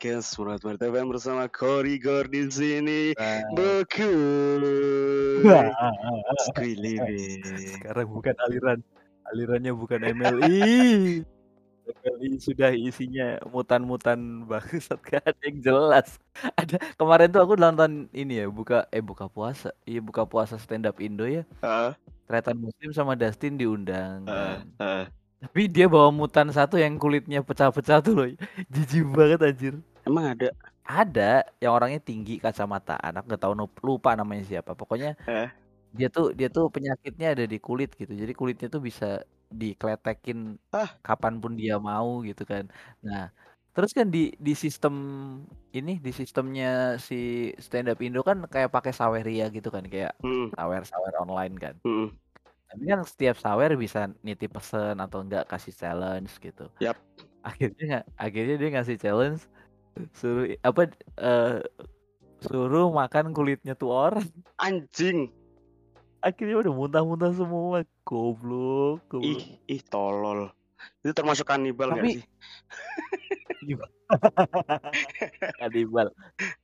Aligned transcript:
podcast 0.00 0.32
Surat 0.32 0.56
Martabat 0.64 1.04
bersama 1.04 1.44
Korigor 1.44 2.24
di 2.32 2.48
sini. 2.48 3.12
Beku. 3.52 4.08
Sekarang 7.76 8.08
bukan 8.08 8.32
aliran, 8.48 8.80
alirannya 9.28 9.76
bukan 9.76 10.00
MLI. 10.00 11.20
MLI 11.84 12.30
sudah 12.40 12.72
isinya 12.72 13.44
mutan-mutan 13.52 14.48
bangsat 14.48 14.96
gak 15.04 15.20
ada 15.20 15.42
yang 15.44 15.60
jelas. 15.60 16.16
Ada 16.56 16.80
kemarin 16.96 17.28
tuh 17.36 17.44
aku 17.44 17.60
nonton 17.60 18.08
ini 18.16 18.40
ya, 18.40 18.48
buka 18.48 18.88
eh 18.96 19.04
buka 19.04 19.28
puasa. 19.28 19.76
Iya 19.84 20.00
buka 20.00 20.24
puasa 20.24 20.56
stand 20.56 20.88
up 20.88 20.96
Indo 20.96 21.28
ya. 21.28 21.44
Heeh. 21.60 21.92
Tretan 22.24 22.56
Muslim 22.56 22.96
sama 22.96 23.20
Dustin 23.20 23.60
diundang 23.60 24.24
heeh. 24.24 25.12
Tapi 25.40 25.72
dia 25.72 25.88
bawa 25.88 26.08
mutan 26.08 26.48
satu 26.52 26.76
yang 26.76 26.96
kulitnya 26.96 27.44
pecah-pecah 27.44 28.00
tuh 28.00 28.12
loh. 28.16 28.28
Jijik 28.72 29.04
banget 29.12 29.40
anjir. 29.44 29.76
Emang 30.06 30.24
ada? 30.32 30.48
Ada 30.90 31.22
yang 31.62 31.72
orangnya 31.76 32.00
tinggi 32.08 32.32
kacamata 32.44 32.92
anak 33.06 33.22
nggak 33.28 33.40
tahu 33.42 33.54
lupa 33.88 34.10
namanya 34.18 34.42
siapa. 34.50 34.72
Pokoknya 34.80 35.08
Eh. 35.26 35.50
dia 35.98 36.06
tuh 36.14 36.24
dia 36.38 36.48
tuh 36.56 36.64
penyakitnya 36.74 37.26
ada 37.34 37.44
di 37.52 37.58
kulit 37.66 37.90
gitu. 38.00 38.12
Jadi 38.22 38.32
kulitnya 38.40 38.68
tuh 38.74 38.82
bisa 38.88 39.06
dikletekin 39.60 40.38
Ah. 40.72 40.90
kapan 41.06 41.34
pun 41.42 41.52
dia 41.60 41.74
mau 41.88 42.08
gitu 42.28 42.42
kan. 42.52 42.64
Nah, 43.06 43.20
terus 43.74 43.92
kan 43.98 44.06
di 44.14 44.20
di 44.46 44.52
sistem 44.64 44.94
ini 45.76 45.92
di 46.06 46.10
sistemnya 46.20 46.66
si 47.08 47.14
stand 47.64 47.88
up 47.92 47.98
Indo 48.06 48.20
kan 48.30 48.38
kayak 48.54 48.70
pakai 48.76 48.92
saweria 49.00 49.44
gitu 49.56 49.68
kan 49.76 49.84
kayak 49.92 50.12
Mm, 50.22 50.52
sawer-sawer 50.54 51.14
online 51.22 51.54
kan. 51.64 51.74
mm, 51.84 52.08
Tapi 52.70 52.84
kan 52.92 53.00
setiap 53.10 53.36
sawer 53.44 53.70
bisa 53.84 54.00
nitip 54.26 54.50
pesen 54.56 54.96
atau 55.04 55.18
enggak 55.24 55.44
kasih 55.52 55.74
challenge 55.80 56.32
gitu. 56.44 56.62
Yap. 56.80 56.96
Akhirnya 57.48 58.04
akhirnya 58.24 58.54
dia 58.60 58.68
ngasih 58.74 58.96
challenge 59.04 59.40
suruh 60.16 60.46
apa 60.64 60.90
eh, 61.18 61.60
suruh 62.40 62.88
makan 62.92 63.36
kulitnya 63.36 63.76
tuh 63.76 63.90
orang. 63.92 64.26
Anjing. 64.56 65.28
Akhirnya 66.20 66.60
udah 66.60 66.72
muntah-muntah 66.72 67.32
semua. 67.32 67.84
Goblok, 68.04 69.00
goblok. 69.08 69.24
Ih, 69.24 69.56
ih 69.68 69.80
tolol. 69.84 70.52
Itu 71.00 71.12
termasuk 71.16 71.48
kanibal 71.48 71.96
gak 71.96 72.04
Tapi- 72.04 72.20
sih? 72.20 72.24
Kanibal. 75.60 76.08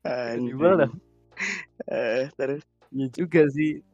Kanibal 0.05 0.73
dah. 0.85 0.91
Eh, 1.89 2.29
terus. 2.37 2.65
Ya 2.93 3.07
juga 3.13 3.45
sih. 3.53 3.85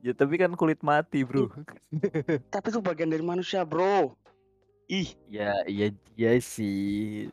Ya 0.00 0.16
tapi 0.16 0.40
kan 0.40 0.56
kulit 0.56 0.80
mati, 0.80 1.28
Bro. 1.28 1.52
Tapi 2.48 2.66
itu 2.72 2.80
bagian 2.80 3.12
dari 3.12 3.20
manusia, 3.20 3.68
bro. 3.68 4.16
Ih, 4.88 5.12
ya, 5.28 5.60
iya 5.68 5.92
iya 6.16 6.40
sih. 6.40 7.28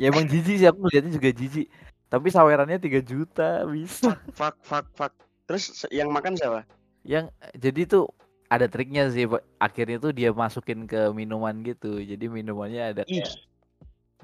Ya 0.00 0.10
emang 0.10 0.26
jijik 0.26 0.58
sih 0.58 0.66
aku 0.66 0.90
lihatnya 0.90 1.14
juga 1.14 1.30
jijik. 1.30 1.70
Tapi 2.10 2.26
sawerannya 2.30 2.78
3 2.78 3.02
juta 3.02 3.66
bisa. 3.66 4.18
fuck, 4.34 4.58
fuck, 4.62 4.86
fuck. 4.94 5.12
Terus 5.44 5.84
yang 5.92 6.08
makan 6.14 6.34
siapa? 6.34 6.64
yang 7.04 7.28
jadi 7.52 7.84
tuh 7.84 8.08
ada 8.48 8.64
triknya 8.64 9.12
sih 9.12 9.28
akhirnya 9.60 10.00
tuh 10.00 10.16
dia 10.16 10.32
masukin 10.32 10.88
ke 10.88 11.12
minuman 11.12 11.52
gitu 11.60 12.00
jadi 12.00 12.32
minumannya 12.32 12.96
ada 12.96 13.02
Ih, 13.04 13.20
kayak 13.20 13.36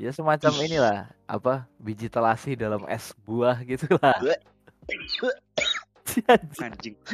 ya 0.00 0.10
semacam 0.16 0.52
Ih. 0.56 0.64
inilah 0.66 1.12
apa 1.28 1.68
biji 1.76 2.08
telasi 2.08 2.56
dalam 2.56 2.88
es 2.88 3.12
buah 3.28 3.60
gitu 3.68 3.84
lah 4.00 4.16
anjing. 6.58 6.98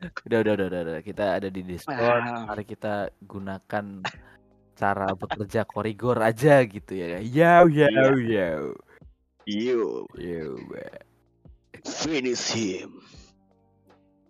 udah, 0.00 0.38
udah 0.42 0.52
udah 0.54 0.66
udah 0.66 0.80
udah. 0.86 0.98
Kita 1.04 1.24
ada 1.38 1.48
di 1.48 1.62
Discord. 1.62 2.22
Ah. 2.24 2.50
mari 2.50 2.64
kita 2.66 3.12
gunakan 3.24 4.02
cara 4.74 5.06
bekerja 5.14 5.62
korigor 5.66 6.18
aja 6.18 6.62
gitu 6.66 6.92
ya. 6.98 7.22
Yo 7.22 7.70
yo 7.70 7.88
yo 8.18 8.74
You 9.44 10.08
yo 10.18 10.56
finish 11.84 12.50
him. 12.50 13.00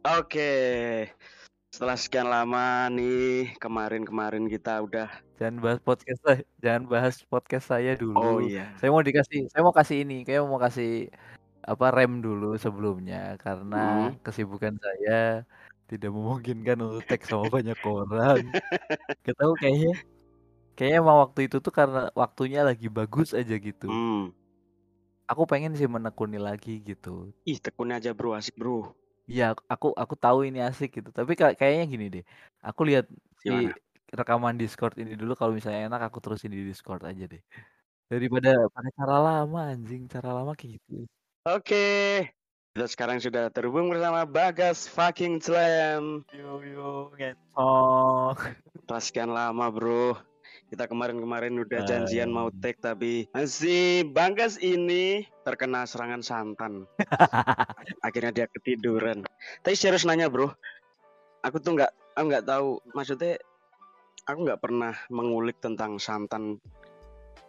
Oke. 0.05 0.53
Setelah 1.75 1.99
sekian 1.99 2.31
lama 2.31 2.87
nih, 2.87 3.51
kemarin-kemarin 3.59 4.47
kita 4.47 4.79
udah 4.79 5.11
jangan 5.43 5.59
bahas 5.59 5.81
podcast 5.83 6.21
saya. 6.23 6.43
Jangan 6.63 6.83
bahas 6.87 7.15
podcast 7.27 7.67
saya 7.67 7.99
dulu. 7.99 8.15
Oh 8.15 8.39
iya. 8.39 8.71
Saya 8.79 8.95
mau 8.95 9.03
dikasih, 9.03 9.51
saya 9.51 9.63
mau 9.67 9.75
kasih 9.75 10.07
ini, 10.07 10.23
kayak 10.23 10.47
mau 10.47 10.63
kasih 10.63 11.11
apa 11.73 11.87
rem 11.97 12.13
dulu 12.25 12.47
sebelumnya 12.65 13.17
karena 13.45 13.77
Hmm. 13.77 14.17
kesibukan 14.25 14.75
saya 14.85 15.13
tidak 15.91 16.11
memungkinkan 16.17 16.77
untuk 16.87 17.03
tag 17.11 17.23
sama 17.31 17.47
banyak 17.57 17.79
orang. 17.93 18.41
Gak 19.27 19.37
tahu 19.41 19.53
kayaknya, 19.63 19.91
kayaknya 20.77 20.97
emang 21.03 21.19
waktu 21.25 21.41
itu 21.47 21.57
tuh 21.67 21.73
karena 21.81 21.99
waktunya 22.23 22.61
lagi 22.69 22.87
bagus 22.99 23.29
aja 23.41 23.55
gitu. 23.69 23.87
Hmm. 23.87 24.31
Aku 25.33 25.43
pengen 25.51 25.73
sih 25.79 25.89
menekuni 25.95 26.39
lagi 26.49 26.73
gitu. 26.89 27.33
Ih, 27.51 27.59
tekun 27.65 27.91
aja 27.97 28.11
bro, 28.19 28.31
asik 28.39 28.57
bro. 28.61 28.77
Iya, 29.31 29.45
aku 29.73 29.87
aku 30.03 30.15
tahu 30.23 30.39
ini 30.49 30.59
asik 30.69 30.89
gitu. 30.97 31.09
Tapi 31.19 31.33
ka- 31.41 31.57
kayaknya 31.61 31.85
gini 31.93 32.05
deh, 32.15 32.25
aku 32.69 32.81
lihat 32.89 33.05
si 33.43 33.51
rekaman 34.19 34.55
Discord 34.61 34.95
ini 35.03 35.13
dulu 35.21 35.33
kalau 35.41 35.53
misalnya 35.57 35.81
enak 35.89 36.01
aku 36.09 36.19
terusin 36.25 36.51
di 36.57 36.61
Discord 36.71 37.03
aja 37.11 37.25
deh. 37.33 37.41
Daripada 38.13 38.49
pakai 38.75 38.93
cara 39.01 39.17
lama 39.27 39.59
anjing, 39.73 40.03
cara 40.15 40.29
lama 40.37 40.53
kayak 40.59 40.73
gitu. 40.77 40.93
Oke. 41.45 42.25
Kita 42.73 42.89
sekarang 42.89 43.21
sudah 43.21 43.53
terhubung 43.53 43.93
bersama 43.93 44.25
Bagas 44.25 44.89
fucking 44.89 45.45
Slam. 45.45 46.25
Yo 46.33 46.65
yo 46.65 47.13
ngetong. 47.13 48.33
Setelah 48.81 49.03
sekian 49.05 49.29
lama 49.29 49.69
bro. 49.69 50.17
Kita 50.73 50.89
kemarin-kemarin 50.89 51.53
udah 51.61 51.85
janjian 51.85 52.33
mau 52.33 52.49
Ah. 52.49 52.57
tag 52.65 52.81
tapi 52.81 53.29
si 53.45 54.01
Bagas 54.09 54.57
ini 54.57 55.29
terkena 55.45 55.85
serangan 55.85 56.25
santan. 56.25 56.89
Akhirnya 58.09 58.33
dia 58.33 58.47
ketiduran. 58.49 59.29
Tapi 59.61 59.77
serius 59.77 60.09
nanya 60.09 60.33
bro, 60.33 60.49
aku 61.45 61.61
tuh 61.61 61.77
nggak, 61.77 61.93
aku 62.17 62.25
nggak 62.25 62.47
tahu. 62.49 62.81
Maksudnya, 62.97 63.37
aku 64.25 64.49
nggak 64.49 64.65
pernah 64.65 64.97
mengulik 65.13 65.61
tentang 65.61 66.01
santan. 66.01 66.57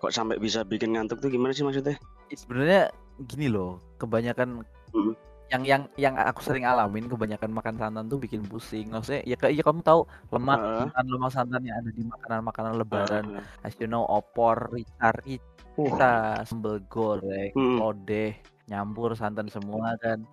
Kok 0.04 0.12
sampai 0.12 0.36
bisa 0.36 0.68
bikin 0.68 1.00
ngantuk 1.00 1.24
tuh 1.24 1.32
gimana 1.32 1.56
sih 1.56 1.64
maksudnya? 1.64 1.96
Sebenarnya 2.30 2.92
gini 3.16 3.48
loh, 3.48 3.80
kebanyakan 4.06 4.62
Hmm. 4.94 5.12
yang 5.54 5.62
yang 5.62 5.82
yang 6.00 6.16
aku 6.18 6.42
sering 6.42 6.66
alamin 6.66 7.06
kebanyakan 7.06 7.52
makan 7.54 7.76
santan 7.78 8.06
tuh 8.10 8.18
bikin 8.18 8.42
pusing. 8.46 8.90
Maksudnya 8.90 9.22
ya 9.28 9.36
kayak 9.38 9.54
ya 9.58 9.64
kamu 9.66 9.82
tahu 9.86 10.02
lemak 10.34 10.58
Heeh. 10.58 10.78
santan 10.90 11.06
lemak 11.10 11.32
santan 11.34 11.62
yang 11.66 11.78
ada 11.82 11.92
di 11.94 12.04
makanan-makanan 12.06 12.74
lebaran. 12.82 13.26
Ah, 13.62 13.68
As 13.68 13.76
you 13.78 13.86
know 13.86 14.06
opor, 14.10 14.70
rica, 14.74 15.14
rica, 15.22 16.42
sambal 16.48 16.82
goreng, 16.90 17.54
Hmm. 17.54 17.78
lodeh, 17.78 18.34
nyampur 18.66 19.14
santan 19.14 19.46
semua 19.52 19.94
kan. 20.02 20.26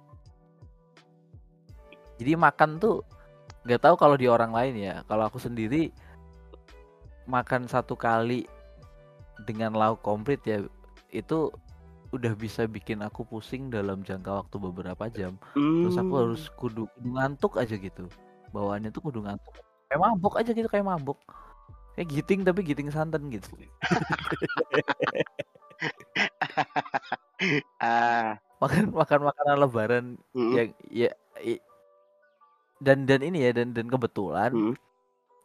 Jadi 2.16 2.32
makan 2.38 2.78
tuh 2.78 3.02
nggak 3.66 3.82
tahu 3.82 3.94
kalau 3.98 4.16
di 4.16 4.30
orang 4.30 4.54
lain 4.54 4.74
ya. 4.78 4.94
Kalau 5.10 5.26
aku 5.28 5.36
sendiri 5.36 5.92
makan 7.28 7.68
satu 7.68 7.94
kali 7.94 8.48
dengan 9.44 9.74
lauk 9.74 10.00
komplit 10.02 10.40
ya 10.46 10.62
itu 11.12 11.50
udah 12.12 12.32
bisa 12.36 12.68
bikin 12.68 13.00
aku 13.00 13.24
pusing 13.24 13.72
dalam 13.72 14.04
jangka 14.04 14.44
waktu 14.44 14.56
beberapa 14.60 15.08
jam. 15.08 15.40
Terus 15.56 15.96
aku 15.96 16.12
hmm. 16.12 16.20
harus 16.20 16.42
kudu, 16.60 16.84
kudu 16.92 17.08
ngantuk 17.08 17.56
aja 17.56 17.74
gitu. 17.74 18.04
Bawaannya 18.52 18.92
tuh 18.92 19.02
kudu 19.08 19.24
ngantuk. 19.24 19.64
Kayak 19.88 20.00
mabuk 20.04 20.34
aja 20.36 20.50
gitu 20.52 20.68
kayak 20.68 20.86
mabuk. 20.86 21.18
Kayak 21.96 22.08
giting 22.12 22.40
tapi 22.44 22.60
giting 22.64 22.88
santan 22.92 23.28
gitu. 23.32 23.48
Ah, 27.82 28.38
makan 28.62 28.94
makan 28.94 29.20
makanan 29.26 29.56
lebaran 29.58 30.04
mm, 30.30 30.52
yang 30.54 30.68
ya 30.86 31.10
i- 31.42 31.64
dan 32.78 33.02
dan 33.02 33.18
ini 33.26 33.42
ya 33.42 33.50
dan 33.50 33.74
dan 33.74 33.90
kebetulan 33.90 34.54
mm. 34.54 34.74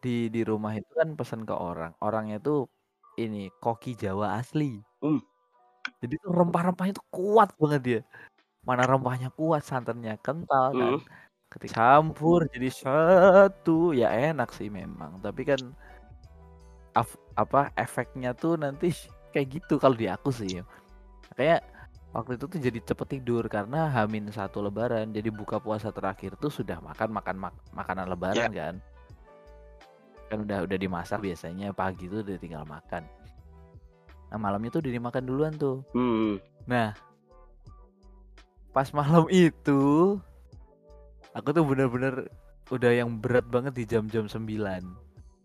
di 0.05 0.29
di 0.29 0.45
rumah 0.45 0.77
itu 0.77 0.85
kan 0.93 1.17
pesan 1.17 1.41
ke 1.49 1.57
orang 1.57 1.97
orangnya 1.97 2.37
tuh 2.37 2.69
ini 3.17 3.49
koki 3.57 3.97
Jawa 3.97 4.37
asli 4.37 4.77
Hmm. 5.01 5.21
Jadi 6.01 6.15
tuh 6.23 6.31
rempah-rempahnya 6.33 6.93
tuh 6.99 7.07
kuat 7.09 7.49
banget 7.61 7.81
dia. 7.87 8.01
Mana 8.67 8.83
rempahnya 8.85 9.29
kuat 9.33 9.63
santannya 9.65 10.15
kental 10.25 10.67
kan. 10.75 10.95
Hmm. 10.97 11.01
ketika 11.47 11.79
campur 11.79 12.43
jadi 12.51 12.69
satu 12.69 13.95
ya 13.95 14.11
enak 14.11 14.51
sih 14.57 14.67
memang. 14.69 15.17
Tapi 15.23 15.41
kan 15.47 15.61
af- 16.95 17.21
apa 17.39 17.71
efeknya 17.77 18.35
tuh 18.35 18.59
nanti 18.59 18.91
kayak 19.33 19.47
gitu 19.61 19.79
kalau 19.81 19.95
di 19.97 20.07
aku 20.11 20.29
sih. 20.33 20.61
Kayak 21.37 21.63
waktu 22.15 22.39
itu 22.39 22.45
tuh 22.49 22.59
jadi 22.61 22.79
cepet 22.83 23.07
tidur 23.19 23.43
karena 23.49 23.89
hamin 23.89 24.29
satu 24.33 24.59
lebaran. 24.65 25.13
Jadi 25.15 25.29
buka 25.33 25.57
puasa 25.61 25.89
terakhir 25.93 26.35
tuh 26.37 26.51
sudah 26.51 26.77
makan 26.83 27.09
makan 27.13 27.35
mak- 27.39 27.63
makanan 27.73 28.05
lebaran 28.11 28.51
kan. 28.53 28.75
Kan 30.27 30.43
udah 30.43 30.67
udah 30.67 30.77
dimasak 30.77 31.23
biasanya 31.23 31.71
pagi 31.71 32.11
tuh 32.11 32.21
udah 32.21 32.37
tinggal 32.37 32.63
makan 32.67 33.07
nah 34.27 34.37
malamnya 34.37 34.73
tuh 34.73 34.81
udah 34.83 34.93
dimakan 34.93 35.23
duluan 35.23 35.53
tuh 35.55 35.83
Hmm. 35.91 36.37
nah 36.67 36.91
pas 38.71 38.89
malam 38.93 39.25
itu 39.31 40.15
aku 41.33 41.49
tuh 41.49 41.63
bener-bener 41.65 42.29
udah 42.67 42.91
yang 42.91 43.17
berat 43.17 43.47
banget 43.47 43.73
di 43.73 43.83
jam-jam 43.87 44.27
9 44.27 44.43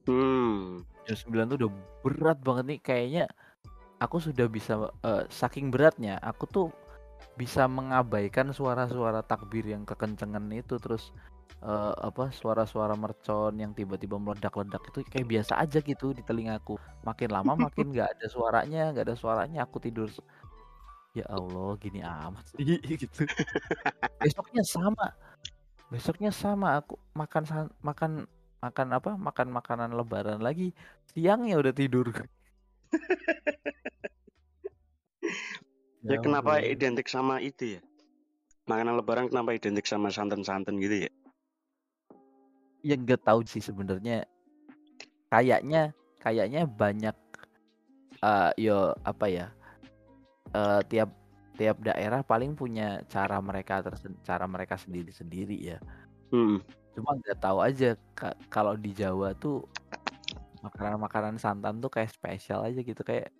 Hmm. 0.02 0.82
Jam 1.06 1.16
9 1.30 1.50
tuh 1.54 1.56
udah 1.62 1.70
berat 2.02 2.38
banget 2.42 2.64
nih 2.66 2.80
kayaknya 2.82 3.24
aku 4.02 4.18
sudah 4.18 4.50
bisa 4.50 4.90
eh, 5.00 5.24
saking 5.30 5.70
beratnya 5.70 6.18
aku 6.18 6.44
tuh 6.50 6.68
bisa 7.38 7.64
mengabaikan 7.70 8.50
suara-suara 8.50 9.22
takbir 9.22 9.64
yang 9.64 9.86
kekencengan 9.86 10.42
itu 10.52 10.76
terus 10.76 11.14
eh, 11.60 11.94
apa 12.08 12.32
suara-suara 12.32 12.96
mercon 12.96 13.52
yang 13.60 13.76
tiba-tiba 13.76 14.16
meledak-ledak 14.16 14.80
itu 14.88 15.04
kayak 15.10 15.28
biasa 15.28 15.60
aja 15.60 15.78
gitu 15.84 16.16
di 16.16 16.24
telingaku 16.24 16.80
makin 17.04 17.28
lama 17.28 17.52
makin 17.68 17.92
nggak 17.92 18.08
ada 18.16 18.26
suaranya 18.30 18.94
nggak 18.96 19.04
ada 19.12 19.16
suaranya 19.18 19.60
aku 19.68 19.76
tidur 19.82 20.08
ya 21.12 21.28
Allah 21.28 21.76
gini 21.76 22.00
amat 22.00 22.44
sih 22.56 22.56
gitu 23.04 23.28
besoknya 24.22 24.64
sama 24.64 25.12
besoknya 25.92 26.32
sama 26.32 26.80
aku 26.80 26.96
makan 27.12 27.44
makan 27.84 28.10
makan 28.64 28.88
apa 28.96 29.10
makan 29.20 29.48
makanan 29.52 29.90
lebaran 29.92 30.40
lagi 30.40 30.72
siangnya 31.12 31.60
udah 31.60 31.74
tidur 31.76 32.08
Ya 36.02 36.18
kenapa 36.18 36.58
identik 36.58 37.06
sama 37.06 37.38
itu 37.38 37.78
ya? 37.78 37.80
Makanan 38.66 38.98
lebaran 38.98 39.30
kenapa 39.30 39.54
identik 39.54 39.86
sama 39.86 40.10
santan-santan 40.10 40.82
gitu 40.82 41.06
ya? 41.06 41.10
Ya 42.82 42.94
nggak 42.98 43.22
tahu 43.22 43.46
sih 43.46 43.62
sebenarnya. 43.62 44.26
Kayaknya 45.32 45.96
kayaknya 46.20 46.68
banyak 46.68 47.16
eh 48.22 48.50
yo 48.60 48.94
apa 49.02 49.26
ya 49.26 49.46
eh 50.54 50.80
tiap 50.86 51.10
tiap 51.58 51.76
daerah 51.82 52.22
paling 52.22 52.54
punya 52.54 53.02
cara 53.10 53.42
mereka 53.42 53.82
tersen 53.82 54.14
cara 54.22 54.46
mereka 54.46 54.78
sendiri-sendiri 54.78 55.58
ya. 55.74 55.78
Hmm. 56.32 56.64
cuma 56.92 57.12
nggak 57.16 57.40
tahu 57.40 57.60
aja 57.60 57.96
ka- 58.16 58.36
kalau 58.48 58.72
di 58.76 58.92
Jawa 58.92 59.36
tuh 59.36 59.64
makanan-makanan 60.64 61.36
santan 61.36 61.80
tuh 61.80 61.88
kayak 61.92 62.12
spesial 62.12 62.64
aja 62.64 62.80
gitu 62.80 63.00
kayak 63.04 63.32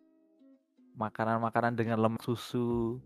makanan-makanan 0.96 1.72
dengan 1.72 1.96
lemak 2.00 2.20
susu 2.20 3.00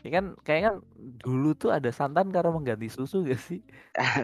ya 0.00 0.10
kan 0.10 0.24
kayak 0.42 0.62
kan 0.64 0.74
dulu 1.20 1.52
tuh 1.52 1.70
ada 1.70 1.92
santan 1.92 2.32
karena 2.32 2.50
mengganti 2.50 2.88
susu 2.88 3.20
gak 3.22 3.36
sih 3.36 3.60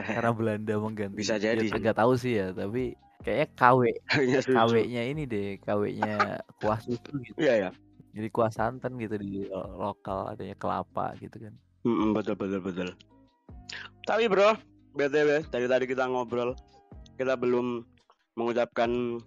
karena 0.08 0.32
Belanda 0.38 0.74
mengganti 0.80 1.20
Bisa 1.20 1.36
ya 1.36 1.52
jadi 1.52 1.68
sih. 1.68 1.76
nggak 1.76 1.96
tahu 1.96 2.12
sih 2.16 2.40
ya 2.40 2.56
tapi 2.56 2.96
kayaknya 3.20 3.46
KW 3.52 3.80
Kayaknya. 4.06 4.40
KW-nya 4.46 5.02
ini 5.08 5.22
deh 5.26 5.48
KW-nya 5.60 6.14
kuah 6.56 6.80
susu 6.80 7.12
gitu 7.20 7.36
Iya 7.36 7.54
ya. 7.68 7.70
jadi 8.16 8.28
kuah 8.32 8.48
santan 8.48 8.96
gitu 8.96 9.20
di 9.20 9.44
lo- 9.44 9.76
lokal 9.76 10.32
adanya 10.32 10.56
kelapa 10.56 11.12
gitu 11.20 11.36
kan 11.36 11.54
Mm-mm, 11.86 12.16
betul 12.18 12.34
betul 12.34 12.58
betul. 12.58 12.88
Tapi 14.02 14.26
bro, 14.26 14.54
btw 14.94 15.46
dari 15.50 15.66
tadi 15.66 15.84
kita 15.86 16.06
ngobrol, 16.06 16.54
kita 17.14 17.38
belum 17.38 17.82
mengucapkan 18.34 19.22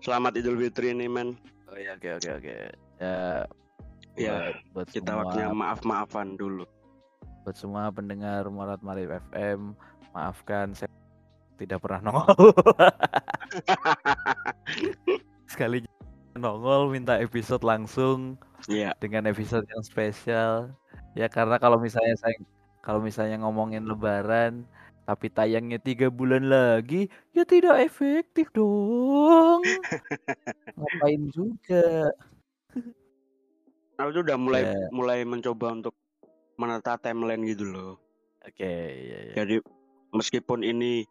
selamat 0.00 0.36
Idul 0.36 0.60
Fitri 0.60 0.92
nih 0.92 1.08
men. 1.08 1.32
oh 1.68 1.76
ya 1.76 1.96
oke 1.96 2.08
oke 2.20 2.28
oke 2.40 2.54
ya 2.98 3.44
Ya, 4.18 4.50
buat, 4.74 4.86
Kita 4.88 5.14
semua 5.14 5.20
waktunya 5.24 5.48
maaf 5.52 5.80
maafan 5.82 6.34
dulu. 6.34 6.64
buat 7.40 7.56
semua 7.56 7.88
pendengar 7.88 8.44
Morat 8.50 8.82
Marif 8.82 9.08
FM 9.30 9.72
maafkan 10.10 10.74
saya 10.74 10.90
tidak 11.56 11.80
pernah 11.80 12.00
nongol 12.12 12.28
sekali 15.48 15.84
nongol 16.36 16.88
minta 16.88 17.16
episode 17.16 17.62
langsung 17.62 18.36
Iya. 18.66 18.92
dengan 18.98 19.24
episode 19.26 19.64
yang 19.64 19.80
spesial 19.80 20.68
ya 21.14 21.26
karena 21.26 21.56
kalau 21.56 21.78
misalnya 21.78 22.14
saya 22.18 22.34
kalau 22.82 22.98
misalnya 23.00 23.38
ngomongin 23.40 23.86
lebaran 23.86 24.62
tapi 25.02 25.32
tayangnya 25.32 25.80
tiga 25.80 26.12
bulan 26.12 26.44
lagi 26.44 27.08
ya 27.32 27.42
tidak 27.42 27.80
efektif 27.80 28.52
dong 28.52 29.62
ngapain 30.76 31.22
juga 31.32 32.12
Aku 33.98 34.14
tuh 34.14 34.22
udah 34.22 34.38
mulai 34.38 34.62
Ya. 34.62 34.86
mulai 34.94 35.18
mencoba 35.26 35.74
untuk 35.74 35.94
menata 36.54 36.94
timeline 36.98 37.42
gitu 37.46 37.66
loh. 37.66 37.92
oke 38.46 38.62
ya, 38.62 39.18
ya. 39.30 39.34
Jadi 39.42 39.58
meskipun 40.14 40.62
ini 40.62 41.02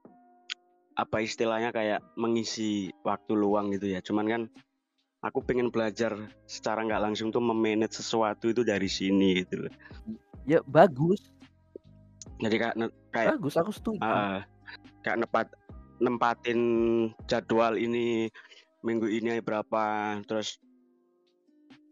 apa 0.98 1.22
istilahnya 1.22 1.70
kayak 1.70 2.01
mengisi 2.17 2.89
waktu 3.03 3.36
luang 3.38 3.70
gitu 3.75 3.91
ya. 3.91 4.00
Cuman 4.01 4.25
kan 4.25 4.41
aku 5.22 5.44
pengen 5.44 5.67
belajar 5.70 6.15
secara 6.48 6.82
nggak 6.88 7.03
langsung 7.12 7.29
tuh 7.29 7.44
memanage 7.44 8.00
sesuatu 8.00 8.50
itu 8.50 8.63
dari 8.63 8.88
sini 8.88 9.44
gitu 9.44 9.67
loh. 9.67 9.74
ya 10.48 10.63
bagus 10.63 11.20
Jadi 12.39 12.56
kayak 12.56 12.75
kayak 13.12 13.36
bagus 13.36 13.60
aku 13.60 13.72
setuju 13.75 14.00
ah, 14.08 14.39
kayak 15.03 15.25
nepat 15.25 15.48
nempatin 16.00 16.60
jadwal 17.27 17.75
ini 17.75 18.32
minggu 18.86 19.10
ini 19.10 19.41
berapa 19.44 20.15
terus 20.29 20.62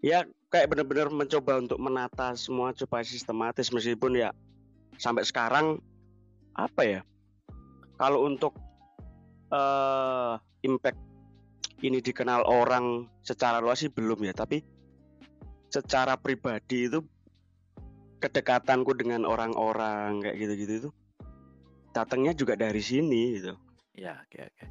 ya 0.05 0.23
kayak 0.49 0.71
bener-bener 0.71 1.09
mencoba 1.11 1.59
untuk 1.59 1.79
menata 1.81 2.33
semua 2.37 2.71
supaya 2.75 3.01
sistematis 3.01 3.73
meskipun 3.73 4.17
ya 4.17 4.29
sampai 4.95 5.25
sekarang 5.27 5.79
apa 6.55 6.81
ya 6.83 7.01
kalau 7.99 8.27
untuk 8.27 8.55
eh 9.51 10.33
impact 10.65 10.97
ini 11.83 12.01
dikenal 12.01 12.47
orang 12.47 13.05
secara 13.21 13.61
luas 13.61 13.83
sih 13.83 13.91
belum 13.91 14.23
ya 14.25 14.33
tapi 14.33 14.63
secara 15.69 16.15
pribadi 16.15 16.87
itu 16.87 17.03
kedekatanku 18.23 18.95
dengan 18.95 19.27
orang-orang 19.27 20.23
kayak 20.23 20.37
gitu-gitu 20.39 20.73
itu 20.81 20.89
datangnya 21.91 22.33
juga 22.33 22.55
dari 22.55 22.79
sini 22.79 23.37
gitu 23.37 23.53
Ya, 23.95 24.19
oke 24.27 24.37
oke. 24.43 24.63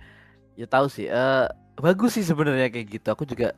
Ya 0.54 0.66
tahu 0.68 0.86
sih. 0.92 1.08
Eh 1.08 1.46
bagus 1.80 2.20
sih 2.20 2.24
sebenarnya 2.24 2.68
kayak 2.68 2.88
gitu. 3.00 3.08
Aku 3.08 3.24
juga 3.24 3.56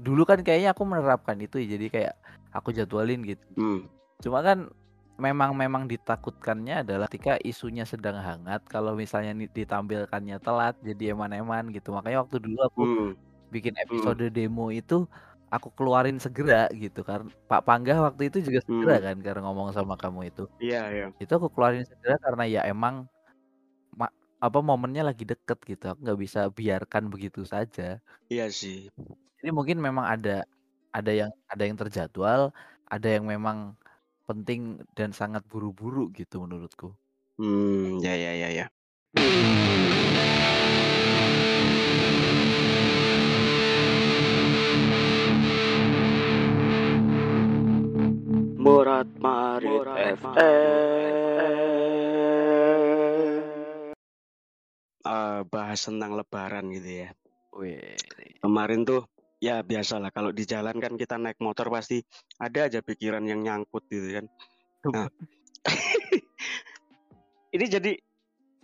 dulu 0.00 0.22
kan 0.28 0.40
kayaknya 0.44 0.72
aku 0.76 0.82
menerapkan 0.84 1.36
itu 1.40 1.56
ya, 1.62 1.76
jadi 1.78 1.86
kayak 1.94 2.14
aku 2.52 2.68
jadwalin 2.76 3.20
gitu. 3.24 3.44
hmm. 3.56 3.78
Cuma 4.24 4.40
kan 4.44 4.68
memang 5.16 5.56
memang 5.56 5.88
ditakutkannya 5.88 6.84
adalah 6.84 7.08
ketika 7.08 7.40
isunya 7.40 7.84
sedang 7.88 8.20
hangat 8.20 8.60
kalau 8.68 8.92
misalnya 8.92 9.32
ditampilkannya 9.52 10.36
telat 10.44 10.76
jadi 10.84 11.16
eman-eman 11.16 11.72
gitu. 11.72 11.88
Makanya 11.96 12.24
waktu 12.24 12.36
dulu 12.44 12.58
aku 12.68 12.80
Hmm. 12.84 13.10
bikin 13.54 13.74
episode 13.80 14.20
demo 14.32 14.68
itu 14.74 15.08
aku 15.48 15.68
keluarin 15.78 16.18
segera 16.20 16.66
gitu 16.74 17.00
karena 17.06 17.30
Pak 17.48 17.62
Panggah 17.64 17.98
waktu 18.12 18.28
itu 18.28 18.38
juga 18.44 18.60
segera 18.66 18.94
Hmm. 19.00 19.04
kan 19.06 19.16
karena 19.24 19.40
ngomong 19.48 19.68
sama 19.72 19.94
kamu 19.96 20.28
itu. 20.30 20.44
iya 20.60 20.80
iya 20.92 21.06
Itu 21.22 21.32
aku 21.40 21.48
keluarin 21.54 21.86
segera 21.86 22.16
karena 22.20 22.44
ya 22.44 22.60
emang 22.68 23.06
ma- 23.06 23.15
apa 24.46 24.58
momennya 24.70 25.02
lagi 25.08 25.24
deket 25.32 25.58
gitu. 25.70 25.84
Aku 25.90 25.98
nggak 26.04 26.20
bisa 26.24 26.40
biarkan 26.58 27.04
begitu 27.12 27.40
saja. 27.54 27.82
iya 28.32 28.46
sih 28.50 28.90
Jadi 29.38 29.50
mungkin 29.58 29.78
memang 29.86 30.06
ada 30.14 30.30
ada 30.96 31.12
yang 31.20 31.30
ada 31.52 31.62
yang 31.68 31.76
terjadwal, 31.82 32.42
ada 32.94 33.08
yang 33.14 33.24
memang 33.32 33.58
penting 34.28 34.60
dan 34.98 35.10
sangat 35.20 35.42
buru-buru 35.50 36.02
gitu 36.18 36.34
menurutku. 36.44 36.86
hmm 37.38 38.00
ya 38.04 38.14
ya 38.16 38.32
ya 38.42 38.48
ya 38.58 38.66
Murat 48.62 49.08
Marit 49.22 49.86
FM 49.94 51.35
Eh, 55.06 55.40
bahas 55.46 55.78
tentang 55.86 56.18
lebaran 56.18 56.66
gitu 56.74 57.06
ya. 57.06 57.08
Wih, 57.54 57.94
kemarin 58.42 58.82
tuh 58.82 59.06
ya 59.38 59.62
biasalah 59.62 60.10
kalau 60.10 60.34
di 60.34 60.42
jalan 60.42 60.82
kan 60.82 60.98
kita 60.98 61.14
naik 61.14 61.38
motor 61.38 61.70
pasti 61.70 62.02
ada 62.42 62.66
aja 62.66 62.82
pikiran 62.82 63.22
yang 63.22 63.46
nyangkut 63.46 63.86
gitu 63.86 64.18
kan. 64.18 64.26
Nah. 64.90 65.06
ini 67.54 67.66
jadi 67.70 67.92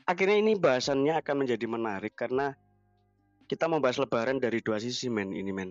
akhirnya 0.03 0.37
ini 0.43 0.59
bahasannya 0.59 1.15
akan 1.23 1.47
menjadi 1.47 1.67
menarik 1.71 2.19
karena 2.19 2.59
kita 3.47 3.71
membahas 3.71 4.03
lebaran 4.03 4.43
dari 4.43 4.59
dua 4.59 4.83
sisi 4.83 5.07
men 5.07 5.31
ini 5.31 5.55
men. 5.55 5.71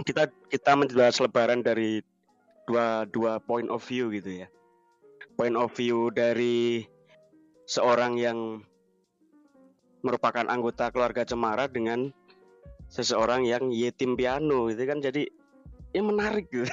Kita 0.00 0.32
kita 0.48 0.72
membahas 0.80 1.20
lebaran 1.20 1.60
dari 1.60 2.00
dua 2.64 3.04
dua 3.04 3.36
point 3.36 3.68
of 3.68 3.84
view 3.84 4.08
gitu 4.16 4.42
ya. 4.42 4.48
Point 5.36 5.60
of 5.60 5.76
view 5.76 6.08
dari 6.08 6.88
seorang 7.66 8.18
yang 8.18 8.62
merupakan 10.02 10.44
anggota 10.50 10.90
keluarga 10.90 11.22
cemara 11.22 11.70
dengan 11.70 12.10
seseorang 12.90 13.46
yang 13.46 13.70
yetim 13.70 14.18
piano 14.18 14.68
itu 14.68 14.82
kan 14.84 15.00
jadi 15.00 15.24
ya 15.94 16.02
menarik 16.02 16.50
gitu 16.50 16.68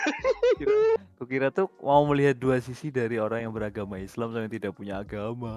Kukira 1.19 1.51
tuh 1.51 1.67
mau 1.83 2.07
melihat 2.07 2.39
dua 2.39 2.63
sisi 2.63 2.87
dari 2.89 3.19
orang 3.19 3.43
yang 3.43 3.53
beragama 3.53 3.99
Islam 3.99 4.31
sama 4.31 4.47
yang 4.47 4.55
tidak 4.55 4.71
punya 4.71 5.03
agama. 5.03 5.51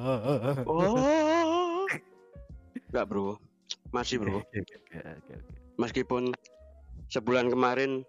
Oh. 0.67 1.87
Enggak, 2.91 3.07
Bro. 3.07 3.39
Masih, 3.95 4.19
Bro. 4.19 4.43
Meskipun 5.79 6.35
sebulan 7.15 7.47
kemarin 7.47 8.03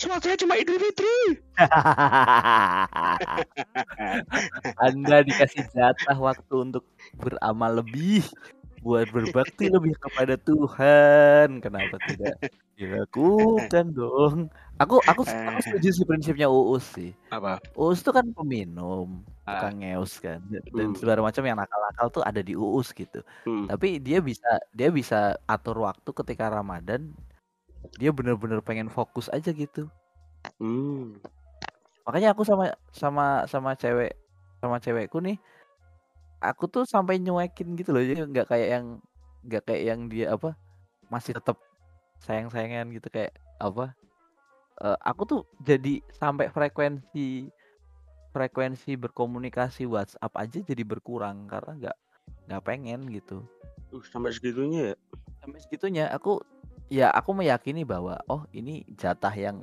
sholatnya 0.00 0.36
cuma 0.40 0.56
Idul 0.56 0.80
Fitri. 0.80 1.16
Anda 4.86 5.16
dikasih 5.28 5.64
jatah 5.74 6.16
waktu 6.18 6.54
untuk 6.66 6.84
beramal 7.20 7.82
lebih. 7.84 8.24
buat 8.80 9.12
berbakti 9.12 9.68
lebih 9.68 9.92
kepada 10.00 10.40
Tuhan. 10.40 11.60
Kenapa 11.60 12.00
tidak 12.08 12.40
dilakukan 12.80 13.92
dong? 13.92 14.48
Aku 14.80 14.96
aku 15.04 15.20
aku 15.28 15.28
Eh. 15.28 15.60
setuju 15.60 15.88
sih 15.92 16.04
prinsipnya 16.08 16.48
Uus 16.48 16.88
sih. 16.96 17.12
Apa? 17.28 17.60
Uus 17.76 18.00
tuh 18.00 18.16
kan 18.16 18.24
peminum, 18.32 19.20
Ah. 19.44 19.60
tukang 19.60 19.84
ngeus 19.84 20.16
kan, 20.24 20.40
dan 20.72 20.72
Hmm. 20.72 20.96
segala 20.96 21.20
macam 21.20 21.44
yang 21.44 21.60
nakal-nakal 21.60 22.08
tuh 22.08 22.24
ada 22.24 22.40
di 22.40 22.56
Uus 22.56 22.96
gitu. 22.96 23.20
Hmm. 23.44 23.68
Tapi 23.68 24.00
dia 24.00 24.24
bisa 24.24 24.48
dia 24.72 24.88
bisa 24.88 25.36
atur 25.44 25.84
waktu 25.84 26.08
ketika 26.16 26.48
Ramadan. 26.48 27.12
Dia 27.98 28.14
bener-bener 28.14 28.60
pengen 28.62 28.92
fokus 28.92 29.26
aja 29.32 29.50
gitu. 29.50 29.90
Hmm. 30.60 31.18
Makanya 32.06 32.32
aku 32.36 32.46
sama 32.46 32.74
sama 32.94 33.44
sama 33.50 33.74
cewek 33.74 34.14
sama 34.60 34.76
cewekku 34.76 35.18
nih, 35.24 35.40
aku 36.40 36.68
tuh 36.68 36.84
sampai 36.84 37.16
nyuekin 37.16 37.74
gitu 37.74 37.90
loh. 37.96 38.04
Jadi 38.04 38.28
nggak 38.28 38.46
kayak 38.48 38.68
yang 38.78 38.86
nggak 39.40 39.62
kayak 39.64 39.82
yang 39.88 40.00
dia 40.06 40.36
apa 40.36 40.52
masih 41.08 41.34
tetap 41.34 41.56
sayang-sayangan 42.20 42.92
gitu 42.92 43.08
kayak 43.08 43.32
apa? 43.56 43.96
eh, 44.80 44.98
aku 45.04 45.22
tuh 45.28 45.40
jadi 45.60 46.00
sampai 46.16 46.48
frekuensi 46.48 47.52
frekuensi 48.30 48.94
berkomunikasi 48.96 49.84
WhatsApp 49.84 50.32
aja 50.38 50.58
jadi 50.62 50.82
berkurang 50.86 51.50
karena 51.50 51.72
nggak 51.76 51.96
nggak 52.48 52.62
pengen 52.64 53.00
gitu. 53.10 53.42
Uh, 53.90 54.02
sampai 54.06 54.30
segitunya 54.30 54.94
ya. 54.94 54.96
Sampai 55.42 55.58
segitunya 55.62 56.04
aku 56.14 56.38
ya 56.90 57.08
aku 57.14 57.30
meyakini 57.32 57.86
bahwa 57.86 58.18
oh 58.26 58.42
ini 58.50 58.82
jatah 58.98 59.32
yang 59.32 59.62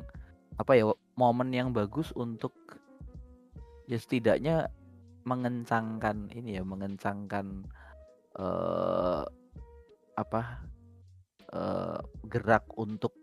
apa 0.55 0.73
ya 0.73 0.89
momen 1.19 1.51
yang 1.51 1.75
bagus 1.75 2.15
untuk 2.15 2.55
ya 3.85 3.99
setidaknya 3.99 4.71
mengencangkan 5.27 6.31
ini 6.31 6.57
ya 6.57 6.63
mengencangkan 6.63 7.67
eh 8.39 9.23
apa 10.17 10.41
eh 11.51 11.99
gerak 12.31 12.65
untuk 12.79 13.13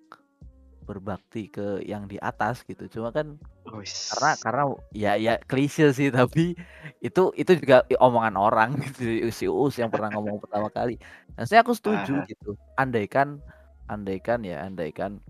berbakti 0.84 1.48
ke 1.48 1.80
yang 1.80 2.04
di 2.04 2.20
atas 2.20 2.60
gitu 2.68 2.84
cuma 2.92 3.08
kan 3.08 3.40
Wis. 3.72 4.12
karena 4.12 4.32
karena 4.44 4.62
ya 4.92 5.12
ya 5.16 5.34
klise 5.48 5.96
sih 5.96 6.12
tapi 6.12 6.52
itu 7.00 7.32
itu 7.40 7.52
juga 7.56 7.88
omongan 7.96 8.36
orang 8.36 8.70
gitu 8.92 9.32
si 9.32 9.48
Uus 9.48 9.80
yang 9.80 9.88
pernah 9.88 10.12
ngomong 10.12 10.36
pertama 10.44 10.68
kali 10.68 11.00
dan 11.34 11.48
saya 11.48 11.64
aku 11.64 11.72
setuju 11.72 12.20
Aha. 12.20 12.28
gitu 12.28 12.60
andaikan 12.76 13.40
andaikan 13.88 14.42
ya 14.44 14.64
andaikan 14.64 15.20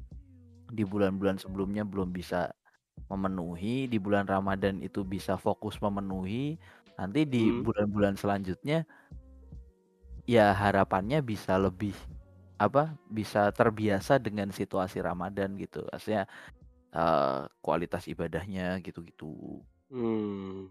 di 0.71 0.83
bulan-bulan 0.87 1.39
sebelumnya 1.39 1.83
belum 1.87 2.11
bisa 2.15 2.51
memenuhi 3.11 3.87
di 3.91 3.99
bulan 4.01 4.25
Ramadan 4.25 4.81
itu 4.81 5.05
bisa 5.05 5.37
fokus 5.37 5.77
memenuhi 5.83 6.57
nanti 6.97 7.27
di 7.27 7.51
Hmm. 7.51 7.67
bulan-bulan 7.67 8.15
selanjutnya 8.17 8.87
ya 10.25 10.55
harapannya 10.57 11.21
bisa 11.21 11.59
lebih 11.61 11.93
apa 12.57 12.95
bisa 13.11 13.51
terbiasa 13.51 14.17
dengan 14.23 14.49
situasi 14.55 15.03
Ramadan 15.03 15.59
gitu 15.59 15.85
maksudnya 15.91 16.25
eh, 16.95 17.43
kualitas 17.61 18.07
ibadahnya 18.09 18.79
gitu-gitu 18.81 19.61
Hmm. 19.93 20.71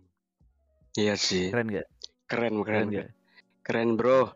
Iya 0.97 1.15
sih. 1.15 1.49
keren 1.53 1.69
gak 1.69 1.87
Keren, 2.27 2.63
keren, 2.65 2.65
keren 2.65 2.87
keren, 2.87 2.87
gak 2.91 3.09
keren 3.63 3.89
bro. 3.99 4.33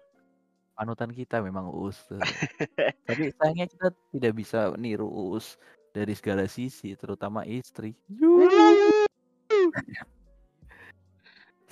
Panutan 0.78 1.10
kita 1.10 1.42
memang 1.42 1.74
Uus 1.74 1.98
tuh. 2.06 2.22
tapi 3.10 3.34
sayangnya 3.34 3.66
kita 3.66 3.88
tidak 4.14 4.34
bisa 4.38 4.70
niru 4.78 5.10
Uus 5.10 5.58
dari 5.90 6.14
segala 6.14 6.46
sisi 6.46 6.94
terutama 6.94 7.42
istri. 7.50 7.98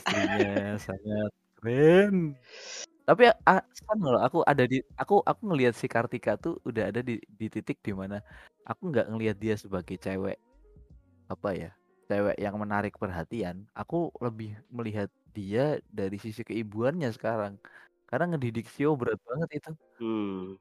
Istrinya 0.02 0.82
sangat 0.82 1.32
keren. 1.62 2.34
Tapi 3.06 3.30
kan 3.86 3.98
loh 4.02 4.18
aku 4.18 4.42
ada 4.50 4.66
di 4.66 4.82
aku 4.98 5.22
aku 5.22 5.42
ngelihat 5.54 5.78
si 5.78 5.86
Kartika 5.86 6.42
tuh 6.42 6.58
udah 6.66 6.90
ada 6.90 7.06
di 7.06 7.22
di 7.22 7.46
titik 7.54 7.78
di 7.86 7.94
mana 7.94 8.18
aku 8.66 8.90
nggak 8.90 9.14
ngelihat 9.14 9.38
dia 9.38 9.54
sebagai 9.54 9.94
cewek 10.02 10.42
apa 11.30 11.50
ya 11.54 11.72
cewek 12.10 12.38
yang 12.42 12.58
menarik 12.58 12.98
perhatian. 12.98 13.66
Aku 13.78 14.10
lebih 14.22 14.58
melihat 14.74 15.10
dia 15.38 15.78
dari 15.94 16.18
sisi 16.18 16.42
keibuannya 16.42 17.14
sekarang 17.14 17.62
karena 18.06 18.26
ngedidik 18.32 18.70
Sio 18.70 18.94
berat 18.94 19.20
banget 19.24 19.50
itu 19.60 19.72
Hmm. 19.98 20.60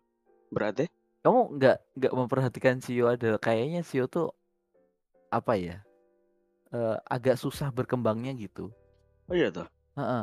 Berarti? 0.48 0.86
kamu 1.20 1.56
nggak 1.56 1.76
nggak 1.96 2.12
memperhatikan 2.14 2.76
Sio 2.78 3.08
adalah 3.08 3.40
kayaknya 3.40 3.80
Sio 3.80 4.04
tuh 4.04 4.28
apa 5.28 5.56
ya 5.56 5.80
eh, 6.70 6.96
agak 7.08 7.36
susah 7.36 7.70
berkembangnya 7.70 8.34
gitu 8.34 8.68
Oh 9.24 9.32
iya 9.32 9.48
toh. 9.48 9.64
Heeh. 9.96 10.22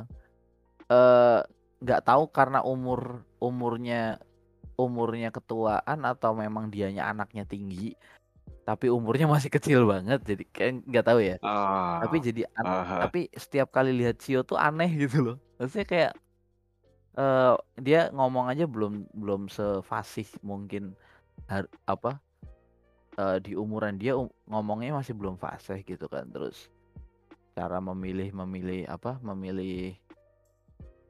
Eh, 0.85 1.39
nggak 1.81 2.01
tahu 2.05 2.29
karena 2.29 2.61
umur 2.61 3.25
umurnya 3.41 4.21
umurnya 4.77 5.29
ketuaan 5.29 6.05
atau 6.05 6.37
memang 6.37 6.69
dianya 6.69 7.09
anaknya 7.09 7.41
tinggi 7.43 7.97
tapi 8.61 8.93
umurnya 8.93 9.25
masih 9.25 9.49
kecil 9.49 9.89
banget 9.89 10.21
jadi 10.21 10.43
kayak 10.53 10.71
nggak 10.85 11.05
tahu 11.05 11.19
ya 11.19 11.35
Ah. 11.41 11.97
tapi 12.05 12.21
jadi 12.21 12.45
an- 12.53 12.65
aha. 12.67 12.97
tapi 13.03 13.25
setiap 13.33 13.73
kali 13.73 13.89
lihat 13.91 14.21
Sio 14.21 14.45
tuh 14.45 14.55
aneh 14.55 14.89
gitu 15.01 15.17
loh 15.25 15.37
maksudnya 15.57 15.87
kayak 15.89 16.11
eh 17.17 17.55
dia 17.75 18.07
ngomong 18.15 18.47
aja 18.47 18.63
belum 18.63 19.03
belum 19.11 19.51
sefasih 19.51 20.27
mungkin 20.39 20.95
har- 21.51 21.71
apa 21.83 22.23
eh, 23.19 23.37
di 23.43 23.51
umuran 23.59 23.99
dia 23.99 24.15
um- 24.15 24.31
ngomongnya 24.47 24.95
masih 24.95 25.11
belum 25.11 25.35
fasih 25.35 25.83
gitu 25.83 26.07
kan 26.07 26.23
terus 26.31 26.71
cara 27.51 27.83
memilih 27.83 28.31
memilih 28.31 28.87
apa 28.87 29.19
memilih 29.19 29.99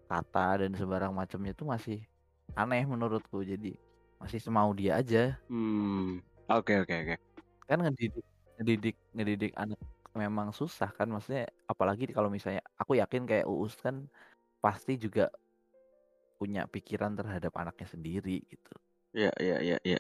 kata 0.10 0.66
dan 0.66 0.74
sembarang 0.74 1.14
macamnya 1.14 1.54
tuh 1.54 1.70
masih 1.70 2.02
aneh 2.58 2.84
menurutku 2.84 3.46
jadi 3.46 3.78
masih 4.18 4.42
semau 4.42 4.74
dia 4.74 4.98
aja 5.00 5.38
Hmm. 5.48 6.20
Oke, 6.52 6.84
oke, 6.84 6.92
oke. 6.92 7.16
kan 7.70 7.80
ngedidik 7.80 8.26
ngedidik 8.60 8.96
ngedidik 9.16 9.52
anak 9.56 9.80
memang 10.12 10.52
susah 10.52 10.92
kan 10.92 11.08
maksudnya 11.08 11.48
apalagi 11.72 12.12
kalau 12.12 12.28
misalnya 12.28 12.60
aku 12.76 13.00
yakin 13.00 13.24
kayak 13.24 13.48
Uus 13.48 13.80
kan 13.80 14.12
pasti 14.60 15.00
juga 15.00 15.32
punya 16.42 16.66
pikiran 16.66 17.14
terhadap 17.14 17.54
anaknya 17.54 17.86
sendiri 17.86 18.42
gitu 18.50 18.74
Iya, 19.12 19.32
iya, 19.44 19.58
iya, 19.60 19.78
iya. 19.84 20.00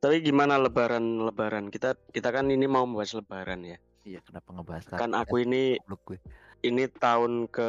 Tapi 0.00 0.24
gimana 0.24 0.56
lebaran 0.56 1.20
lebaran? 1.28 1.68
Kita 1.68 1.92
kita 2.12 2.32
kan 2.32 2.48
ini 2.48 2.64
mau 2.64 2.88
membahas 2.88 3.16
lebaran 3.20 3.64
ya. 3.64 3.78
iya 4.06 4.22
kenapa 4.22 4.54
ngebahas 4.54 4.86
Kan 4.96 5.12
aku 5.18 5.42
sih? 5.42 5.44
ini 5.50 5.62
gue 5.84 6.18
ini 6.64 6.86
tahun 6.88 7.50
ke 7.52 7.68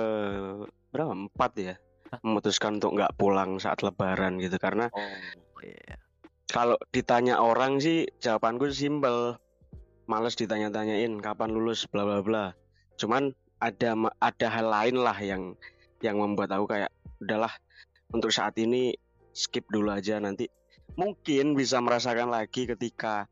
berapa? 0.94 1.12
Empat 1.12 1.51
ya. 1.60 1.75
Hah? 2.13 2.20
Memutuskan 2.24 2.79
untuk 2.79 2.96
nggak 2.96 3.20
pulang 3.20 3.60
saat 3.60 3.84
lebaran 3.84 4.39
gitu 4.39 4.56
karena 4.62 4.88
oh 4.96 5.60
iya 5.60 6.00
kalau 6.48 6.79
ditanya 6.96 7.44
orang 7.44 7.84
sih 7.84 8.08
jawabanku 8.24 8.72
simpel. 8.72 9.36
Males 10.08 10.39
ditanya-tanyain 10.39 11.20
kapan 11.20 11.51
lulus 11.51 11.84
bla 11.84 12.08
bla 12.08 12.24
bla. 12.24 12.46
Cuman 12.96 13.36
ada 13.60 13.91
ada 14.24 14.48
hal 14.48 14.67
lain 14.72 15.03
lah 15.03 15.20
yang 15.20 15.51
yang 16.00 16.15
membuat 16.15 16.56
aku 16.56 16.72
kayak 16.72 16.88
udahlah 17.21 17.51
untuk 18.13 18.31
saat 18.31 18.55
ini 18.62 18.93
skip 19.33 19.67
dulu 19.69 19.93
aja 19.93 20.17
nanti 20.17 20.50
mungkin 20.97 21.53
bisa 21.53 21.77
merasakan 21.77 22.33
lagi 22.33 22.65
ketika 22.65 23.29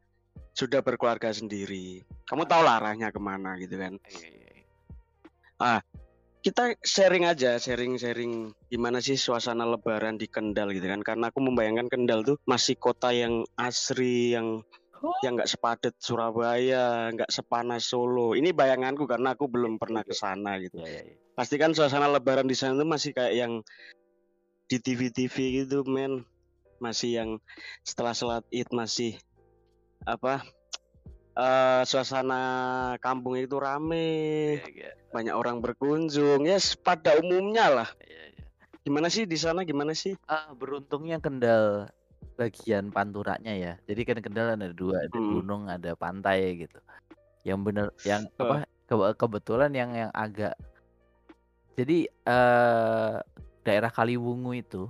sudah 0.56 0.80
berkeluarga 0.80 1.34
sendiri. 1.36 2.06
Kamu 2.30 2.48
tahu 2.48 2.62
lah 2.64 2.80
arahnya 2.80 3.12
ke 3.12 3.20
mana 3.20 3.60
gitu 3.60 3.76
kan. 3.76 4.00
Iya, 4.08 4.30
iya, 4.30 4.50
iya. 5.60 5.76
Kita 6.46 6.78
sharing 6.86 7.26
aja, 7.26 7.58
sharing-sharing 7.58 8.54
gimana 8.70 9.02
sih 9.02 9.18
suasana 9.18 9.66
lebaran 9.66 10.22
di 10.22 10.30
Kendal 10.30 10.78
gitu 10.78 10.86
kan. 10.86 11.02
Karena 11.02 11.34
aku 11.34 11.42
membayangkan 11.42 11.90
Kendal 11.90 12.22
tuh 12.22 12.38
masih 12.46 12.78
kota 12.78 13.10
yang 13.10 13.42
asri, 13.58 14.38
yang 14.38 14.62
yang 15.26 15.38
nggak 15.38 15.50
sepadat 15.50 15.94
Surabaya, 15.98 17.10
nggak 17.18 17.34
sepanas 17.34 17.90
Solo. 17.90 18.38
Ini 18.38 18.54
bayanganku 18.54 19.10
karena 19.10 19.34
aku 19.34 19.50
belum 19.50 19.82
pernah 19.82 20.06
ke 20.06 20.14
sana 20.14 20.62
gitu. 20.62 20.86
Iya. 20.86 21.18
Pasti 21.36 21.60
kan 21.60 21.76
suasana 21.76 22.08
lebaran 22.08 22.48
di 22.48 22.56
sana 22.56 22.80
tuh 22.80 22.88
masih 22.88 23.12
kayak 23.12 23.36
yang 23.36 23.54
di 24.72 24.78
TV-TV 24.80 25.36
gitu, 25.68 25.84
men. 25.84 26.24
Masih 26.80 27.20
yang 27.20 27.30
setelah 27.84 28.16
sholat 28.16 28.44
Id 28.50 28.72
masih 28.72 29.20
apa? 30.08 30.42
eh 31.36 31.84
suasana 31.84 32.40
kampung 33.04 33.36
itu 33.36 33.60
rame, 33.60 34.64
Iya, 34.64 34.72
iya, 34.72 34.92
banyak 35.12 35.36
orang 35.36 35.60
berkunjung. 35.60 36.48
Ya, 36.48 36.56
yes, 36.56 36.80
pada 36.80 37.20
umumnya 37.20 37.68
lah. 37.68 37.90
iya, 38.08 38.32
iya. 38.32 38.46
Gimana 38.88 39.12
sih 39.12 39.28
di 39.28 39.36
sana? 39.36 39.68
Gimana 39.68 39.92
sih? 39.92 40.16
Ah, 40.32 40.56
beruntungnya 40.56 41.20
Kendal 41.20 41.92
bagian 42.40 42.88
panturanya 42.88 43.52
ya. 43.52 43.74
Jadi 43.84 44.02
kan 44.08 44.24
Kendal 44.24 44.56
ada 44.56 44.72
dua, 44.72 45.04
ada 45.04 45.12
Hmm. 45.12 45.44
gunung, 45.44 45.68
ada 45.68 45.92
pantai 46.00 46.56
gitu. 46.56 46.80
Yang 47.44 47.60
bener, 47.68 47.88
yang 48.08 48.24
apa? 48.40 48.64
kebe- 48.88 49.16
kebetulan 49.20 49.72
yang 49.76 49.92
yang 49.92 50.12
agak. 50.16 50.56
Jadi 51.76 52.08
eh 52.08 53.16
daerah 53.66 53.92
Kaliwungu 53.92 54.52
itu, 54.56 54.88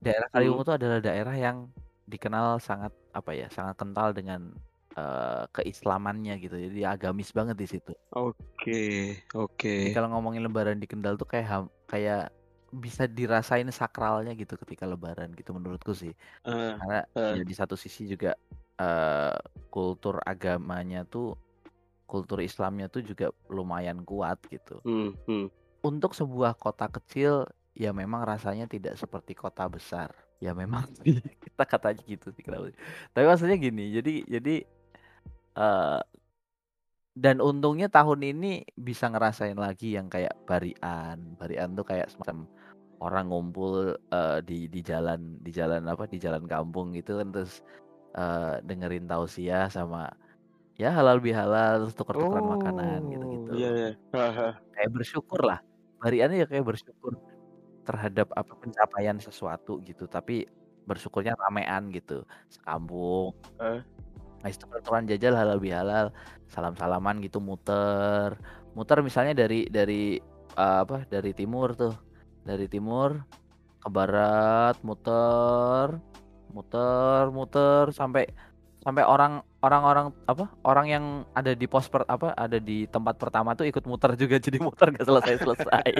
daerah 0.00 0.28
Kaliwungu 0.32 0.64
itu 0.64 0.74
adalah 0.74 0.98
daerah 1.04 1.36
yang 1.36 1.68
dikenal 2.08 2.58
sangat 2.58 2.92
apa 3.12 3.30
ya, 3.36 3.46
sangat 3.52 3.76
kental 3.76 4.10
dengan 4.16 4.56
eh, 4.96 5.44
keislamannya 5.52 6.34
gitu. 6.40 6.56
Jadi 6.56 6.80
agamis 6.88 7.30
banget 7.36 7.56
di 7.60 7.66
situ. 7.68 7.92
Oke, 8.16 9.20
oke. 9.36 9.74
Jadi 9.84 9.90
kalau 9.94 10.08
ngomongin 10.16 10.42
Lebaran 10.46 10.80
di 10.82 10.88
Kendal 10.88 11.14
tuh 11.20 11.28
kayak 11.28 11.46
ham- 11.48 11.74
kayak 11.86 12.32
bisa 12.70 13.10
dirasain 13.10 13.66
sakralnya 13.74 14.30
gitu 14.38 14.54
ketika 14.54 14.86
lebaran 14.86 15.34
gitu 15.34 15.50
menurutku 15.50 15.90
sih. 15.90 16.14
Heeh 16.46 16.74
Karena 16.78 16.98
heeh. 17.18 17.32
ya 17.38 17.44
di 17.46 17.54
satu 17.54 17.74
sisi 17.74 18.06
juga 18.06 18.34
eee, 18.78 19.34
kultur 19.74 20.22
agamanya 20.22 21.02
tuh 21.06 21.34
kultur 22.10 22.42
Islamnya 22.42 22.90
tuh 22.90 23.06
juga 23.06 23.30
lumayan 23.46 24.02
kuat 24.02 24.42
gitu. 24.50 24.82
Hmm 24.82 25.14
hmm. 25.30 25.46
Untuk 25.86 26.12
sebuah 26.18 26.58
kota 26.58 26.90
kecil 26.90 27.46
ya 27.78 27.94
memang 27.94 28.26
rasanya 28.26 28.66
tidak 28.66 28.98
seperti 28.98 29.38
kota 29.38 29.70
besar. 29.70 30.10
Ya 30.42 30.50
memang 30.50 30.90
kita 31.46 31.62
katanya 31.62 32.02
gitu 32.02 32.34
sih. 32.34 32.42
Tapi 33.14 33.24
maksudnya 33.24 33.54
gini, 33.54 33.94
jadi 33.94 34.14
jadi 34.26 34.54
eee 35.54 36.00
dan 37.20 37.42
untungnya 37.42 37.90
tahun 37.90 38.22
ini 38.22 38.64
bisa 38.78 39.10
ngerasain 39.10 39.58
lagi 39.58 39.98
yang 39.98 40.06
kayak 40.08 40.34
barian. 40.46 41.18
Barian 41.36 41.74
tuh 41.76 41.84
kayak 41.84 42.08
semacam 42.08 42.46
orang 43.02 43.26
ngumpul, 43.32 43.96
eee, 44.12 44.38
di 44.46 44.58
di 44.70 44.80
jalan 44.84 45.36
di 45.42 45.50
jalan 45.50 45.84
apa, 45.90 46.06
di 46.06 46.16
jalan 46.22 46.44
kampung 46.46 46.94
gitu 46.96 47.18
kan 47.20 47.28
terus, 47.34 47.60
eee, 48.16 48.62
dengerin 48.64 49.10
tausiah 49.10 49.66
sama 49.72 50.08
ya 50.80 50.88
halal 50.96 51.20
bihalal, 51.20 51.84
terus 51.84 51.94
tuker-tukeran 51.98 52.46
makanan 52.56 53.00
Oh, 53.04 53.10
gitu-gitu. 53.12 53.50
iya 53.60 53.70
iya. 53.76 53.90
Kayak 54.72 54.90
bersyukurlah. 54.96 55.58
Bariannya 56.00 56.36
ya 56.40 56.46
kayak 56.48 56.64
bersyukur 56.64 57.20
terhadap 57.84 58.32
apa, 58.32 58.52
pencapaian 58.56 59.20
sesuatu 59.20 59.76
gitu, 59.84 60.08
tapi 60.08 60.48
bersyukurnya 60.88 61.36
ramean 61.36 61.92
gitu, 61.92 62.24
sekampung. 62.48 63.36
Heeh. 63.60 63.84
Habis 64.40 64.56
tuker-tukeran 64.56 65.04
jajan 65.04 65.36
halal 65.36 65.60
bihalal, 65.60 66.06
salam-salaman 66.48 67.20
gitu 67.20 67.44
muter. 67.44 68.40
Muter 68.72 69.04
misalnya 69.04 69.36
dari 69.36 69.68
dari, 69.68 70.16
eee, 70.56 70.76
apa, 70.80 71.04
dari 71.12 71.36
timur 71.36 71.76
tuh, 71.76 71.92
dari 72.40 72.64
timur 72.72 73.20
ke 73.84 73.88
barat, 73.92 74.80
muter 74.80 76.00
muter 76.50 77.30
muter 77.30 77.94
sampai 77.94 78.26
sampai 78.82 79.06
orang 79.06 79.38
orang-orang 79.64 80.12
apa, 80.28 80.44
orang 80.64 80.86
yang 80.88 81.04
ada 81.36 81.52
di 81.56 81.66
pos 81.68 81.86
per 81.92 82.04
apa, 82.08 82.32
ada 82.36 82.56
di 82.60 82.88
tempat 82.88 83.16
pertama 83.20 83.52
tuh 83.58 83.68
ikut 83.68 83.84
muter 83.88 84.16
juga, 84.16 84.36
jadi 84.40 84.58
muter 84.62 84.92
nggak 84.94 85.06
selesai-selesai. 85.08 85.90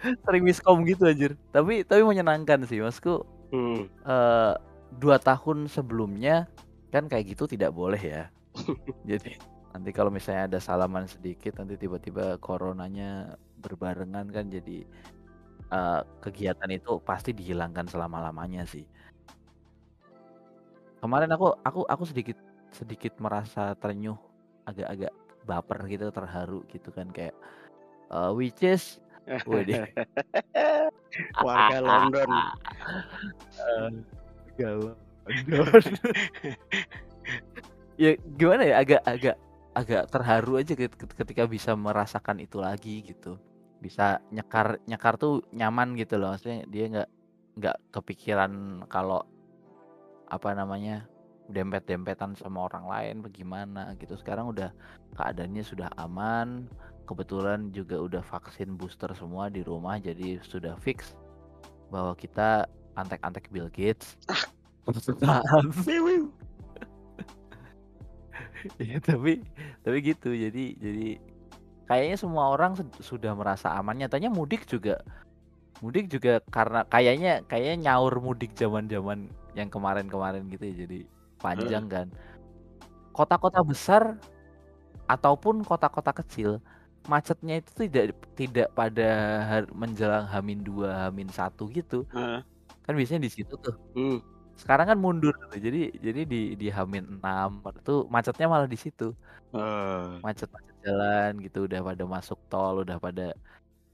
Sering 0.26 0.42
miskom 0.46 0.82
gitu 0.88 1.06
anjir, 1.08 1.32
tapi 1.54 1.82
tapi 1.86 2.02
menyenangkan 2.06 2.64
sih 2.68 2.78
maksudku, 2.82 3.22
Hmm. 3.52 3.88
eee, 4.06 4.54
2 5.00 5.18
tahun 5.22 5.68
sebelumnya 5.72 6.48
kan 6.94 7.06
kayak 7.10 7.36
gitu 7.36 7.44
tidak 7.50 7.72
boleh 7.76 8.00
ya. 8.00 8.22
Jadi 9.08 9.36
nanti 9.74 9.90
kalau 9.96 10.10
misalnya 10.14 10.48
ada 10.50 10.60
salaman 10.62 11.06
sedikit, 11.10 11.58
nanti 11.60 11.76
tiba-tiba 11.80 12.38
coronanya 12.42 13.36
berbarengan 13.60 14.26
kan 14.32 14.46
jadi, 14.52 14.84
eee, 15.72 16.00
kegiatan 16.24 16.70
itu 16.74 17.00
pasti 17.04 17.32
dihilangkan 17.36 17.86
selama-lamanya 17.90 18.64
sih. 18.68 18.84
Kemarin 20.98 21.30
aku 21.30 21.54
aku 21.62 21.86
aku 21.86 22.04
sedikit 22.10 22.34
sedikit 22.74 23.14
merasa 23.22 23.72
terenyuh, 23.78 24.18
agak-agak 24.66 25.14
baper 25.46 25.78
gitu, 25.88 26.10
terharu 26.12 26.60
gitu 26.68 26.90
kan 26.92 27.08
kayak, 27.14 27.32
eee, 28.12 28.30
which 28.34 28.60
is. 28.66 28.98
Warga 31.44 31.78
London. 31.80 32.28
Eee, 33.56 33.88
warga 34.58 34.68
London. 35.54 35.94
Ya 37.98 38.14
gimana 38.38 38.62
ya, 38.62 38.78
agak 38.78 39.02
agak 39.02 39.36
agak 39.74 40.06
terharu 40.06 40.62
aja 40.62 40.78
ket 40.78 40.94
ket 40.94 41.10
ketika 41.18 41.50
bisa 41.50 41.74
merasakan 41.74 42.38
itu 42.38 42.62
lagi 42.62 43.02
gitu. 43.02 43.42
Bisa 43.82 44.22
nyekar 44.30 44.78
nyekar 44.86 45.18
tuh 45.18 45.42
nyaman 45.50 45.98
gitu 45.98 46.14
loh, 46.14 46.30
maksudnya 46.30 46.62
dia 46.70 46.86
nggak 46.86 47.08
nggak 47.58 47.76
kepikiran 47.90 48.86
kalau, 48.86 49.26
apa 50.28 50.52
namanya, 50.52 51.08
dempet-dempetan 51.48 52.36
sama 52.36 52.68
orang 52.68 52.84
lain 52.84 53.16
bagaimana 53.24 53.96
gitu. 53.96 54.14
Sekarang 54.20 54.52
udah 54.52 54.68
keadaannya 55.16 55.64
sudah 55.64 55.88
aman, 55.96 56.68
kebetulan 57.08 57.72
juga 57.72 57.96
udah 57.96 58.20
vaksin 58.20 58.76
booster 58.76 59.08
semua 59.16 59.48
di 59.48 59.64
rumah, 59.64 59.96
jadi 59.96 60.36
sudah 60.44 60.76
fix 60.76 61.16
bahwa 61.88 62.12
kita 62.12 62.68
antek-antek 63.00 63.48
Bill 63.48 63.72
Gates. 63.72 64.20
Iya 68.76 68.98
tapi 68.98 69.40
tapi 69.86 69.96
gitu, 70.02 70.34
jadi 70.34 70.76
jadi 70.76 71.16
kayaknya 71.88 72.16
semua 72.20 72.52
orang 72.52 72.76
sud 72.76 72.90
sudah 73.00 73.32
merasa 73.32 73.72
aman, 73.72 73.96
nyatanya 73.96 74.28
mudik 74.28 74.68
juga 74.68 75.00
mudik 75.78 76.10
juga 76.10 76.42
karena 76.50 76.82
kayaknya 76.90 77.46
kayaknya 77.46 77.88
nyaur 77.88 78.18
mudik 78.18 78.50
zaman-zaman 78.58 79.30
yang 79.56 79.68
kemarin-kemarin 79.72 80.48
gitu 80.52 80.64
ya, 80.68 80.74
jadi 80.88 80.98
panjang 81.40 81.86
kan. 81.88 82.06
Kota-kota 83.16 83.60
besar 83.64 84.18
ataupun 85.10 85.64
kota-kota 85.66 86.12
kecil, 86.16 86.60
macetnya 87.08 87.60
itu 87.62 87.70
tidak 87.88 88.16
tidak 88.38 88.68
pada 88.76 89.08
menjelang 89.74 90.26
H-2, 90.28 90.86
H-1 90.88 91.58
gitu. 91.74 92.06
Heeh. 92.14 92.40
Kan 92.84 92.94
biasanya 92.98 93.22
di 93.28 93.32
situ 93.32 93.54
tuh. 93.60 93.76
Hmm. 93.96 94.18
Sekarang 94.58 94.86
kan 94.90 94.98
mundur 94.98 95.34
tuh, 95.38 95.58
jadi 95.60 95.92
jadi 95.98 96.20
di 96.26 96.40
di 96.60 96.66
H-6 96.72 97.22
itu 97.80 97.94
macetnya 98.10 98.46
malah 98.50 98.68
di 98.70 98.78
situ. 98.80 99.14
Oh. 99.52 100.20
Macet-macet 100.24 100.76
jalan 100.82 101.32
gitu, 101.46 101.58
udah 101.70 101.80
pada 101.88 102.04
masuk 102.14 102.38
tol, 102.50 102.82
udah 102.82 102.98
pada 102.98 103.22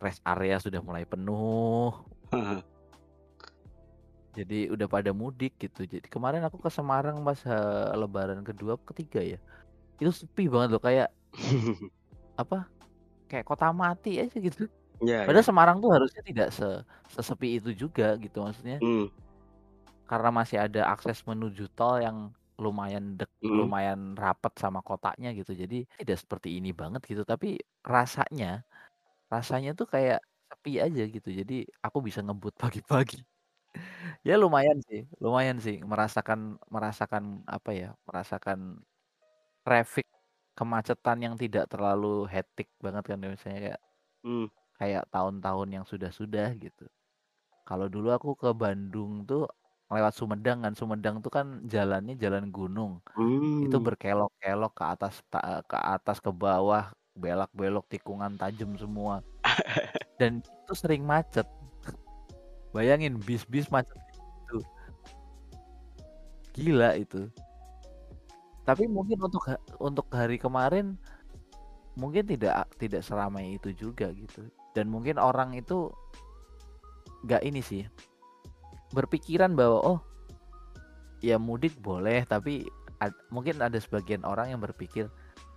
rest 0.04 0.20
area 0.24 0.56
sudah 0.60 0.80
mulai 0.84 1.04
penuh. 1.08 1.92
Heeh. 2.32 2.64
Jadi 4.38 4.54
udah 4.74 4.86
pada 4.90 5.10
mudik 5.14 5.52
gitu. 5.62 5.86
Jadi 5.86 6.06
kemarin 6.10 6.42
aku 6.46 6.58
ke 6.58 6.70
Semarang 6.72 7.16
pas, 7.26 7.38
lebaran 8.00 8.40
kedua, 8.48 8.74
ketiga 8.90 9.20
ya, 9.22 9.38
itu 10.02 10.12
sepi 10.12 10.44
banget 10.52 10.70
loh 10.76 10.82
kayak 10.82 11.08
apa, 12.42 12.66
kayak 13.30 13.46
kota 13.48 13.70
mati 13.74 14.18
aja 14.22 14.36
gitu. 14.38 14.66
Iya 15.02 15.18
Padahal 15.26 15.44
iya. 15.44 15.48
Semarang 15.48 15.78
tuh 15.84 15.90
harusnya 15.94 16.22
tidak 16.26 16.48
se 16.56 16.66
sesepi 17.14 17.48
itu 17.60 17.70
juga 17.82 18.16
gitu, 18.20 18.38
maksudnya 18.46 18.78
Hmm. 18.82 19.06
karena 20.10 20.28
masih 20.34 20.58
ada 20.60 20.80
akses 20.92 21.24
menuju 21.24 21.64
tol 21.76 21.96
yang 22.00 22.18
lumayan 22.60 23.16
dek 23.18 23.30
Mhm. 23.42 23.54
lumayan 23.60 24.00
rapat 24.18 24.52
sama 24.62 24.80
kotanya 24.84 25.30
gitu. 25.38 25.52
Jadi 25.56 25.86
tidak 26.00 26.18
seperti 26.22 26.48
ini 26.58 26.70
banget 26.74 27.02
gitu, 27.10 27.22
tapi 27.26 27.58
rasanya 27.86 28.62
rasanya 29.32 29.70
tuh 29.78 29.86
kayak 29.94 30.20
sepi 30.50 30.72
aja 30.84 31.02
gitu. 31.08 31.28
Jadi 31.40 31.54
aku 31.86 31.98
bisa 32.06 32.20
ngebut 32.26 32.54
pagi-pagi. 32.62 33.24
Ya 34.24 34.34
lumayan 34.40 34.78
sih 34.88 35.04
lumayan 35.20 35.58
sih 35.60 35.76
merasakan 35.84 36.56
merasakan 36.74 37.24
apa 37.44 37.70
ya, 37.76 37.88
merasakan 38.08 38.80
traffic, 39.66 40.06
kemacetan 40.58 41.18
yang 41.26 41.34
tidak 41.42 41.64
terlalu 41.72 42.26
hectic 42.34 42.68
banget 42.84 43.04
kan 43.10 43.18
ya, 43.24 43.28
misalnya 43.34 43.60
kayak 43.66 43.80
Mmm. 44.24 44.48
kayak 44.80 45.04
tahun-tahun 45.14 45.68
yang 45.76 45.84
sudah-sudah 45.86 46.48
gitu. 46.58 46.84
Kalau 47.68 47.86
dulu 47.92 48.08
aku 48.16 48.30
ke 48.38 48.50
Bandung 48.56 49.24
tuh 49.28 49.46
lewat 49.92 50.14
Sumedang 50.18 50.64
kan, 50.64 50.74
Sumedang 50.78 51.16
tuh 51.24 51.32
kan 51.32 51.46
jalannya 51.68 52.14
jalan 52.18 52.50
gunung. 52.54 52.92
Itu 53.62 53.76
Mmm. 53.76 53.86
berkelok-kelok 53.86 54.72
ke 54.78 54.84
atas 54.94 55.14
ta 55.32 55.38
eee, 55.44 55.62
ke 55.70 55.78
atas, 55.78 56.18
ke 56.24 56.30
bawah, 56.34 56.84
belak-belok, 57.18 57.84
tikungan 57.92 58.34
tajam 58.40 58.74
semua. 58.82 59.22
Dan 60.20 60.42
itu 60.44 60.74
sering 60.78 61.02
macet. 61.06 61.46
Bayangin 62.74 63.22
bis-bis 63.22 63.70
macet 63.70 63.94
gitu. 64.42 64.58
Gila 66.58 66.98
itu. 66.98 67.30
Tapi 68.66 68.88
mungkin 68.88 69.20
untuk 69.22 69.44
untuk 69.78 70.06
hari 70.10 70.40
kemarin, 70.40 70.96
mungkin 71.94 72.24
tidak 72.26 72.66
tidak 72.80 73.04
seramai 73.06 73.60
itu 73.60 73.70
juga 73.76 74.10
gitu. 74.10 74.48
Dan 74.74 74.90
mungkin 74.90 75.20
orang 75.22 75.54
itu 75.54 75.92
nggak 77.24 77.42
ini 77.46 77.60
sih, 77.62 77.82
berpikiran 78.92 79.54
bahwa, 79.54 79.78
oh 79.84 80.00
ya 81.24 81.38
mudik 81.40 81.72
boleh, 81.80 82.26
tapi 82.28 82.66
ad 83.00 83.14
mungkin 83.32 83.60
ada 83.62 83.78
sebagian 83.78 84.24
orang 84.26 84.52
yang 84.54 84.60
berpikir, 84.60 85.08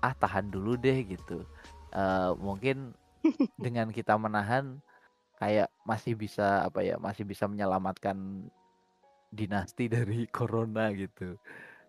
"Ah 0.05 0.13
tahan 0.15 0.47
dulu 0.53 0.77
deh," 0.79 1.03
gitu. 1.07 1.43
Eee, 1.95 2.31
mungkin 2.39 2.93
dengan 3.59 3.91
kita 3.91 4.15
menahan, 4.19 4.79
kayak 5.37 5.69
masih 5.85 6.17
bisa 6.17 6.65
apa 6.65 6.81
ya, 6.81 6.97
masih 6.97 7.23
bisa 7.23 7.45
menyelamatkan 7.45 8.49
dinasti 9.31 9.87
dari 9.95 10.25
corona 10.27 10.89
gitu. 10.91 11.37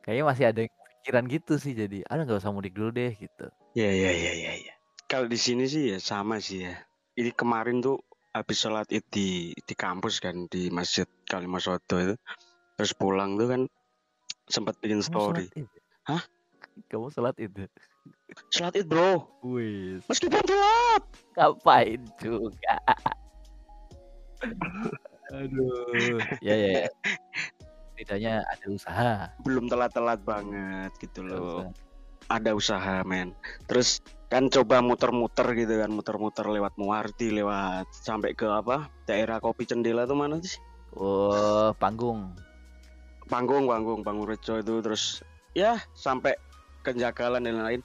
Kayaknya 0.04 0.24
masih 0.24 0.44
ada 0.48 0.60
yang 0.64 0.72
kepikiran 0.72 1.24
gitu 1.28 1.54
sih 1.56 1.72
jadi, 1.74 2.04
"Ah 2.08 2.20
nggak 2.20 2.40
usah 2.40 2.52
mudik 2.52 2.76
dulu 2.76 2.92
deh," 2.92 3.12
gitu. 3.16 3.46
Iya 3.74 3.90
iya 3.90 4.10
iya 4.12 4.32
iya 4.32 4.52
iya. 4.68 4.74
Kalau 5.08 5.24
di 5.24 5.40
sini 5.40 5.64
sih 5.64 5.96
ya 5.96 5.98
sama 6.00 6.40
sih 6.40 6.68
ya. 6.68 6.76
Ini 7.16 7.32
kemarin 7.34 7.80
tuh 7.80 7.98
habis 8.36 8.60
sholat 8.60 8.86
Id 8.92 9.04
di 9.10 9.50
di 9.56 9.74
kampus 9.74 10.20
kan, 10.20 10.46
di 10.52 10.68
Masjid 10.68 11.08
Kalimasodo 11.26 11.96
itu. 11.98 12.14
Terus 12.78 12.92
pulang 12.94 13.34
tuh 13.40 13.48
kan 13.50 13.62
sempat 14.46 14.78
bikin 14.78 15.00
story. 15.02 15.48
Ya? 15.56 15.64
Hah? 16.06 16.22
Kamu 16.86 17.10
sholat 17.10 17.34
Id 17.40 17.66
ya? 17.66 17.68
Sholat 18.52 18.74
Id, 18.78 18.86
Bro. 18.86 19.26
Wis. 19.42 20.04
Meskipun 20.06 20.40
telat. 20.46 21.02
Ngapain 21.34 22.00
juga? 22.22 22.78
Aduh, 25.34 26.18
ya 26.40 26.54
ya 26.56 26.68
ya. 26.72 26.88
Setidaknya 27.98 28.34
ada 28.46 28.66
usaha. 28.70 29.12
Belum 29.42 29.66
telat-telat 29.66 30.22
banget 30.22 30.92
gitu 31.02 31.26
loh. 31.26 31.66
usaha. 31.66 31.70
Ada 32.28 32.50
usaha, 32.54 32.96
men. 33.02 33.34
Terus 33.66 33.98
kan 34.28 34.52
coba 34.52 34.84
muter-muter 34.84 35.48
gitu 35.56 35.80
kan, 35.80 35.90
muter-muter 35.90 36.44
lewat 36.46 36.76
Muardi, 36.76 37.32
lewat 37.32 37.88
sampai 37.90 38.36
ke 38.36 38.44
apa? 38.44 38.92
Daerah 39.08 39.40
Kopi 39.40 39.64
Cendela 39.64 40.04
tuh 40.04 40.14
mana 40.14 40.36
sih? 40.38 40.60
Oh, 40.94 41.72
panggung. 41.76 42.36
Panggung, 43.28 43.68
panggung, 43.68 44.00
Panggung 44.00 44.28
Rejo 44.28 44.56
itu 44.60 44.80
terus 44.80 45.20
ya 45.52 45.76
sampai 45.92 46.36
ke 46.80 46.96
Jagalan 46.96 47.44
dan 47.44 47.60
lain-lain. 47.60 47.82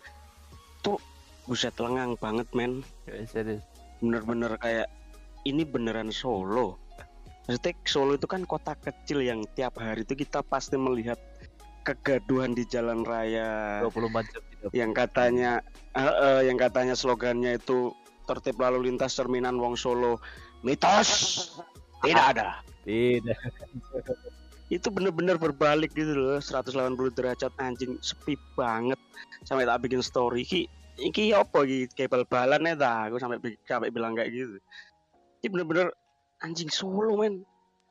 Tuh 0.83 0.99
buset 1.47 1.75
lengang 1.79 2.15
banget, 2.19 2.47
men. 2.55 2.83
Ya, 3.07 3.23
serius. 3.27 3.63
Bener-bener 3.99 4.55
kayak 4.59 4.87
ini 5.43 5.63
beneran 5.67 6.09
Solo. 6.09 6.79
Maksudnya 7.47 7.75
Solo 7.83 8.15
itu 8.15 8.27
kan 8.27 8.47
kota 8.47 8.73
kecil 8.79 9.19
yang 9.23 9.43
tiap 9.55 9.75
hari 9.79 10.07
itu 10.07 10.15
kita 10.15 10.39
pasti 10.43 10.79
melihat 10.79 11.19
kegaduhan 11.83 12.55
di 12.55 12.63
jalan 12.63 13.03
raya. 13.03 13.83
24 13.83 14.31
jam 14.31 14.41
tidak. 14.47 14.71
yang 14.71 14.91
katanya 14.95 15.51
eh, 15.99 16.07
eh, 16.07 16.41
yang 16.47 16.55
katanya 16.55 16.95
slogannya 16.95 17.59
itu 17.59 17.91
tertib 18.23 18.55
lalu 18.63 18.87
lintas 18.87 19.19
cerminan 19.19 19.59
wong 19.59 19.75
Solo. 19.75 20.23
Mitos! 20.63 21.09
Tidak 22.03 22.25
ada. 22.35 22.59
Tidak. 22.83 23.39
itu 24.67 24.87
bener-bener 24.91 25.39
berbalik 25.39 25.95
gitu 25.95 26.17
loh 26.17 26.39
180 26.43 26.97
derajat 27.15 27.51
anjing 27.63 27.95
sepi 28.03 28.35
banget. 28.59 28.99
Sampai 29.47 29.63
tak 29.63 29.87
bikin 29.87 30.03
story. 30.03 30.43
Ki 30.43 30.67
iki 30.99 31.31
apa 31.31 31.63
iki 31.63 31.89
kayak 31.95 32.11
bal-balan 32.11 32.69
ya 32.69 32.75
aku 33.09 33.17
sampai 33.17 33.39
sampai 33.65 33.89
bilang 33.89 34.13
kayak 34.13 34.29
gitu 34.29 34.57
ini 35.43 35.51
bener-bener 35.51 35.91
anjing 36.39 36.71
Solo 36.71 37.19
men. 37.19 37.43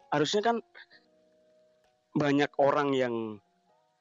Harusnya 0.09 0.41
kan 0.41 0.57
banyak 2.17 2.49
orang 2.57 2.97
yang 2.97 3.15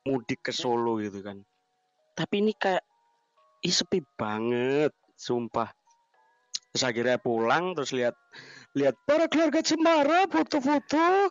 mudik 0.07 0.39
ke 0.47 0.55
Solo 0.55 1.03
gitu 1.03 1.19
kan. 1.19 1.43
Tapi 2.15 2.39
ini 2.39 2.55
kayak 2.55 2.83
ih 3.67 3.75
sepi 3.75 3.99
banget 4.15 4.95
sumpah. 5.19 5.67
Terus 6.71 6.87
akhirnya 6.87 7.19
pulang 7.19 7.75
terus 7.75 7.91
lihat 7.91 8.15
lihat 8.71 8.95
para 9.03 9.27
keluarga 9.27 9.59
Cemara 9.59 10.31
foto-foto. 10.31 11.27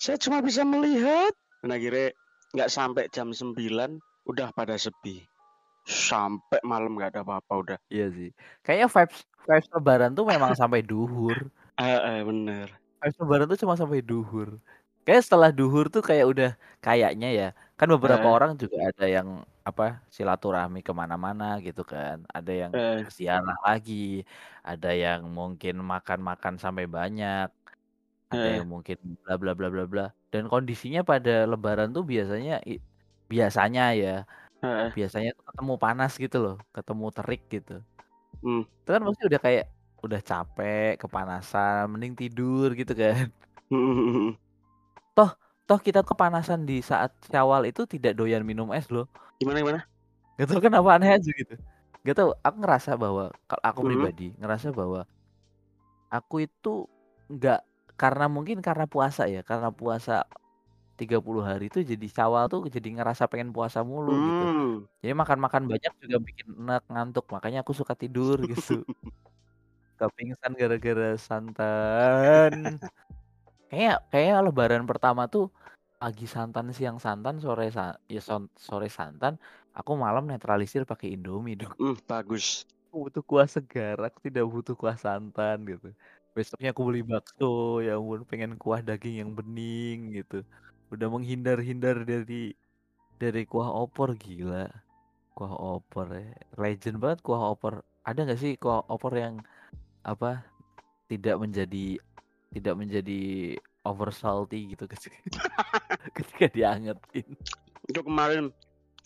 Saya 0.00 0.16
cuma 0.16 0.40
bisa 0.40 0.64
melihat. 0.64 1.36
Dan 1.60 1.76
akhirnya 1.76 2.16
nggak 2.56 2.72
sampai 2.72 3.12
jam 3.12 3.28
9 3.28 3.52
udah 4.24 4.48
pada 4.56 4.80
sepi. 4.80 5.20
Sampai 5.84 6.64
malam 6.64 6.96
nggak 6.96 7.12
ada 7.12 7.20
apa-apa 7.28 7.52
udah. 7.60 7.78
Iya 7.92 8.08
sih. 8.08 8.30
Kayaknya 8.64 8.88
vibes 8.88 9.20
vibes 9.48 9.68
lebaran 9.72 10.12
tuh 10.16 10.24
memang 10.28 10.52
sampai 10.56 10.80
duhur. 10.84 11.48
Ah 11.78 11.98
eh, 12.08 12.20
bener 12.28 12.68
Vibes 13.02 13.16
lebaran 13.22 13.46
tuh 13.52 13.58
cuma 13.62 13.74
sampai 13.78 14.02
duhur. 14.02 14.58
Kayak 15.06 15.22
setelah 15.26 15.50
duhur 15.58 15.86
tuh 15.94 16.02
kayak 16.08 16.26
udah 16.32 16.50
kayaknya 16.84 17.26
ya. 17.38 17.46
Kan 17.78 17.88
beberapa 17.94 18.26
Eh. 18.26 18.34
orang 18.34 18.52
juga 18.62 18.76
ada 18.90 19.04
yang 19.06 19.28
apa 19.68 20.02
silaturahmi 20.10 20.80
ke 20.86 20.92
mana-mana 21.00 21.44
gitu 21.66 21.82
kan. 21.86 22.16
Ada 22.36 22.50
yang 22.66 22.72
Eh. 22.72 23.08
ziarah 23.16 23.54
lagi, 23.66 24.26
ada 24.66 24.88
yang 25.02 25.20
mungkin 25.38 25.74
makan-makan 25.92 26.54
sampai 26.58 26.84
banyak, 26.96 27.46
ada 28.34 28.48
Eh. 28.48 28.58
yang 28.58 28.66
mungkin 28.74 28.96
bla 29.24 29.34
bla 29.40 29.52
bla 29.58 29.68
bla 29.74 29.84
bla. 29.92 30.04
Dan 30.32 30.44
kondisinya 30.52 31.00
pada 31.10 31.30
lebaran 31.50 31.88
tuh 31.96 32.04
biasanya 32.12 32.52
biasanya 33.32 33.82
ya, 34.02 34.10
Eh. 34.62 34.92
biasanya 34.96 35.30
tuh 35.38 35.44
ketemu 35.50 35.74
panas 35.84 36.12
gitu 36.24 36.36
loh, 36.44 36.56
ketemu 36.76 37.06
terik 37.16 37.42
gitu. 37.54 37.72
Hmm. 38.42 38.68
Itu 38.82 38.88
kan 38.94 39.02
pasti 39.08 39.22
udah 39.30 39.40
kayak 39.46 39.64
udah 40.02 40.20
capek, 40.22 40.94
kepanasan, 41.00 41.90
mending 41.90 42.14
tidur 42.14 42.72
gitu 42.74 42.94
kan. 42.94 43.28
Toh 45.68 45.76
kita 45.84 46.00
kepanasan 46.00 46.64
di 46.64 46.80
saat 46.80 47.12
Syawal 47.28 47.68
itu 47.68 47.84
tidak 47.84 48.16
doyan 48.16 48.40
minum 48.40 48.72
es 48.72 48.88
loh. 48.88 49.04
gimana 49.36 49.60
gimana 49.60 49.80
Gak 50.40 50.48
tau 50.48 50.64
kenapa 50.64 50.96
aneh 50.96 51.12
aja 51.12 51.28
gitu. 51.28 51.60
Gak 52.08 52.16
tau, 52.16 52.32
aku 52.40 52.56
ngerasa 52.64 52.96
bahwa 52.96 53.28
kalau 53.44 53.62
aku 53.68 53.80
Mhm. 53.84 53.88
pribadi 53.92 54.26
ngerasa 54.40 54.72
bahwa 54.72 55.04
aku 56.08 56.48
itu 56.48 56.88
nggak 57.28 57.60
karena 58.00 58.32
mungkin 58.32 58.64
karena 58.64 58.88
puasa 58.88 59.28
ya, 59.28 59.44
karena 59.44 59.68
puasa 59.68 60.24
30 60.96 61.44
hari 61.44 61.68
itu 61.68 61.84
jadi 61.84 62.06
Syawal 62.08 62.48
tuh 62.48 62.64
jadi 62.72 62.88
ngerasa 62.96 63.28
pengen 63.28 63.52
puasa 63.52 63.84
mulu 63.84 64.16
gitu. 64.24 64.44
Hmm. 64.48 64.74
Jadi 65.04 65.12
makan-makan 65.12 65.68
banyak 65.68 65.92
juga 66.00 66.16
bikin 66.16 66.46
enak, 66.64 66.82
ngantuk. 66.88 67.28
Makanya 67.28 67.60
aku 67.60 67.76
suka 67.76 67.92
tidur 67.92 68.40
gitu. 68.48 68.80
Gak 69.98 70.10
pingsan 70.14 70.52
gara-gara 70.54 71.18
santan. 71.18 72.78
Kayak 73.68 73.98
kayak 74.08 74.48
lebaran 74.48 74.88
pertama 74.88 75.28
tuh 75.28 75.52
pagi 75.98 76.24
santan, 76.30 76.70
siang 76.70 77.02
santan, 77.02 77.42
sore 77.42 77.68
sa 77.74 77.98
ya 78.06 78.22
sore 78.54 78.88
santan, 78.88 79.34
aku 79.74 79.98
malam 79.98 80.30
netralisir 80.30 80.86
pakai 80.86 81.18
Indomie 81.18 81.58
dong. 81.58 81.74
Hmm, 81.76 81.98
bagus 82.06 82.64
Aku 82.88 83.04
butuh 83.04 83.20
kuah 83.20 83.44
segar, 83.44 84.00
aku 84.00 84.24
tidak 84.24 84.48
butuh 84.48 84.72
kuah 84.72 84.96
santan 84.96 85.60
gitu. 85.68 85.92
Besoknya 86.32 86.72
aku 86.72 86.88
beli 86.88 87.04
bakso, 87.04 87.84
ya 87.84 88.00
ampun 88.00 88.24
pengen 88.24 88.56
kuah 88.56 88.80
daging 88.80 89.20
yang 89.20 89.30
bening 89.36 90.16
gitu. 90.16 90.40
Udah 90.88 91.12
menghindar-hindar 91.12 92.08
dari 92.08 92.56
dari 93.20 93.42
kuah 93.44 93.68
opor 93.68 94.16
gila. 94.16 94.72
Kuah 95.36 95.52
opor 95.52 96.06
ya. 96.16 96.32
Legend 96.56 96.96
banget 96.96 97.20
kuah 97.20 97.52
opor. 97.52 97.84
Ada 98.08 98.24
nggak 98.24 98.40
sih 98.40 98.56
kuah 98.56 98.80
opor 98.88 99.12
yang 99.20 99.44
apa 100.08 100.40
tidak 101.12 101.36
menjadi 101.36 102.00
tidak 102.48 102.74
menjadi 102.80 103.20
over 103.84 104.08
salty 104.08 104.72
gitu 104.72 104.88
ketika 106.16 106.46
diangetin. 106.48 107.28
itu 107.88 108.00
kemarin 108.00 108.48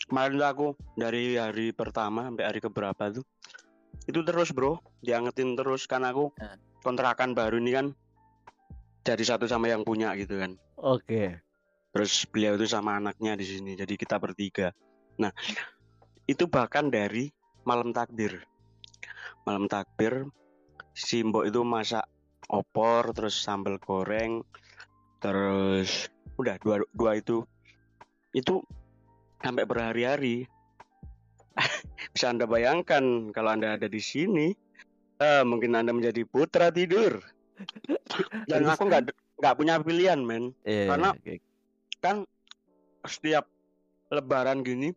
kemarin 0.07 0.33
tuh 0.35 0.47
aku 0.47 0.67
dari 0.95 1.35
hari 1.35 1.71
pertama 1.75 2.27
sampai 2.27 2.43
hari 2.47 2.59
keberapa 2.59 3.11
tuh 3.11 3.23
itu 4.03 4.19
terus 4.23 4.51
bro 4.51 4.79
diangetin 4.99 5.55
terus 5.55 5.87
kan 5.87 6.03
aku 6.03 6.31
Nah. 6.39 6.55
kontrakan 6.83 7.31
baru 7.31 7.59
ini 7.59 7.71
kan 7.71 7.87
jadi 9.03 9.23
satu 9.35 9.47
sama 9.47 9.67
yang 9.67 9.83
punya 9.83 10.11
gitu 10.15 10.39
kan 10.39 10.55
Oke. 10.79 11.39
terus 11.91 12.23
beliau 12.27 12.55
itu 12.55 12.67
sama 12.67 12.99
anaknya 12.99 13.35
di 13.35 13.45
sini 13.47 13.75
jadi 13.75 13.95
kita 13.95 14.19
bertiga 14.19 14.71
nah 15.15 15.31
itu 16.27 16.47
bahkan 16.47 16.87
dari 16.87 17.31
malam 17.63 17.91
takbir 17.95 18.43
malam 19.43 19.67
takbir 19.67 20.27
si 20.93 21.25
mbok 21.25 21.49
itu 21.49 21.61
masak 21.65 22.05
opor 22.49 23.09
terus 23.17 23.33
sambal 23.33 23.81
goreng 23.81 24.45
terus 25.17 26.07
udah 26.37 26.57
dua 26.61 26.81
dua 26.93 27.17
itu. 27.17 27.45
Itu 28.33 28.65
sampai 29.41 29.65
berhari-hari. 29.65 30.45
Bisa 32.13 32.33
anda 32.33 32.49
bayangkan 32.49 33.29
kalau 33.29 33.53
anda 33.53 33.77
ada 33.77 33.85
di 33.85 34.01
sini 34.01 34.53
eh, 35.21 35.43
mungkin 35.45 35.77
anda 35.77 35.93
menjadi 35.93 36.25
putra 36.25 36.73
tidur. 36.73 37.21
Dan 38.49 38.65
aku 38.65 38.89
nggak 38.89 39.13
nggak 39.37 39.55
punya 39.55 39.77
pilihan 39.79 40.19
men. 40.21 40.51
Iya, 40.65 40.93
Karena- 40.93 41.13
oke. 41.13 41.35
kan 42.03 42.27
setiap 43.07 43.47
lebaran 44.11 44.59
gini 44.59 44.91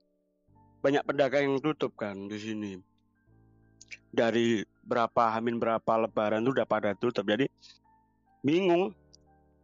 banyak 0.82 1.06
pedagang 1.06 1.54
yang 1.54 1.58
tutup 1.62 1.94
kan 1.94 2.26
di 2.26 2.38
sini 2.38 2.78
dari 4.10 4.62
berapa 4.86 5.34
hamin 5.34 5.58
berapa 5.58 5.92
lebaran 6.08 6.44
tuh 6.46 6.56
udah 6.56 6.66
pada 6.68 6.94
tutup. 6.96 7.26
Jadi 7.26 7.48
bingung. 8.44 8.94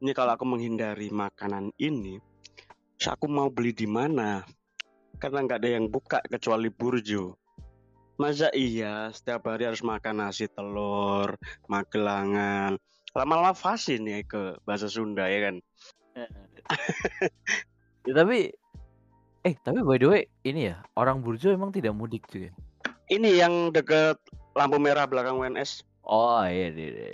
Ini 0.03 0.11
kalau 0.19 0.35
aku 0.35 0.43
menghindari 0.43 1.15
makanan 1.15 1.71
ini 1.79 2.19
aku 3.11 3.27
mau 3.27 3.51
beli 3.51 3.75
di 3.75 3.89
mana? 3.89 4.47
Karena 5.19 5.43
nggak 5.43 5.59
ada 5.63 5.71
yang 5.71 5.87
buka 5.91 6.23
kecuali 6.23 6.71
burjo. 6.71 7.35
Masa 8.21 8.53
iya 8.55 9.11
setiap 9.11 9.51
hari 9.51 9.67
harus 9.67 9.83
makan 9.83 10.23
nasi 10.23 10.47
telur 10.47 11.35
magelangan? 11.67 12.79
Lama-lama 13.17 13.57
fasin 13.57 14.07
ya 14.07 14.23
ke 14.23 14.61
bahasa 14.63 14.87
Sunda 14.87 15.27
ya 15.27 15.51
kan? 15.51 15.57
Ya, 18.03 18.19
tapi 18.19 18.51
eh 19.47 19.55
tapi 19.63 19.79
by 19.79 19.95
the 19.95 20.11
way 20.11 20.27
ini 20.43 20.75
ya 20.75 20.83
orang 20.99 21.23
Burjo 21.23 21.55
emang 21.55 21.71
tidak 21.71 21.95
mudik 21.95 22.27
juga. 22.27 22.51
Ini 23.13 23.31
yang 23.37 23.69
deket 23.69 24.17
lampu 24.57 24.81
merah 24.81 25.05
belakang 25.05 25.37
WNS 25.37 25.85
Oh 26.03 26.43
iya 26.49 26.73
iya. 26.73 26.89
iya. 26.91 27.13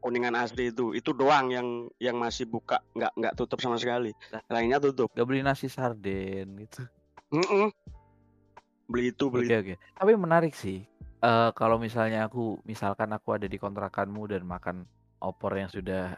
kuningan 0.00 0.32
asli 0.32 0.72
itu 0.72 0.96
itu 0.96 1.12
doang 1.12 1.52
yang 1.52 1.68
yang 2.00 2.16
masih 2.16 2.48
buka 2.48 2.80
nggak 2.96 3.12
nggak 3.20 3.34
tutup 3.36 3.60
sama 3.60 3.76
sekali 3.76 4.16
lainnya 4.48 4.80
tutup 4.80 5.12
Gak 5.12 5.26
beli 5.28 5.44
nasi 5.44 5.68
sarden 5.68 6.56
gitu. 6.56 6.82
Mm-mm. 7.36 7.68
beli 8.88 9.12
itu 9.12 9.28
beli 9.28 9.46
Oke 9.46 9.56
oke. 9.60 9.74
Tapi 9.76 10.12
menarik 10.16 10.56
sih. 10.56 10.88
Eh 11.20 11.50
kalau 11.52 11.76
misalnya 11.76 12.26
aku 12.26 12.64
misalkan 12.64 13.12
aku 13.12 13.36
ada 13.36 13.44
di 13.44 13.60
kontrakanmu 13.60 14.24
dan 14.24 14.42
makan 14.48 14.88
opor 15.20 15.52
yang 15.52 15.68
sudah 15.68 16.16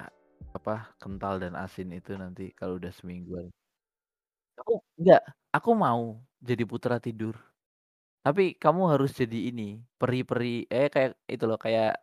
apa 0.54 0.94
kental 1.02 1.42
dan 1.42 1.58
asin 1.58 1.90
itu 1.90 2.14
nanti 2.14 2.54
kalau 2.54 2.78
udah 2.78 2.94
semingguan. 2.94 3.50
Aku 4.62 4.78
enggak, 4.94 5.22
aku 5.50 5.70
mau 5.74 6.22
jadi 6.38 6.62
putra 6.62 7.02
tidur. 7.02 7.34
Tapi 8.22 8.54
kamu 8.54 8.82
harus 8.94 9.10
jadi 9.18 9.50
ini, 9.50 9.82
peri-peri 9.98 10.62
eh 10.70 10.86
kayak 10.86 11.18
itu 11.26 11.42
loh 11.42 11.58
kayak 11.58 11.98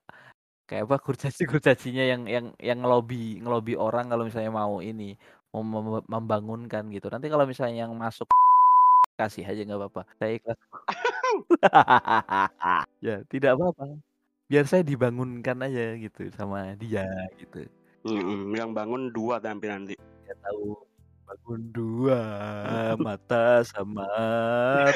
kayak 0.67 0.84
apa 0.86 0.97
kurcaci-kurcacinya 0.99 2.03
yang 2.12 2.21
yang 2.27 2.45
yang 2.60 2.77
ngelobi 2.84 3.39
ngelobi 3.39 3.73
orang 3.79 4.12
kalau 4.12 4.27
misalnya 4.27 4.51
mau 4.51 4.84
ini 4.84 5.15
mau 5.55 5.63
mem- 5.63 6.05
membangunkan 6.12 6.91
gitu. 6.91 7.08
Nanti 7.08 7.32
kalau 7.32 7.47
misalnya 7.47 7.88
yang 7.88 7.95
masuk 7.95 8.27
kasih 9.19 9.47
aja 9.47 9.63
nggak 9.63 9.79
apa-apa. 9.79 10.01
Saya 10.19 10.32
ikhlas. 10.36 10.60
ya 13.08 13.15
tidak 13.32 13.55
apa-apa. 13.55 13.95
Biar 14.51 14.65
saya 14.67 14.84
dibangunkan 14.84 15.55
aja 15.63 15.95
gitu 15.95 16.27
sama 16.36 16.75
dia 16.75 17.08
gitu. 17.39 17.63
Mm-mm, 18.03 18.55
yang 18.60 18.75
bangun 18.75 19.08
dua 19.15 19.39
tapi 19.39 19.71
nanti. 19.71 19.95
Saya 20.27 20.36
tahu 20.43 20.88
bangun 21.29 21.61
dua 21.69 22.21
mata 23.05 23.61
sama 23.61 24.05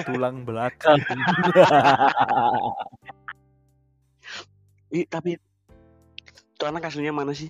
tulang 0.02 0.42
belakang. 0.42 0.98
Ih, 4.94 5.06
tapi 5.10 5.38
itu 6.54 6.64
anak 6.66 6.90
aslinya 6.90 7.14
mana 7.14 7.34
sih? 7.34 7.50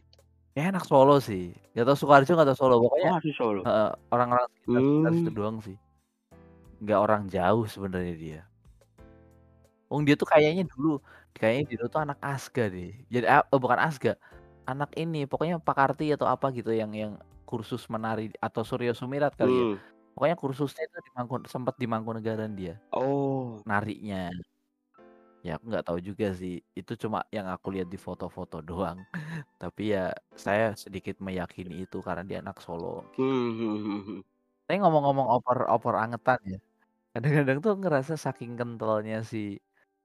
ya 0.54 0.69
enak 0.69 0.86
Solo 0.86 1.17
sih. 1.17 1.50
Gak 1.74 1.89
tau 1.89 1.98
Sukoharjo 1.98 2.38
gak 2.38 2.46
tau 2.54 2.58
Solo. 2.60 2.76
Pokoknya 2.78 3.17
Oh, 3.17 3.34
Solo. 3.34 3.62
eh, 3.65 3.89
orang-orang 4.13 4.48
sekitar, 4.62 4.82
sekitar 4.84 5.32
Hmm. 5.34 5.34
doang 5.34 5.58
sih. 5.65 5.78
Nggak 6.78 7.00
orang 7.00 7.24
jauh 7.26 7.65
sebenarnya 7.65 8.15
dia. 8.15 8.41
Wong 9.89 10.04
dia 10.06 10.13
tuh 10.13 10.28
kayaknya 10.28 10.67
dulu, 10.67 11.00
kayaknya 11.34 11.63
dia 11.74 11.78
tuh 11.88 12.02
anak 12.02 12.17
Asga 12.22 12.69
deh. 12.69 12.93
Jadi 13.10 13.26
oh, 13.50 13.60
bukan 13.62 13.80
Asga, 13.80 14.13
anak 14.65 14.91
ini 14.93 15.26
pokoknya 15.26 15.58
Pak 15.58 15.74
Karti 15.74 16.12
atau 16.12 16.26
apa 16.28 16.50
gitu 16.52 16.69
yang 16.74 16.91
yang 16.93 17.13
kursus 17.54 17.84
menari 17.94 18.34
atau 18.48 18.63
Suryo 18.70 18.94
Sumirat 18.98 19.34
kali 19.39 19.54
ya. 19.62 19.68
Hmm. 19.70 19.78
Pokoknya 20.13 20.38
kursusnya 20.42 20.84
itu 20.89 20.98
di 21.06 21.12
Mangku, 21.18 21.36
sempat 21.54 21.76
di 21.82 21.88
Mangkunegaran 21.94 22.54
dia 22.60 22.76
Oh, 22.94 23.62
narinya. 23.70 24.34
Ya 25.46 25.52
aku 25.60 25.66
nggak 25.72 25.86
tahu 25.88 26.00
juga 26.10 26.26
sih. 26.39 26.54
Itu 26.80 26.94
cuma 27.04 27.20
yang 27.36 27.48
aku 27.52 27.68
lihat 27.76 27.88
di 27.94 28.00
foto-foto 28.00 28.58
doang. 28.70 29.00
Tapi 29.62 29.82
ya 29.96 30.16
saya 30.46 30.66
sedikit 30.84 31.16
meyakini 31.28 31.74
itu 31.84 31.98
karena 32.08 32.24
dia 32.30 32.38
anak 32.44 32.58
Solo. 32.66 33.04
hmm, 33.18 33.50
hmm, 33.60 33.78
hmm, 33.86 34.00
hmm. 34.08 34.20
Tapi 34.66 34.78
ngomong-ngomong 34.82 35.28
opor 35.36 35.58
opor 35.76 35.94
angetan 36.04 36.39
ya. 36.48 36.60
Kadang-kadang 37.13 37.58
tuh 37.66 37.74
ngerasa 37.82 38.13
saking 38.26 38.54
kentalnya 38.60 39.18
si 39.32 39.60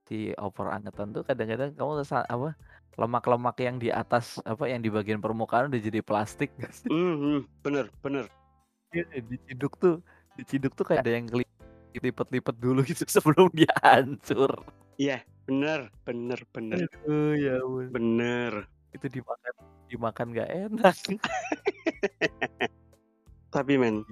si 0.09 0.33
opor 0.41 0.67
angetan 0.77 1.09
tuh 1.17 1.23
kadang-kadang 1.29 1.71
kamu 1.79 1.93
apa 2.35 2.49
lemak-lemak 2.99 3.55
yang 3.63 3.79
di 3.79 3.95
atas 3.95 4.43
apa 4.43 4.67
yang 4.67 4.83
di 4.83 4.91
bagian 4.91 5.23
permukaan 5.23 5.71
udah 5.71 5.79
jadi 5.79 6.03
plastik 6.03 6.51
nggak 6.59 6.75
sih? 6.75 6.91
Hmm, 6.91 7.15
hmm, 7.15 7.41
bener, 7.63 7.87
bener. 8.03 8.27
Iya, 8.91 9.23
diciduk 9.23 9.79
tuh 9.79 10.03
diciduk 10.35 10.75
tuh 10.75 10.83
kayak 10.83 11.07
ada 11.07 11.15
yang 11.15 11.31
kelipet-lipet 11.95 12.57
dulu 12.59 12.83
gitu 12.83 13.07
sebelum 13.15 13.47
dia 13.55 13.71
hancur. 13.81 14.51
Iya, 14.99 15.23
bener, 15.47 15.95
bener, 16.03 16.43
bener, 16.51 16.91
Aduh 17.07 17.39
ya 17.39 17.63
ampun. 17.63 17.87
bener. 17.95 18.53
Itu 18.91 19.07
dimakan 19.07 19.55
dimakan 19.87 20.27
nggak 20.35 20.51
enak. 20.67 20.97
Tapi 23.55 23.81
men, 23.81 24.05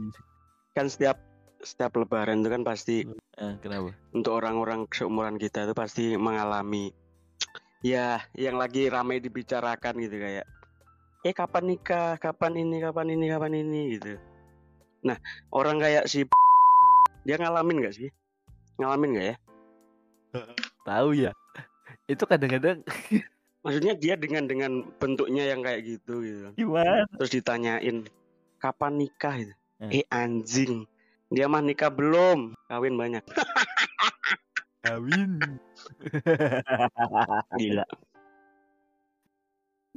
kan 0.73 0.87
setiap 0.87 1.19
setiap 1.61 1.99
lebaran 1.99 2.45
itu 2.45 2.51
kan 2.55 2.63
pasti 2.63 2.97
Eh, 3.37 3.53
kenapa? 3.61 3.93
untuk 4.17 4.33
orang-orang 4.33 4.89
seumuran 4.89 5.37
kita 5.37 5.69
itu 5.69 5.77
pasti 5.77 6.17
mengalami 6.17 6.89
ya 7.85 8.21
yang 8.37 8.57
lagi 8.57 8.89
ramai 8.89 9.21
dibicarakan 9.21 10.01
gitu 10.01 10.17
kayak 10.21 10.47
eh 11.27 11.35
kapan 11.35 11.75
nikah, 11.75 12.15
kapan 12.23 12.55
ini, 12.55 12.79
kapan 12.79 13.19
ini, 13.19 13.27
kapan 13.27 13.53
ini 13.59 13.81
gitu. 13.99 14.15
Nah, 15.03 15.19
orang 15.51 15.83
kayak 15.83 16.07
si 16.07 16.23
dia 17.27 17.35
ngalamin 17.35 17.83
nggak 17.83 17.97
sih? 17.99 18.09
Ngalamin 18.79 19.11
nggak 19.11 19.27
ya? 19.27 19.37
Tahu 20.87 21.09
ya. 21.19 21.33
Itu 22.07 22.31
kadang-kadang 22.31 22.87
Maksudnya 23.67 23.99
dia 23.99 24.15
dengan 24.15 24.47
dengan 24.47 24.87
bentuknya 25.03 25.51
yang 25.51 25.67
kayak 25.67 25.83
gitu 25.83 26.23
gitu. 26.23 26.55
gimana? 26.55 27.03
Terus 27.19 27.31
ditanyain 27.35 28.07
kapan 28.63 28.93
nikah 28.95 29.35
gitu. 29.43 29.55
Eh. 29.83 30.03
Eh 30.03 30.05
anjing. 30.15 30.87
Dia 31.35 31.51
mah 31.51 31.59
nikah 31.59 31.91
belum, 31.91 32.55
kawin 32.71 32.95
banyak. 32.95 33.27
Kawin. 34.87 35.59
Gila. 37.59 37.85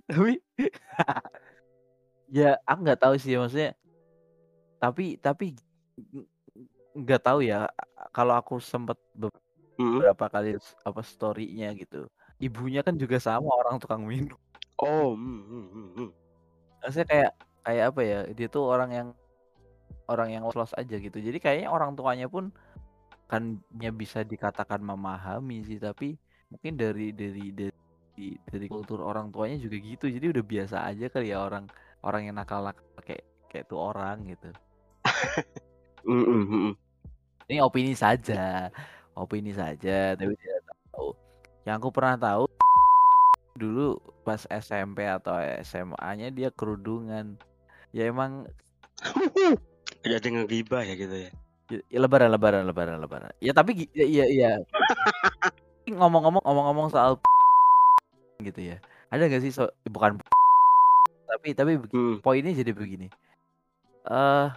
tapi 0.09 0.41
ya 2.33 2.57
aku 2.65 2.79
nggak 2.81 2.97
tahu 2.97 3.13
sih 3.21 3.37
maksudnya 3.37 3.77
tapi 4.81 5.21
tapi 5.21 5.53
nggak 6.97 7.21
tahu 7.21 7.45
ya 7.45 7.69
kalau 8.09 8.33
aku 8.33 8.57
sempat 8.57 8.97
Mm. 9.79 10.01
beberapa 10.01 10.25
kali 10.27 10.57
s- 10.59 10.75
apa 10.83 10.99
storynya 11.05 11.71
gitu 11.77 12.09
ibunya 12.41 12.81
kan 12.83 12.97
juga 12.97 13.15
sama 13.21 13.47
orang 13.53 13.77
tukang 13.79 14.03
minum 14.03 14.35
Oh, 14.75 15.13
hmm, 15.15 15.41
hmm, 15.45 15.65
hmm, 15.71 15.89
hmm. 15.95 16.09
maksudnya 16.81 17.07
kayak 17.07 17.31
kayak 17.63 17.85
apa 17.93 18.01
ya 18.01 18.19
dia 18.33 18.47
tuh 18.49 18.65
orang 18.65 18.91
yang 18.91 19.07
orang 20.09 20.33
yang 20.33 20.43
los 20.43 20.73
aja 20.73 20.95
gitu 20.97 21.15
jadi 21.21 21.37
kayaknya 21.37 21.69
orang 21.69 21.93
tuanya 21.95 22.25
pun 22.27 22.49
kan 23.29 23.61
ya 23.77 23.93
bisa 23.93 24.25
dikatakan 24.25 24.81
memahami 24.81 25.61
sih 25.61 25.77
tapi 25.77 26.17
mungkin 26.49 26.73
dari 26.73 27.13
dari 27.13 27.53
dari 27.53 28.33
dari 28.43 28.67
kultur 28.67 29.05
orang 29.05 29.29
tuanya 29.29 29.61
juga 29.61 29.77
gitu. 29.77 30.09
Jadi 30.09 30.25
udah 30.33 30.43
biasa 30.43 30.77
aja 30.89 31.05
kali 31.07 31.29
ya 31.29 31.45
orang 31.45 31.69
orang 32.01 32.25
yang 32.25 32.35
nakal-nakal 32.35 32.83
kayak 33.05 33.23
kayak 33.47 33.69
tuh 33.69 33.79
orang 33.79 34.33
gitu. 34.33 34.49
Ini 37.49 37.61
opini 37.61 37.93
saja 37.93 38.73
opini 39.13 39.53
saja 39.53 40.17
tapi 40.17 40.33
tidak 40.33 40.61
tahu. 40.91 41.13
Yang 41.69 41.75
aku 41.85 41.89
pernah 41.93 42.15
tahu 42.17 42.45
dulu 43.59 43.99
pas 44.23 44.41
SMP 44.47 45.05
atau 45.05 45.37
SMA-nya 45.61 46.33
dia 46.33 46.49
kerudungan. 46.49 47.37
Ya 47.93 48.09
emang 48.09 48.49
Jadi 50.03 50.27
ngegibah 50.31 50.81
ya 50.87 50.95
gitu 50.95 51.15
ya. 51.27 51.31
Ya, 51.69 51.79
ya, 51.85 51.99
lebaran 52.01 52.33
lebaran 52.33 52.65
lebaran 52.65 52.97
lebaran. 52.97 53.29
Ya 53.37 53.53
tapi 53.53 53.85
ya 53.93 54.05
iya 54.05 54.25
iya 54.25 54.51
ngomong-ngomong 55.89 56.41
ngomong-ngomong 56.41 56.87
soal 56.89 57.17
gitu 58.47 58.73
ya. 58.73 58.77
Ada 59.13 59.29
nggak 59.29 59.41
sih 59.45 59.53
so- 59.53 59.73
bukan 59.89 60.17
tapi 61.29 61.53
tapi 61.53 61.77
Hmm, 61.93 62.21
poinnya 62.25 62.53
jadi 62.57 62.73
begini. 62.73 63.07
Eh 64.09 64.47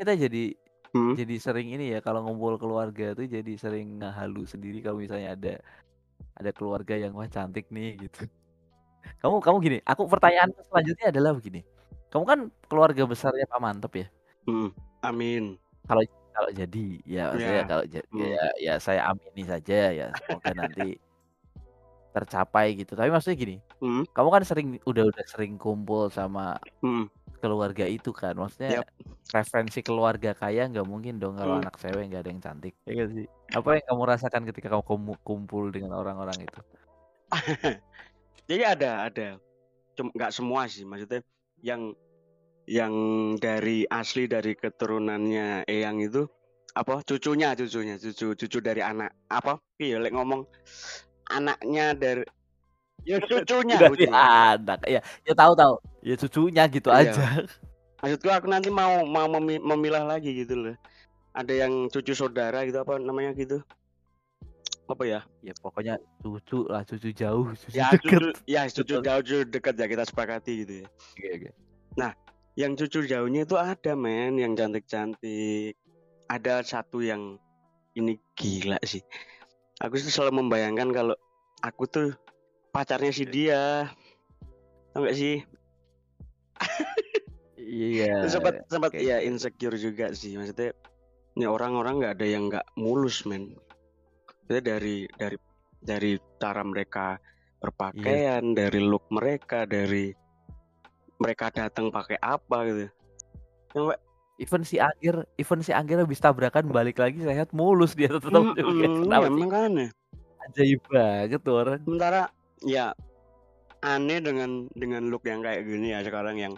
kita 0.00 0.16
jadi 0.16 0.56
hmm. 0.96 1.12
jadi 1.16 1.34
sering 1.36 1.68
ini 1.76 1.92
ya 1.92 2.00
kalau 2.00 2.24
ngumpul 2.24 2.56
keluarga 2.56 3.12
tuh 3.12 3.28
jadi 3.28 3.52
sering 3.60 4.00
ngehalu 4.00 4.48
sendiri 4.48 4.80
kalau 4.80 5.00
misalnya 5.00 5.36
ada 5.36 5.54
ada 6.36 6.50
keluarga 6.52 6.96
yang 6.96 7.12
wah 7.12 7.28
cantik 7.28 7.68
nih 7.68 8.00
gitu. 8.08 8.24
Kamu 9.22 9.38
kamu 9.38 9.56
gini 9.62 9.78
aku 9.86 10.08
pertanyaan 10.10 10.50
selanjutnya 10.66 11.12
adalah 11.12 11.32
begini. 11.36 11.60
Kamu 12.10 12.24
kan 12.24 12.48
keluarga 12.66 13.04
besarnya 13.04 13.44
Pak 13.44 13.60
Mantep 13.60 13.92
ya? 13.92 14.06
Hmm. 14.48 14.72
Amin. 15.04 15.60
kalau 15.86 16.02
jadi 16.52 16.86
ya 17.08 17.22
maksudnya 17.32 17.62
Ya. 17.62 17.68
kalau 17.68 17.84
jadi 17.88 18.06
Hmm. 18.12 18.28
ya, 18.28 18.44
ya 18.60 18.74
saya 18.76 19.00
amini 19.08 19.42
saja 19.48 19.78
ya 19.92 20.06
semoga 20.12 20.50
nanti 20.52 21.00
tercapai 22.12 22.76
gitu 22.76 22.96
tapi 22.96 23.08
maksudnya 23.12 23.36
gini 23.36 23.56
Hmm, 23.76 24.08
kamu 24.08 24.28
kan 24.32 24.42
sering 24.48 24.68
udah 24.88 25.04
udah 25.12 25.24
sering 25.28 25.60
kumpul 25.60 26.08
sama 26.08 26.56
hmm. 26.80 27.12
keluarga 27.44 27.84
itu 27.84 28.08
kan 28.08 28.32
maksudnya 28.32 28.80
Yap. 28.80 28.88
referensi 29.36 29.84
keluarga 29.84 30.32
kaya 30.32 30.64
nggak 30.64 30.88
mungkin 30.88 31.20
dong 31.20 31.36
kalau 31.36 31.60
Hmm. 31.60 31.64
anak 31.64 31.76
cewek 31.76 32.08
nggak 32.08 32.24
ada 32.24 32.30
yang 32.32 32.40
cantik 32.40 32.72
ya 32.88 32.92
nggak 32.96 33.08
sih 33.12 33.26
apa 33.52 33.68
yang 33.76 33.84
kamu 33.84 34.02
rasakan 34.08 34.42
ketika 34.48 34.68
kamu 34.72 35.12
kumpul 35.20 35.68
dengan 35.68 35.92
orang-orang 35.92 36.40
itu 36.40 36.60
Jadi 38.46 38.62
ada, 38.62 39.10
ada. 39.10 39.42
Cuma 39.98 40.14
nggak 40.14 40.30
semua 40.30 40.70
sih, 40.70 40.86
maksudnya 40.86 41.18
yang 41.58 41.90
yang 42.66 42.94
dari 43.38 43.86
asli 43.86 44.26
dari 44.26 44.58
keturunannya 44.58 45.64
Eyang 45.70 46.02
itu 46.02 46.26
apa 46.74 47.00
cucunya 47.06 47.54
cucunya 47.54 47.96
cucu 47.96 48.34
cucu 48.36 48.58
dari 48.60 48.82
anak 48.82 49.14
apa 49.30 49.56
iya 49.78 49.96
lek 50.02 50.12
ngomong 50.12 50.44
anaknya 51.30 51.94
dari 51.96 52.26
ya 53.06 53.22
cucunya 53.22 53.80
dari 53.80 54.10
anak 54.10 54.82
ya 54.84 55.00
ya 55.24 55.32
tahu 55.32 55.54
tahu 55.56 55.74
ya 56.02 56.14
cucunya 56.18 56.66
gitu 56.68 56.90
Iya. 56.90 57.14
aja. 57.14 57.22
Maksudku 58.02 58.28
aku 58.28 58.46
nanti 58.52 58.68
mau 58.68 59.02
mau 59.08 59.24
memi- 59.26 59.62
memilah 59.62 60.04
lagi 60.04 60.30
gitu 60.36 60.54
loh. 60.54 60.76
Ada 61.32 61.64
yang 61.66 61.88
cucu 61.88 62.12
saudara 62.12 62.62
gitu 62.68 62.76
apa 62.76 63.00
namanya 63.00 63.32
gitu. 63.32 63.64
Apa 64.86 65.02
ya? 65.08 65.20
Ya 65.40 65.56
pokoknya 65.58 65.96
cucu 66.20 66.68
lah 66.68 66.84
cucu 66.84 67.10
jauh 67.16 67.50
cucu 67.56 67.72
ya 67.72 67.88
deket. 67.96 68.04
cucu 68.04 68.28
ya 68.46 68.62
cucu 68.68 68.94
jauh 69.00 69.22
cucu 69.24 69.38
dekat 69.48 69.74
ya 69.80 69.86
kita 69.88 70.04
sepakati 70.04 70.52
gitu 70.62 70.72
ya. 70.84 70.86
Oke, 70.86 71.26
oke. 71.40 71.50
Yang 72.56 72.72
cucu 72.72 73.04
jauhnya 73.04 73.44
itu 73.44 73.56
ada 73.60 73.92
men 73.92 74.40
yang 74.40 74.56
cantik-cantik. 74.56 75.76
Ada 76.26 76.64
satu 76.64 77.04
yang 77.04 77.36
ini 77.94 78.16
gila 78.34 78.80
sih. 78.82 79.04
Aku 79.84 80.00
tuh 80.00 80.08
selalu 80.08 80.42
membayangkan 80.42 80.88
kalau 80.90 81.14
aku 81.60 81.84
tuh 81.84 82.08
pacarnya 82.72 83.12
si 83.12 83.28
dia. 83.28 83.92
Tau 84.96 85.04
gak 85.04 85.14
sih? 85.14 85.44
Iya. 87.60 88.24
Sempat 88.32 88.64
sempat 88.72 88.96
oke, 88.96 89.04
ya 89.04 89.20
oke. 89.20 89.28
insecure 89.28 89.76
juga 89.76 90.16
sih. 90.16 90.40
Maksudnya 90.40 90.72
ini 91.36 91.44
orang-orang 91.44 92.00
nggak 92.00 92.14
ada 92.16 92.26
yang 92.26 92.48
nggak 92.48 92.66
mulus 92.80 93.28
men. 93.28 93.52
Maksudnya 94.24 94.62
dari 94.64 95.04
dari 95.20 95.36
dari 95.84 96.12
cara 96.40 96.64
mereka 96.64 97.20
berpakaian, 97.60 98.56
dari 98.56 98.80
look 98.80 99.04
mereka, 99.12 99.68
dari 99.68 100.16
mereka 101.16 101.52
datang 101.52 101.88
pakai 101.88 102.20
apa 102.20 102.56
gitu. 102.68 102.84
Sampai 103.72 103.98
Even 104.36 104.68
si 104.68 104.76
Angger, 104.76 105.24
even 105.40 105.64
si 105.64 105.72
Angger 105.72 106.04
habis 106.04 106.20
tabrakan 106.20 106.68
balik 106.68 107.00
lagi 107.00 107.24
sehat 107.24 107.56
mulus 107.56 107.96
dia 107.96 108.12
tetap 108.12 108.28
joget. 108.52 108.68
Mm-mm, 108.68 109.08
Kenapa 109.08 109.32
sih? 109.32 109.40
makanya. 109.40 109.86
Ajaib 110.44 110.80
banget 110.92 111.40
tuh 111.40 111.54
orang. 111.56 111.80
Sementara 111.88 112.22
ya 112.60 112.92
aneh 113.80 114.20
dengan 114.20 114.68
dengan 114.76 115.08
look 115.08 115.24
yang 115.24 115.40
kayak 115.40 115.64
gini 115.64 115.96
ya 115.96 116.04
sekarang 116.04 116.36
yang 116.36 116.52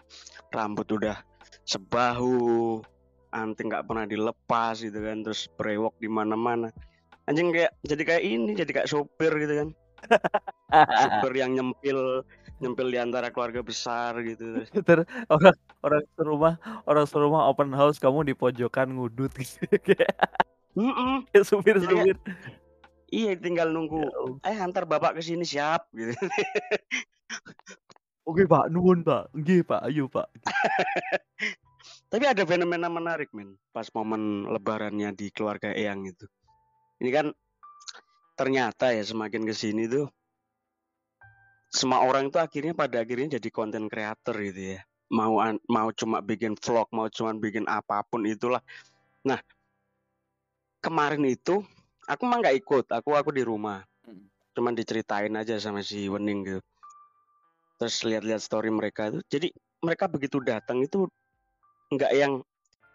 rambut 0.51 0.91
udah 0.91 1.23
sebahu, 1.71 2.83
anting 3.31 3.71
nggak 3.71 3.87
pernah 3.87 4.11
dilepas 4.11 4.83
gitu 4.83 4.99
kan, 4.99 5.23
terus 5.23 5.47
brewok 5.55 5.95
di 6.03 6.11
mana-mana. 6.11 6.75
Anjing 7.31 7.55
kayak 7.55 7.79
jadi 7.87 8.03
kayak 8.03 8.25
ini, 8.27 8.59
jadi 8.59 8.71
kayak 8.75 8.91
sopir 8.91 9.31
gitu 9.39 9.55
kan. 9.55 9.69
Sopir 11.03 11.33
yang 11.35 11.59
nyempil 11.59 12.23
nyempil 12.59 12.91
di 12.91 12.99
antara 12.99 13.31
keluarga 13.31 13.63
besar 13.63 14.19
gitu. 14.23 14.67
Terus, 14.83 15.07
orang 15.35 15.55
orang 15.83 16.03
serumah 16.19 16.55
orang 16.85 17.07
serumah 17.07 17.43
open 17.51 17.71
house 17.75 18.03
kamu 18.03 18.27
di 18.27 18.35
pojokan 18.35 18.95
ngudut 18.95 19.31
gitu 19.35 19.67
kayak 19.87 20.11
Mm-mm. 20.79 21.27
kayak 21.31 21.47
supir-supir. 21.47 22.19
Iya 23.09 23.41
tinggal 23.41 23.73
Ya 23.73 23.75
nunggu. 23.75 24.05
Allah. 24.05 24.53
Eh 24.53 24.59
antar 24.61 24.85
bapak 24.85 25.19
ke 25.19 25.21
sini 25.25 25.43
siap 25.43 25.89
gitu. 25.97 26.13
Oke 28.29 28.45
Pak, 28.45 28.69
nuwun 28.69 29.01
Pak. 29.01 29.33
Nggih 29.33 29.65
Pak, 29.65 29.89
ayo 29.89 30.05
Pak. 30.13 30.29
Tapi 32.13 32.25
ada 32.29 32.45
fenomena 32.45 32.93
menarik 32.93 33.33
men 33.33 33.57
pas 33.73 33.89
momen 33.97 34.45
lebarannya 34.49 35.17
di 35.17 35.33
keluarga 35.33 35.73
Eyang 35.73 36.05
itu. 36.05 36.29
Ini 37.01 37.09
kan 37.09 37.27
ternyata 38.37 38.93
ya 38.93 39.03
semakin 39.03 39.49
ke 39.49 39.55
sini 39.57 39.89
tuh 39.89 40.13
semua 41.69 42.01
orang 42.05 42.33
tuh 42.33 42.41
akhirnya 42.41 42.73
pada 42.73 43.05
akhirnya 43.05 43.37
jadi 43.37 43.49
konten 43.53 43.87
creator 43.93 44.37
gitu 44.41 44.77
ya. 44.77 44.81
Mau 45.09 45.41
mau 45.69 45.89
cuma 45.93 46.21
bikin 46.21 46.57
vlog, 46.57 46.89
mau 46.93 47.09
cuma 47.09 47.33
bikin 47.37 47.65
apa 47.69 48.05
pun 48.05 48.25
itulah. 48.29 48.61
Nah, 49.25 49.41
kemarin 50.85 51.25
itu 51.29 51.65
aku 52.09 52.23
mah 52.25 52.41
nggak 52.41 52.57
ikut, 52.61 52.87
aku 52.93 53.17
aku 53.17 53.31
di 53.33 53.45
rumah. 53.45 53.85
Mm. 54.05 54.29
Cuman 54.57 54.73
diceritain 54.77 55.33
aja 55.37 55.57
sama 55.61 55.81
si 55.85 56.09
Wening 56.09 56.41
gitu. 56.45 56.61
Terus 57.79 57.97
lihat-lihat 58.05 58.43
story 58.43 58.69
mereka 58.73 59.09
itu. 59.13 59.21
Jadi 59.29 59.49
mereka 59.85 60.11
begitu 60.11 60.43
datang 60.43 60.83
itu 60.83 61.07
nggak 61.89 62.13
yang 62.13 62.43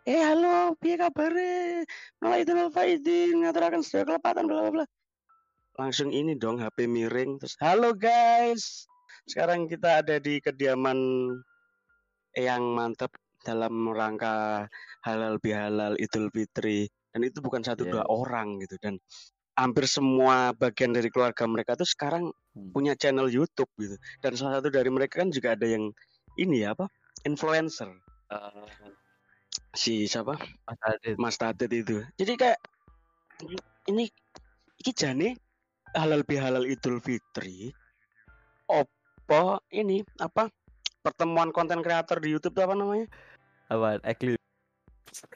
eh 0.03 0.19
halo 0.19 0.75
piye 0.77 0.99
kabare 0.99 1.87
mulai 2.19 2.43
itu 2.43 2.51
faidin 2.75 3.39
ngaturaken 3.47 3.79
sedaya 3.79 4.03
kelepatan 4.11 4.51
bla 4.51 4.67
bla 4.67 4.71
bla 4.83 4.85
langsung 5.73 6.13
ini 6.13 6.37
dong 6.37 6.61
HP 6.61 6.85
miring 6.85 7.41
terus 7.41 7.57
halo 7.57 7.97
guys 7.97 8.85
sekarang 9.25 9.65
kita 9.65 10.05
ada 10.05 10.21
di 10.21 10.37
kediaman 10.37 10.99
yang 12.37 12.63
mantap 12.73 13.09
dalam 13.41 13.89
rangka 13.89 14.65
halal 15.01 15.41
bihalal 15.41 15.97
idul 15.97 16.29
fitri 16.29 16.85
dan 17.11 17.25
itu 17.25 17.41
bukan 17.41 17.61
satu 17.61 17.85
Iya. 17.85 17.91
dua 17.99 18.03
orang 18.09 18.61
gitu 18.61 18.77
dan 18.79 18.97
hampir 19.53 19.85
semua 19.85 20.53
bagian 20.53 20.93
dari 20.93 21.09
keluarga 21.13 21.45
mereka 21.45 21.77
tuh 21.77 21.85
sekarang 21.85 22.29
Hmm. 22.53 22.69
punya 22.69 22.93
channel 22.93 23.33
YouTube 23.33 23.69
gitu 23.81 23.97
dan 24.21 24.37
salah 24.37 24.61
satu 24.61 24.69
dari 24.69 24.89
mereka 24.93 25.25
kan 25.25 25.33
juga 25.33 25.57
ada 25.57 25.65
yang 25.65 25.89
ini 26.37 26.61
ya 26.61 26.77
apa 26.77 26.85
influencer 27.25 27.89
si 29.73 30.05
siapa 30.05 30.37
Mas 30.37 30.79
Adit. 30.85 31.15
Mas 31.17 31.35
Tadit 31.37 31.69
itu. 31.73 32.01
Jadi 32.17 32.33
kayak 32.37 32.57
ini 33.89 34.05
iki 34.77 34.91
jane 34.93 35.33
halal 35.93 36.21
bihalal 36.25 36.65
Idul 36.65 36.97
Fitri. 36.99 37.71
Opo 38.69 39.61
ini 39.69 40.01
apa 40.17 40.49
pertemuan 41.05 41.53
konten 41.53 41.79
kreator 41.85 42.17
di 42.19 42.33
YouTube 42.33 42.57
tuh 42.57 42.65
apa 42.65 42.73
namanya? 42.75 43.07
Apaan? 43.69 43.99
Eclipse. 44.03 44.41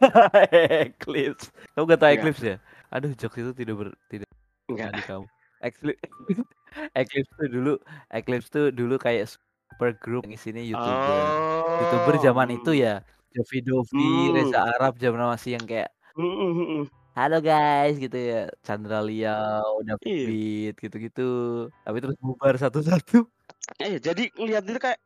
Eclipse. 0.89 1.53
Kamu 1.77 1.85
gak 1.85 1.99
tau 2.01 2.09
Enggak. 2.09 2.17
Eclipse 2.21 2.43
ya? 2.43 2.57
Aduh, 2.91 3.11
jokes 3.13 3.37
itu 3.39 3.51
tidak 3.53 3.75
ber, 3.77 3.89
tidak 4.09 4.29
Enggak. 4.71 4.91
di 4.95 5.03
kamu. 5.05 5.25
Eclipse. 5.61 6.03
Eclipse 6.99 7.31
tuh 7.37 7.47
dulu, 7.49 7.73
Eclipse 8.11 8.49
tuh 8.49 8.65
dulu 8.73 8.95
kayak 8.99 9.29
super 9.31 9.93
group 10.01 10.25
yang 10.25 10.35
isinya 10.35 10.63
YouTuber. 10.63 11.21
Oh. 11.23 11.77
YouTuber 11.85 12.15
zaman 12.23 12.49
itu 12.57 12.71
ya. 12.77 13.03
Jovi 13.35 13.59
Dovi, 13.61 14.01
Hmm. 14.01 14.33
Reza 14.33 14.59
Arab 14.65 14.97
zaman 14.97 15.29
masih 15.29 15.59
yang 15.59 15.65
kayak 15.67 15.89
Mm, 16.17 16.25
mm, 16.25 16.33
mm, 16.33 16.67
mm. 16.81 16.83
Halo 17.17 17.41
guys 17.41 17.97
gitu 17.97 18.13
ya. 18.13 18.45
Chandra 18.61 19.01
Liao, 19.01 19.81
David 19.81 20.05
Iya. 20.05 20.25
Beat 20.29 20.75
gitu-gitu. 20.85 21.29
Tapi 21.81 21.97
terus 21.97 22.13
bubar 22.21 22.53
satu-satu. 22.61 23.25
Eh 23.81 23.97
jadi 23.97 24.29
ngeliat 24.37 24.69
itu 24.69 24.77
kayak 24.77 25.01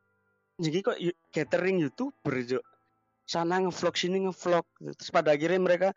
jadi 0.59 0.78
kok 0.84 0.97
catering 1.32 1.80
YouTuber 1.80 2.36
jo. 2.43 2.59
Sana 3.24 3.64
ngevlog 3.64 3.95
sini 3.95 4.28
ngevlog 4.28 4.68
terus 4.99 5.07
pada 5.07 5.32
akhirnya 5.32 5.64
mereka 5.64 5.89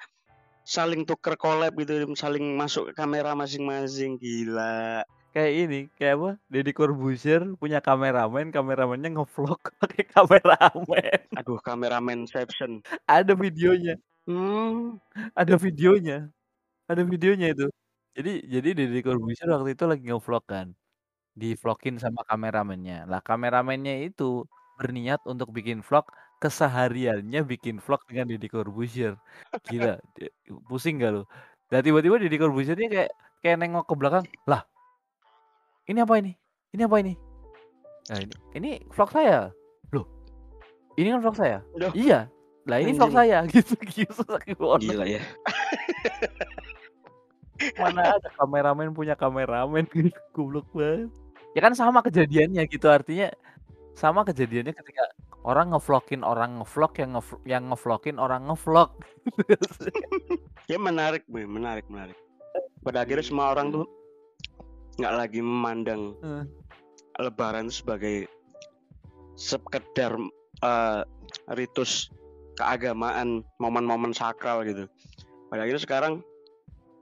saling 0.62 1.02
tuker 1.02 1.34
collab 1.34 1.74
gitu 1.82 2.06
saling 2.14 2.54
masuk 2.54 2.94
ke 2.94 3.02
kamera 3.02 3.34
masing-masing 3.34 4.14
gila 4.16 5.02
Kayak 5.34 5.52
ini, 5.66 5.80
kayak 5.98 6.14
apa? 6.14 6.30
Deddy 6.46 6.70
Corbuzier 6.70 7.42
punya 7.58 7.82
kameramen, 7.82 8.54
kameramennya 8.54 9.18
ngevlog 9.18 9.58
pakai 9.82 10.06
kameramen. 10.06 11.26
aduh 11.34 11.58
kameraman 11.58 12.22
Inception 12.22 12.86
Ada 13.10 13.34
videonya. 13.34 13.98
Hmm. 14.26 15.00
Ada 15.34 15.54
videonya. 15.56 16.28
Ada 16.90 17.02
videonya 17.04 17.52
itu. 17.54 17.66
Jadi 18.14 18.32
jadi 18.46 18.68
Deddy 18.78 19.00
Corbuzier 19.02 19.48
waktu 19.50 19.74
itu 19.74 19.84
lagi 19.90 20.02
ngevlog 20.06 20.44
kan? 20.46 20.68
Di 21.34 21.58
vlogin 21.58 21.96
sama 21.98 22.22
kameramennya. 22.28 23.08
Lah 23.10 23.20
kameramennya 23.24 24.06
itu 24.06 24.46
berniat 24.78 25.22
untuk 25.26 25.50
bikin 25.50 25.82
vlog 25.82 26.06
kesehariannya 26.42 27.40
bikin 27.46 27.80
vlog 27.82 28.02
dengan 28.06 28.30
Deddy 28.30 28.48
Corbuzier. 28.52 29.18
Gila 29.66 29.98
pusing 30.68 31.00
gak 31.00 31.12
lo 31.16 31.22
dan 31.72 31.80
tiba-tiba 31.80 32.20
Deddy 32.20 32.36
Corbuziernya 32.38 32.88
kayak 32.92 33.10
kayak 33.40 33.56
nengok 33.58 33.88
ke 33.88 33.94
belakang 33.96 34.24
lah 34.44 34.62
ini 35.84 36.00
apa 36.00 36.16
ini? 36.16 36.32
Ini 36.72 36.88
apa 36.88 36.96
ini? 37.00 37.12
Nah 38.08 38.18
ini. 38.20 38.34
Ini 38.56 38.70
vlog 38.88 39.10
saya. 39.12 39.52
Loh 39.92 40.06
ini 40.98 41.08
kan 41.10 41.20
vlog 41.22 41.36
saya? 41.36 41.58
Loh. 41.74 41.92
iya 41.94 42.30
lah 42.64 42.80
ini 42.80 42.96
vlog 42.96 43.12
saya 43.12 43.44
gitu 43.52 43.76
gitu 43.76 44.24
gila 44.80 45.04
ya. 45.04 45.20
Mana 47.80 48.18
ada 48.18 48.28
kameramen 48.34 48.90
punya 48.96 49.14
kameramen 49.14 49.86
gitu 49.92 50.10
goblok 50.34 50.66
banget. 50.74 51.12
Ya 51.54 51.60
kan 51.62 51.72
sama 51.76 52.02
kejadiannya 52.02 52.66
gitu 52.66 52.90
artinya 52.90 53.30
sama 53.94 54.26
kejadiannya 54.26 54.74
ketika 54.74 55.04
orang 55.46 55.70
ngevlogin 55.70 56.26
orang 56.26 56.58
ngevlog 56.58 56.92
yang 56.98 57.10
nge 57.14 57.22
yang 57.46 57.62
ngevlogin 57.70 58.16
orang 58.18 58.48
ngevlog. 58.48 58.90
Ya 60.64 60.80
menarik 60.80 61.28
Boy. 61.28 61.44
menarik 61.44 61.84
menarik. 61.92 62.16
Pada 62.80 63.04
akhirnya 63.04 63.20
semua 63.20 63.52
orang 63.52 63.68
tuh 63.68 63.84
nggak 64.96 65.12
lagi 65.12 65.44
memandang 65.44 66.16
Hmm. 66.24 66.48
lebaran 67.20 67.68
sebagai 67.68 68.24
sekedar 69.36 70.16
eh, 70.64 71.02
ritus 71.52 72.08
keagamaan 72.54 73.42
momen-momen 73.58 74.14
sakral 74.14 74.62
gitu. 74.66 74.86
Pada 75.50 75.66
akhirnya 75.66 75.82
sekarang 75.82 76.12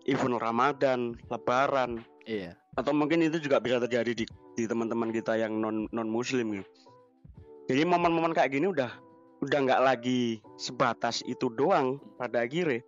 event 0.09 0.41
Ramadan 0.41 1.15
lebaran. 1.31 2.03
Iya. 2.27 2.57
Atau 2.77 2.97
mungkin 2.97 3.21
itu 3.21 3.39
juga 3.39 3.61
bisa 3.61 3.79
terjadi 3.83 4.13
di 4.13 4.25
di 4.57 4.65
teman-teman 4.65 5.13
kita 5.13 5.37
yang 5.37 5.61
non 5.61 5.89
non 5.93 6.09
muslim 6.09 6.61
gitu. 6.61 6.67
Jadi 7.71 7.83
momen-momen 7.87 8.35
kayak 8.35 8.53
gini 8.53 8.69
udah 8.69 8.91
udah 9.43 9.59
nggak 9.59 9.83
lagi 9.83 10.39
sebatas 10.59 11.23
itu 11.27 11.51
doang 11.53 11.99
pada 12.19 12.45
akhirnya. 12.45 12.83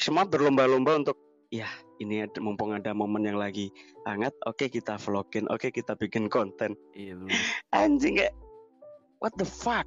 Semua 0.00 0.24
berlomba-lomba 0.24 1.04
untuk 1.04 1.18
ya 1.52 1.68
ini 2.00 2.24
ada, 2.24 2.40
mumpung 2.40 2.72
ada 2.72 2.96
momen 2.96 3.28
yang 3.28 3.36
lagi 3.36 3.68
hangat 4.08 4.32
oke 4.48 4.72
kita 4.72 4.96
vlogin 4.96 5.44
oke 5.52 5.68
kita 5.68 5.92
bikin 5.94 6.26
konten. 6.32 6.74
Iya 6.96 7.20
anjing 7.76 8.18
kayak 8.18 8.34
what 9.20 9.36
the 9.36 9.46
fuck 9.46 9.86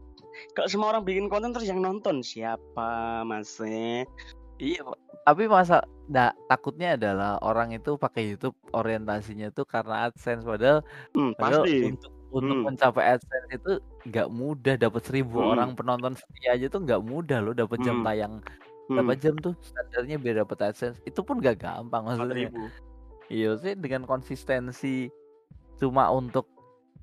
kalau 0.53 0.67
semua 0.69 0.87
orang 0.95 1.03
bikin 1.03 1.27
konten 1.31 1.51
terus 1.55 1.67
yang 1.67 1.79
nonton 1.81 2.19
siapa 2.21 3.21
masnya 3.23 4.03
iya 4.59 4.81
Pak. 4.83 4.97
tapi 5.25 5.43
masa 5.49 5.83
nah, 6.05 6.29
takutnya 6.47 6.93
adalah 6.95 7.41
orang 7.41 7.73
itu 7.73 7.97
pakai 7.97 8.35
YouTube 8.35 8.53
orientasinya 8.71 9.49
tuh 9.49 9.65
karena 9.65 10.07
AdSense 10.09 10.45
padahal 10.45 10.85
hmm, 11.17 11.31
padahal 11.35 11.65
pasti 11.65 11.79
untuk 11.81 12.11
untuk 12.35 12.57
Hmm. 12.57 12.67
mencapai 12.67 13.15
AdSense 13.15 13.49
itu 13.55 13.71
nggak 14.11 14.27
mudah 14.29 14.75
dapat 14.75 15.01
seribu 15.07 15.39
Hmm. 15.41 15.51
orang 15.55 15.69
penonton 15.73 16.13
setia 16.19 16.53
aja 16.59 16.67
tuh 16.67 16.83
nggak 16.83 17.01
mudah 17.01 17.39
loh 17.41 17.53
dapat 17.55 17.79
jam 17.81 18.01
Hmm. 18.01 18.05
tayang 18.05 18.33
Hmm, 18.85 19.01
berapa 19.01 19.13
jam 19.17 19.33
tuh 19.41 19.53
standarnya 19.65 20.21
biar 20.21 20.35
dapat 20.45 20.57
AdSense 20.69 21.01
itu 21.09 21.19
pun 21.25 21.41
gak 21.41 21.57
gampang 21.57 22.05
maksudnya 22.05 22.53
4.000. 22.53 22.69
Iya 23.33 23.49
sih 23.57 23.73
dengan 23.73 24.05
konsistensi 24.05 25.09
cuma 25.81 26.13
untuk 26.13 26.45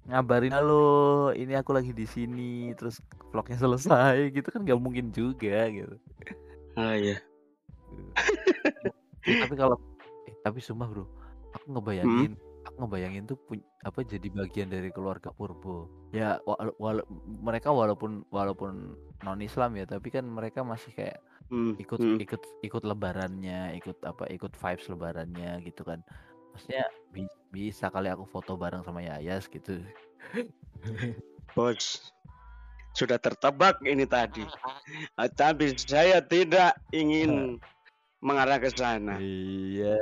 ngabarin 0.09 0.53
halo 0.55 1.31
ini 1.35 1.55
aku 1.55 1.71
lagi 1.77 1.93
di 1.95 2.07
sini 2.07 2.75
terus 2.79 2.99
vlognya 3.31 3.59
selesai 3.59 4.17
gitu 4.37 4.49
kan 4.51 4.61
nggak 4.67 4.81
mungkin 4.83 5.15
juga 5.15 5.71
gitu. 5.71 5.95
ah 6.77 6.95
iya 6.97 7.17
Eh, 9.23 9.37
tapi 9.39 9.55
kalau 9.55 9.79
eh, 10.27 10.35
tapi 10.43 10.59
sumpah 10.59 10.89
bro 10.91 11.05
aku 11.55 11.67
ngebayangin 11.79 12.35
aku 12.67 12.75
ngebayangin 12.87 13.25
tuh 13.31 13.39
pun 13.47 13.59
apa 13.83 14.03
jadi 14.07 14.27
bagian 14.31 14.71
dari 14.71 14.89
keluarga 14.95 15.31
Purbo. 15.35 15.91
Ya 16.15 16.39
wala 16.47 16.71
wala 16.79 17.03
mereka 17.27 17.75
walaupun 17.75 18.23
walaupun 18.31 18.95
non 19.27 19.41
Islam 19.43 19.75
ya, 19.79 19.85
tapi 19.87 20.09
kan 20.15 20.25
mereka 20.27 20.63
masih 20.63 20.95
kayak 20.95 21.19
Hmm, 21.53 21.77
ikut 21.77 22.01
hmm. 22.01 22.17
ikut 22.25 22.43
ikut 22.65 22.81
lebarannya, 22.81 23.77
ikut 23.77 24.01
apa 24.09 24.25
ikut 24.33 24.57
vibes 24.57 24.87
lebarannya 24.89 25.61
gitu 25.69 25.85
kan. 25.85 26.01
Maksudnya 26.57 26.89
bi 27.13 27.29
bisa 27.53 27.93
kali 27.93 28.09
aku 28.09 28.25
foto 28.25 28.57
bareng 28.57 28.81
sama 28.81 29.05
Yayas 29.05 29.45
gitu. 29.47 29.77
Bos, 31.53 32.09
sudah 32.97 33.21
tertebak 33.21 33.77
ini 33.85 34.09
tadi. 34.09 34.41
Tapi 35.37 35.77
saya 35.77 36.25
tidak 36.25 36.81
ingin 36.91 37.61
mengarah 38.25 38.57
ke 38.57 38.73
sana. 38.73 39.21
Iya. 39.21 40.01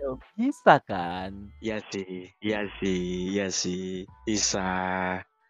Ya, 0.00 0.08
bisa 0.38 0.78
kan? 0.80 1.50
Ya 1.60 1.82
sih, 1.92 2.30
ya 2.40 2.64
sih, 2.78 3.02
ya 3.34 3.46
sih. 3.50 4.06
Bisa. 4.24 4.64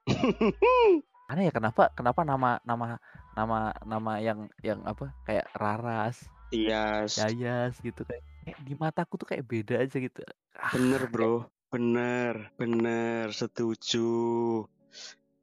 Aneh 1.30 1.46
ya 1.46 1.52
kenapa 1.54 1.92
kenapa 1.94 2.26
nama 2.26 2.58
nama 2.66 2.98
nama 3.38 3.58
nama 3.86 4.12
yang 4.18 4.50
yang 4.66 4.82
apa 4.82 5.14
kayak 5.22 5.46
Raras, 5.54 6.26
Iya, 6.50 7.06
s- 7.06 7.14
Yayas 7.22 7.78
gitu 7.78 8.02
kayak, 8.02 8.26
kayak 8.44 8.58
di 8.64 8.74
mataku 8.76 9.14
tuh 9.20 9.28
kayak 9.28 9.44
beda 9.46 9.84
aja 9.84 9.96
gitu. 10.00 10.20
Ah, 10.56 10.72
bener 10.74 11.06
bro. 11.08 11.46
Bener, 11.70 12.50
bener. 12.58 13.30
Setuju. 13.30 14.10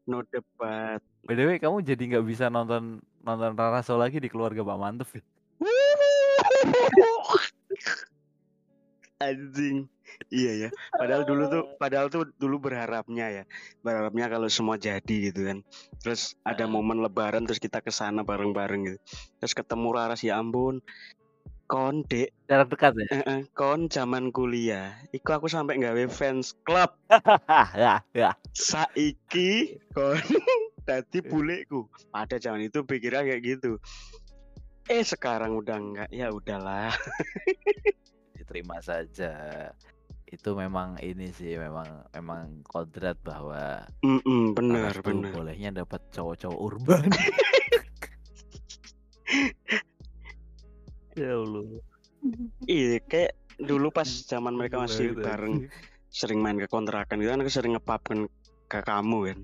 No 0.08 0.24
debat. 0.32 1.04
by 1.28 1.36
the 1.36 1.44
way 1.44 1.60
kamu 1.60 1.84
jadi 1.84 2.16
nggak 2.16 2.24
bisa 2.24 2.48
nonton 2.48 3.04
nonton 3.28 3.52
Raraso 3.60 4.00
lagi 4.00 4.24
di 4.24 4.32
keluarga 4.32 4.64
Pak 4.64 4.80
Mantuf 4.80 5.12
ya? 5.12 5.24
Anjing. 9.28 9.92
Iya 10.32 10.68
ya. 10.68 10.70
Padahal 10.94 11.28
dulu 11.28 11.44
tuh, 11.52 11.64
padahal 11.76 12.08
tuh 12.08 12.32
dulu 12.40 12.70
berharapnya 12.70 13.28
ya, 13.28 13.44
berharapnya 13.84 14.32
kalau 14.32 14.48
semua 14.48 14.80
jadi 14.80 15.30
gitu 15.30 15.46
kan. 15.46 15.62
Terus 16.00 16.38
ada 16.48 16.64
momen 16.70 17.04
Lebaran 17.04 17.44
terus 17.44 17.60
kita 17.60 17.84
ke 17.84 17.92
sana 17.92 18.24
bareng-bareng 18.24 18.82
gitu. 18.88 19.00
Terus 19.44 19.54
ketemu 19.58 19.88
Raras 19.92 20.24
ya 20.24 20.40
ampun. 20.40 20.80
Kon 21.68 22.08
dek, 22.08 22.32
Jarak 22.48 22.72
dekat 22.72 22.96
ya? 22.96 23.44
kon 23.52 23.92
zaman 23.92 24.32
kuliah. 24.32 24.96
Iku 25.12 25.36
aku 25.36 25.52
sampai 25.52 25.76
nggawe 25.76 26.08
fans 26.08 26.56
club. 26.64 26.96
ya, 27.76 28.00
ya. 28.16 28.32
Saiki 28.56 29.76
kon 29.92 30.16
dadi 30.88 31.20
buleku. 31.20 31.92
Pada 32.08 32.40
zaman 32.40 32.64
itu 32.64 32.88
pikirnya 32.88 33.28
kayak 33.28 33.44
gitu. 33.44 33.76
Eh 34.88 35.04
sekarang 35.04 35.60
udah 35.60 35.76
enggak. 35.76 36.08
Ya 36.08 36.32
udahlah. 36.32 36.96
Diterima 38.40 38.80
saja. 38.80 39.68
Itu 40.24 40.56
memang 40.56 40.96
ini 41.04 41.36
sih 41.36 41.60
memang 41.60 42.08
memang 42.16 42.64
kodrat 42.64 43.20
bahwa 43.20 43.84
Mm-mm, 44.08 44.56
bener, 44.56 44.96
Raras 44.96 45.04
tuh 45.04 45.08
bener. 45.12 45.32
bolehnya 45.36 45.76
dapat 45.76 46.00
cowok-cowok 46.16 46.60
urban. 46.64 47.12
Ya 51.18 51.34
Allah. 51.34 51.66
Iya, 52.70 53.02
kayak 53.04 53.34
dulu 53.58 53.90
pas 53.90 54.06
zaman 54.06 54.54
mereka 54.54 54.78
masih 54.78 55.18
Banget 55.18 55.26
bareng 55.26 55.56
sering 56.08 56.40
main 56.40 56.58
ke 56.58 56.70
kontrakan 56.70 57.20
gitu 57.20 57.30
kan 57.34 57.42
aku 57.42 57.52
sering 57.52 57.74
ngepapkan 57.76 58.30
ke 58.70 58.80
kamu 58.86 59.34
kan. 59.34 59.40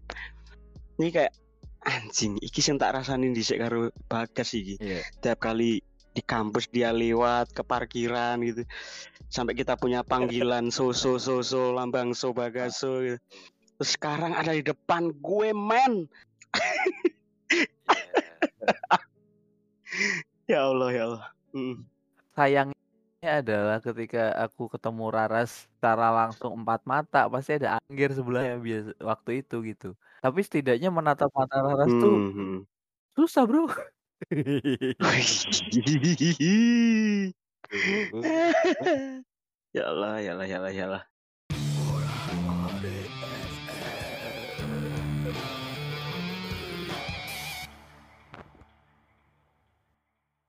Ini 1.02 1.10
kayak 1.10 1.34
anjing, 1.84 2.40
iki 2.40 2.64
sing 2.64 2.80
tak 2.80 2.96
rasain 2.96 3.34
dhisik 3.34 3.60
karo 3.60 3.90
Bagas 4.08 4.54
iki. 4.54 4.78
Iya. 4.80 5.02
Tiap 5.20 5.42
kali 5.42 5.82
di 6.14 6.22
kampus 6.22 6.70
dia 6.70 6.94
lewat 6.94 7.58
ke 7.58 7.66
parkiran 7.66 8.38
gitu. 8.46 8.64
Sampai 9.34 9.58
kita 9.58 9.74
punya 9.76 10.06
panggilan 10.06 10.70
so 10.70 10.94
so 10.94 11.18
so 11.18 11.42
so 11.42 11.74
lambang 11.74 12.14
so 12.14 12.32
bagaso 12.32 13.02
gitu. 13.02 13.20
Terus 13.82 13.90
sekarang 13.98 14.38
ada 14.38 14.54
di 14.54 14.62
depan 14.62 15.10
gue 15.10 15.50
men. 15.52 16.06
Ya 20.44 20.68
Allah 20.68 20.90
ya 20.92 21.04
Allah. 21.08 21.24
Mm. 21.54 21.86
Sayangnya 22.34 23.32
adalah 23.46 23.78
ketika 23.78 24.34
aku 24.44 24.66
ketemu 24.74 25.04
Raras 25.14 25.70
secara 25.70 26.10
langsung 26.10 26.52
empat 26.60 26.82
mata 26.90 27.30
pasti 27.30 27.62
ada 27.62 27.78
Anggir 27.86 28.10
sebelahnya 28.18 28.58
biasa 28.58 28.90
waktu 29.00 29.30
itu 29.46 29.56
gitu. 29.70 29.88
Tapi 30.24 30.40
setidaknya 30.42 30.90
menatap 30.90 31.30
mata 31.38 31.56
Raras 31.62 31.92
tuh 32.02 32.16
Hmm. 32.34 32.58
susah 33.18 33.46
bro. 33.46 33.70
ya 39.78 39.84
Allah, 39.90 40.12
ya 40.26 40.30
Allah, 40.36 40.46
ya 40.50 40.58
Allah, 40.60 40.72
ya 40.74 40.84
Allah. 40.90 41.04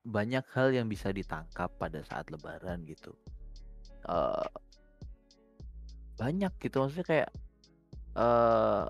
Banyak 0.05 0.45
hal 0.53 0.77
yang 0.77 0.87
bisa 0.87 1.11
ditangkap 1.11 1.73
pada 1.81 2.05
saat 2.05 2.29
Lebaran 2.29 2.85
gitu. 2.85 3.17
Eh 4.09 4.49
banyak 6.15 6.53
gitu 6.63 6.79
maksudnya 6.79 7.07
kayak 7.07 7.31
eh 8.15 8.85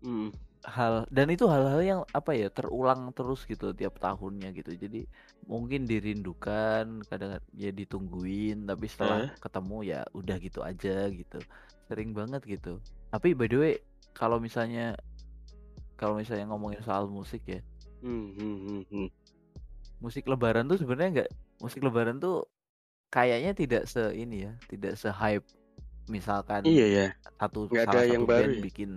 Hmm. 0.00 0.32
hal 0.64 1.08
dan 1.08 1.28
itu 1.32 1.44
hal-hal 1.48 1.80
yang 1.80 2.00
apa 2.12 2.36
ya 2.36 2.48
terulang 2.52 3.12
terus 3.16 3.44
gitu 3.48 3.72
tiap 3.72 3.96
tahunnya 4.00 4.52
gitu 4.52 4.76
jadi 4.76 5.08
mungkin 5.48 5.88
dirindukan 5.88 7.00
kadang 7.08 7.40
ya 7.56 7.72
ditungguin 7.72 8.68
tapi 8.68 8.84
setelah 8.88 9.24
Eh? 9.24 9.32
ketemu 9.40 9.76
ya 9.88 10.00
udah 10.12 10.36
gitu 10.40 10.60
aja 10.60 11.08
gitu 11.08 11.40
sering 11.88 12.12
banget 12.12 12.44
gitu 12.44 12.76
tapi 13.08 13.32
by 13.32 13.48
the 13.48 13.56
way 13.56 13.74
kalau 14.12 14.36
misalnya 14.36 14.96
kalau 15.96 16.16
misalnya 16.16 16.48
ngomongin 16.48 16.80
soal 16.84 17.08
musik 17.08 17.40
ya 17.48 17.60
Hmm, 18.00 18.32
hmm, 18.32 18.56
hmm, 18.64 18.82
hmm. 18.88 19.08
Musik 20.00 20.24
lebaran 20.26 20.66
tuh 20.66 20.80
sebenarnya 20.80 21.10
nggak 21.22 21.30
musik 21.60 21.84
lebaran 21.84 22.18
tuh 22.18 22.48
kayaknya 23.12 23.52
tidak 23.52 23.82
se 23.86 24.00
ini 24.16 24.48
ya 24.48 24.52
tidak 24.66 24.96
se 24.96 25.12
hype 25.12 25.44
misalkan 26.10 26.66
Iya 26.66 26.86
ya, 26.90 27.06
satu 27.38 27.70
nggak 27.70 27.86
ada 27.86 28.00
salah 28.02 28.04
yang 28.08 28.24
satu 28.26 28.32
baru 28.32 28.50
band 28.50 28.58
ya. 28.58 28.62
bikin 28.66 28.90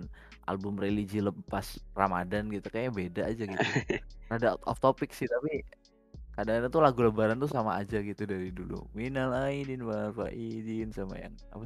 album 0.44 0.74
religi 0.76 1.20
lepas 1.22 1.78
Ramadan 1.94 2.50
gitu 2.50 2.66
kayaknya 2.68 2.92
beda 2.92 3.22
aja 3.30 3.42
gitu. 3.46 3.64
Rada 4.30 4.58
out 4.58 4.62
of 4.66 4.76
topic 4.82 5.14
sih 5.14 5.30
tapi 5.30 5.62
kadang-kadang 6.34 6.70
tuh 6.74 6.82
lagu 6.82 7.00
lebaran 7.06 7.38
tuh 7.38 7.48
sama 7.48 7.78
aja 7.78 8.02
gitu 8.02 8.26
dari 8.26 8.50
dulu. 8.50 8.90
Minal 8.92 9.30
aidin 9.46 9.86
wal 9.86 10.10
faidin 10.10 10.90
sama 10.90 11.16
yang 11.22 11.34
apa? 11.54 11.64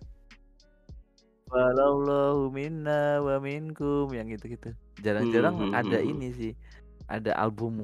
Walallahu 1.49 2.53
minna 2.53 3.25
wa 3.25 3.41
minkum 3.41 4.13
yang 4.13 4.29
gitu-gitu. 4.29 4.77
Jarang-jarang 5.01 5.57
Hmm, 5.57 5.73
hmm, 5.73 5.81
ada 5.81 5.99
hmm, 5.99 6.05
hmm. 6.05 6.13
ini 6.13 6.29
sih. 6.37 6.53
Ada 7.09 7.33
album 7.41 7.81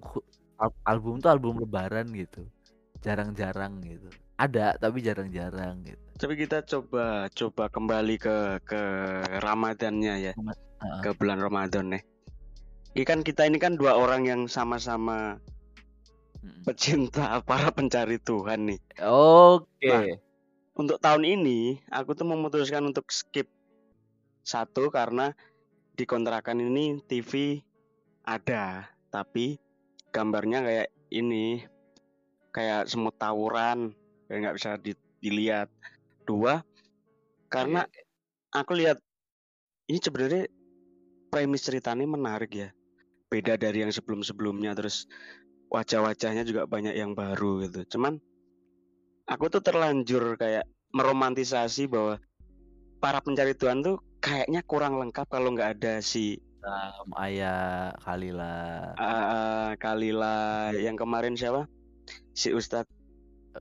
al- 0.58 0.80
album 0.86 1.18
tuh 1.22 1.30
album 1.32 1.62
lebaran 1.62 2.06
gitu. 2.14 2.46
Jarang-jarang 3.02 3.82
gitu. 3.84 4.08
Ada 4.34 4.74
tapi 4.80 5.04
jarang-jarang 5.04 5.84
gitu. 5.86 6.04
Tapi 6.18 6.34
kita 6.38 6.62
coba 6.62 7.26
coba 7.30 7.64
kembali 7.70 8.16
ke 8.18 8.36
ke 8.66 8.82
Ramadannya 9.42 10.14
ya, 10.30 10.32
Heeh. 10.34 11.00
ke 11.02 11.10
bulan 11.14 11.42
Ramadan 11.42 11.94
nih. 11.94 12.02
Ini 12.94 13.02
kan 13.02 13.26
kita 13.26 13.50
ini 13.50 13.58
kan 13.58 13.74
dua 13.74 13.98
orang 13.98 14.22
yang 14.26 14.46
sama-sama 14.46 15.42
pecinta 16.62 17.40
para 17.48 17.70
pencari 17.74 18.20
Tuhan 18.22 18.70
nih. 18.70 18.80
Oke. 19.04 19.90
Nah, 19.90 20.06
untuk 20.74 20.98
tahun 20.98 21.26
ini 21.26 21.82
aku 21.90 22.14
tuh 22.14 22.26
memutuskan 22.26 22.82
untuk 22.86 23.10
skip 23.10 23.46
satu 24.44 24.92
karena 24.92 25.32
di 25.94 26.04
kontrakan 26.04 26.60
ini 26.60 26.98
TV 27.06 27.62
ada, 28.26 28.90
tapi 29.08 29.56
gambarnya 30.14 30.62
kayak 30.62 30.88
ini, 31.10 31.66
kayak 32.54 32.86
semut 32.86 33.18
tawuran, 33.18 33.90
kayak 34.30 34.38
nggak 34.46 34.56
bisa 34.62 34.70
di- 34.78 35.08
dilihat. 35.18 35.66
Dua, 36.24 36.62
karena 37.52 37.84
oke. 37.84 38.00
aku 38.56 38.72
lihat 38.80 38.96
ini 39.92 40.00
sebenarnya 40.00 40.48
premis 41.28 41.66
ceritanya 41.66 42.08
menarik 42.08 42.54
ya, 42.54 42.68
beda 43.28 43.58
dari 43.58 43.84
yang 43.84 43.92
sebelum-sebelumnya. 43.92 44.72
Terus 44.72 45.04
wajah-wajahnya 45.68 46.48
juga 46.48 46.64
banyak 46.64 46.96
yang 46.96 47.12
baru 47.12 47.66
gitu. 47.68 47.98
Cuman 47.98 48.16
aku 49.28 49.44
tuh 49.52 49.60
terlanjur 49.60 50.40
kayak 50.40 50.64
meromantisasi 50.94 51.90
bahwa 51.90 52.16
para 53.02 53.20
pencari 53.20 53.52
Tuhan 53.52 53.84
tuh 53.84 54.00
kayaknya 54.24 54.64
kurang 54.64 54.96
lengkap 54.96 55.28
kalau 55.28 55.52
nggak 55.52 55.76
ada 55.76 56.00
si 56.00 56.40
Sam, 56.64 57.08
Ayah, 57.20 57.92
Kalila, 58.00 58.96
uh, 58.98 59.70
Kalila 59.82 60.72
yang 60.76 60.96
kemarin 60.96 61.34
siapa? 61.36 61.68
Si 62.34 62.48
Ustadz 62.54 62.90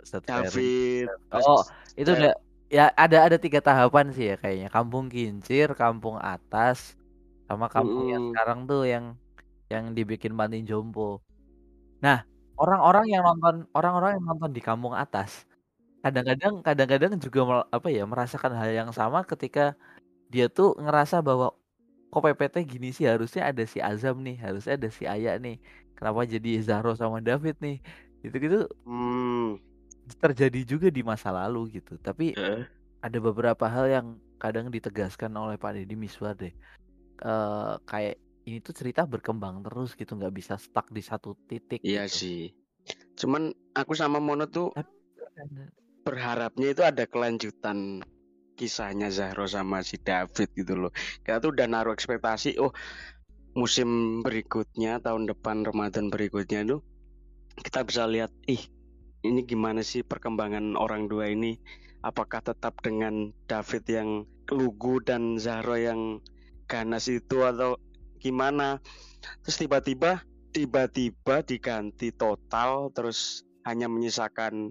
Ustadz. 0.03 0.25
David. 0.27 1.07
Oh, 1.33 1.63
itu 1.99 2.09
udah 2.15 2.33
ya 2.71 2.89
ada 2.97 3.17
ada 3.29 3.37
tiga 3.37 3.59
tahapan 3.61 4.09
sih 4.15 4.33
ya 4.33 4.35
kayaknya. 4.41 4.69
Kampung 4.73 5.11
Kincir, 5.13 5.67
Kampung 5.77 6.17
Atas, 6.17 6.97
sama 7.49 7.67
kampung 7.69 8.09
yang 8.09 8.23
Mm-mm. 8.23 8.33
sekarang 8.33 8.59
tuh 8.69 8.83
yang 8.87 9.05
yang 9.73 9.85
dibikin 9.97 10.33
panti 10.39 10.63
jompo. 10.65 11.21
Nah, 12.05 12.25
orang-orang 12.59 13.05
yang 13.13 13.23
nonton 13.27 13.55
orang-orang 13.77 14.17
yang 14.19 14.25
nonton 14.29 14.51
di 14.55 14.61
Kampung 14.63 14.95
Atas 14.97 15.45
kadang-kadang 16.03 16.53
kadang-kadang 16.67 17.11
juga 17.19 17.63
apa 17.71 17.87
ya 17.87 18.03
merasakan 18.03 18.53
hal 18.59 18.69
yang 18.75 18.91
sama 18.91 19.23
ketika 19.23 19.75
dia 20.33 20.51
tuh 20.51 20.75
ngerasa 20.79 21.23
bahwa 21.23 21.55
kok 22.13 22.21
PPT 22.21 22.55
gini 22.69 22.93
sih 22.93 23.09
harusnya 23.09 23.49
ada 23.49 23.65
si 23.65 23.81
Azam 23.81 24.21
nih 24.21 24.37
harusnya 24.37 24.77
ada 24.77 24.89
si 24.93 25.03
Aya 25.09 25.41
nih 25.41 25.57
kenapa 25.97 26.29
jadi 26.29 26.61
Zahro 26.61 26.93
sama 26.93 27.17
David 27.25 27.57
nih 27.57 27.81
gitu-gitu 28.21 28.69
Hmm. 28.85 29.57
terjadi 30.21 30.61
juga 30.67 30.87
di 30.93 31.01
masa 31.01 31.33
lalu 31.33 31.81
gitu 31.81 31.97
tapi 31.97 32.37
heeh. 32.37 32.61
ada 33.01 33.17
beberapa 33.17 33.65
hal 33.65 33.89
yang 33.89 34.07
kadang 34.37 34.69
ditegaskan 34.69 35.33
oleh 35.33 35.57
Pak 35.57 35.73
Deddy 35.73 35.95
Miswar 35.97 36.37
deh 36.37 36.53
Eh 37.23 37.73
kayak 37.87 38.19
ini 38.43 38.59
tuh 38.59 38.75
cerita 38.75 39.07
berkembang 39.07 39.63
terus 39.63 39.95
gitu 39.95 40.19
nggak 40.19 40.33
bisa 40.35 40.59
stuck 40.59 40.91
di 40.91 40.99
satu 40.99 41.39
titik 41.47 41.79
Iya 41.79 42.03
gitu. 42.11 42.19
sih. 42.19 42.39
Cuman 43.15 43.55
aku 43.71 43.95
sama 43.95 44.19
Mono 44.19 44.43
tuh 44.51 44.75
berharapnya 46.03 46.75
itu 46.75 46.83
ada 46.83 47.07
kelanjutan 47.07 48.03
kisahnya 48.53 49.09
Zahro 49.09 49.49
sama 49.49 49.81
si 49.81 49.97
David 49.99 50.49
gitu 50.53 50.73
loh. 50.77 50.91
Kita 51.21 51.41
tuh 51.41 51.53
udah 51.53 51.67
naruh 51.67 51.93
ekspektasi, 51.93 52.57
oh 52.61 52.71
musim 53.53 54.21
berikutnya 54.25 54.97
tahun 55.01 55.29
depan 55.29 55.61
Ramadan 55.61 56.09
berikutnya 56.09 56.65
tuh 56.65 56.81
kita 57.61 57.85
bisa 57.85 58.09
lihat, 58.09 58.33
ih 58.49 58.61
ini 59.21 59.45
gimana 59.45 59.85
sih 59.85 60.01
perkembangan 60.01 60.73
orang 60.73 61.05
dua 61.05 61.29
ini? 61.29 61.61
Apakah 62.03 62.43
tetap 62.43 62.81
dengan 62.81 63.31
David 63.45 63.83
yang 63.87 64.09
lugu 64.49 64.99
dan 65.05 65.37
Zahro 65.39 65.77
yang 65.77 66.19
ganas 66.65 67.07
itu 67.07 67.45
atau 67.45 67.77
gimana? 68.19 68.81
Terus 69.45 69.57
tiba-tiba 69.61 70.25
tiba-tiba 70.53 71.41
diganti 71.41 72.13
total 72.13 72.93
terus 72.93 73.41
hanya 73.65 73.89
menyisakan 73.89 74.69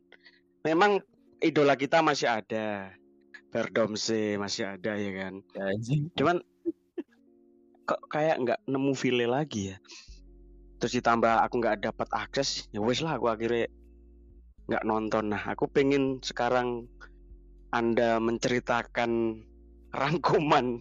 memang 0.63 1.03
idola 1.43 1.75
kita 1.75 1.99
masih 2.05 2.31
ada 2.31 2.95
Berdomse 3.53 4.41
masih 4.41 4.65
ada 4.65 4.97
ya 4.97 5.11
kan? 5.13 5.35
Ya 5.53 5.63
anjing. 5.69 6.09
Cuman 6.17 6.41
kok 7.85 8.01
kayak 8.09 8.41
nggak 8.41 8.61
nemu 8.65 8.93
file 8.97 9.29
lagi 9.29 9.75
ya? 9.75 9.77
Terus 10.81 10.99
ditambah 10.99 11.45
aku 11.45 11.61
nggak 11.61 11.85
dapat 11.85 12.09
akses 12.17 12.67
ya 12.73 12.81
wes 12.81 13.05
lah 13.05 13.21
aku 13.21 13.29
akhirnya 13.29 13.69
nggak 14.73 14.85
nonton. 14.89 15.31
Nah 15.31 15.43
aku 15.53 15.69
pengen 15.69 16.25
sekarang 16.25 16.89
anda 17.77 18.17
menceritakan 18.17 19.45
rangkuman 19.93 20.81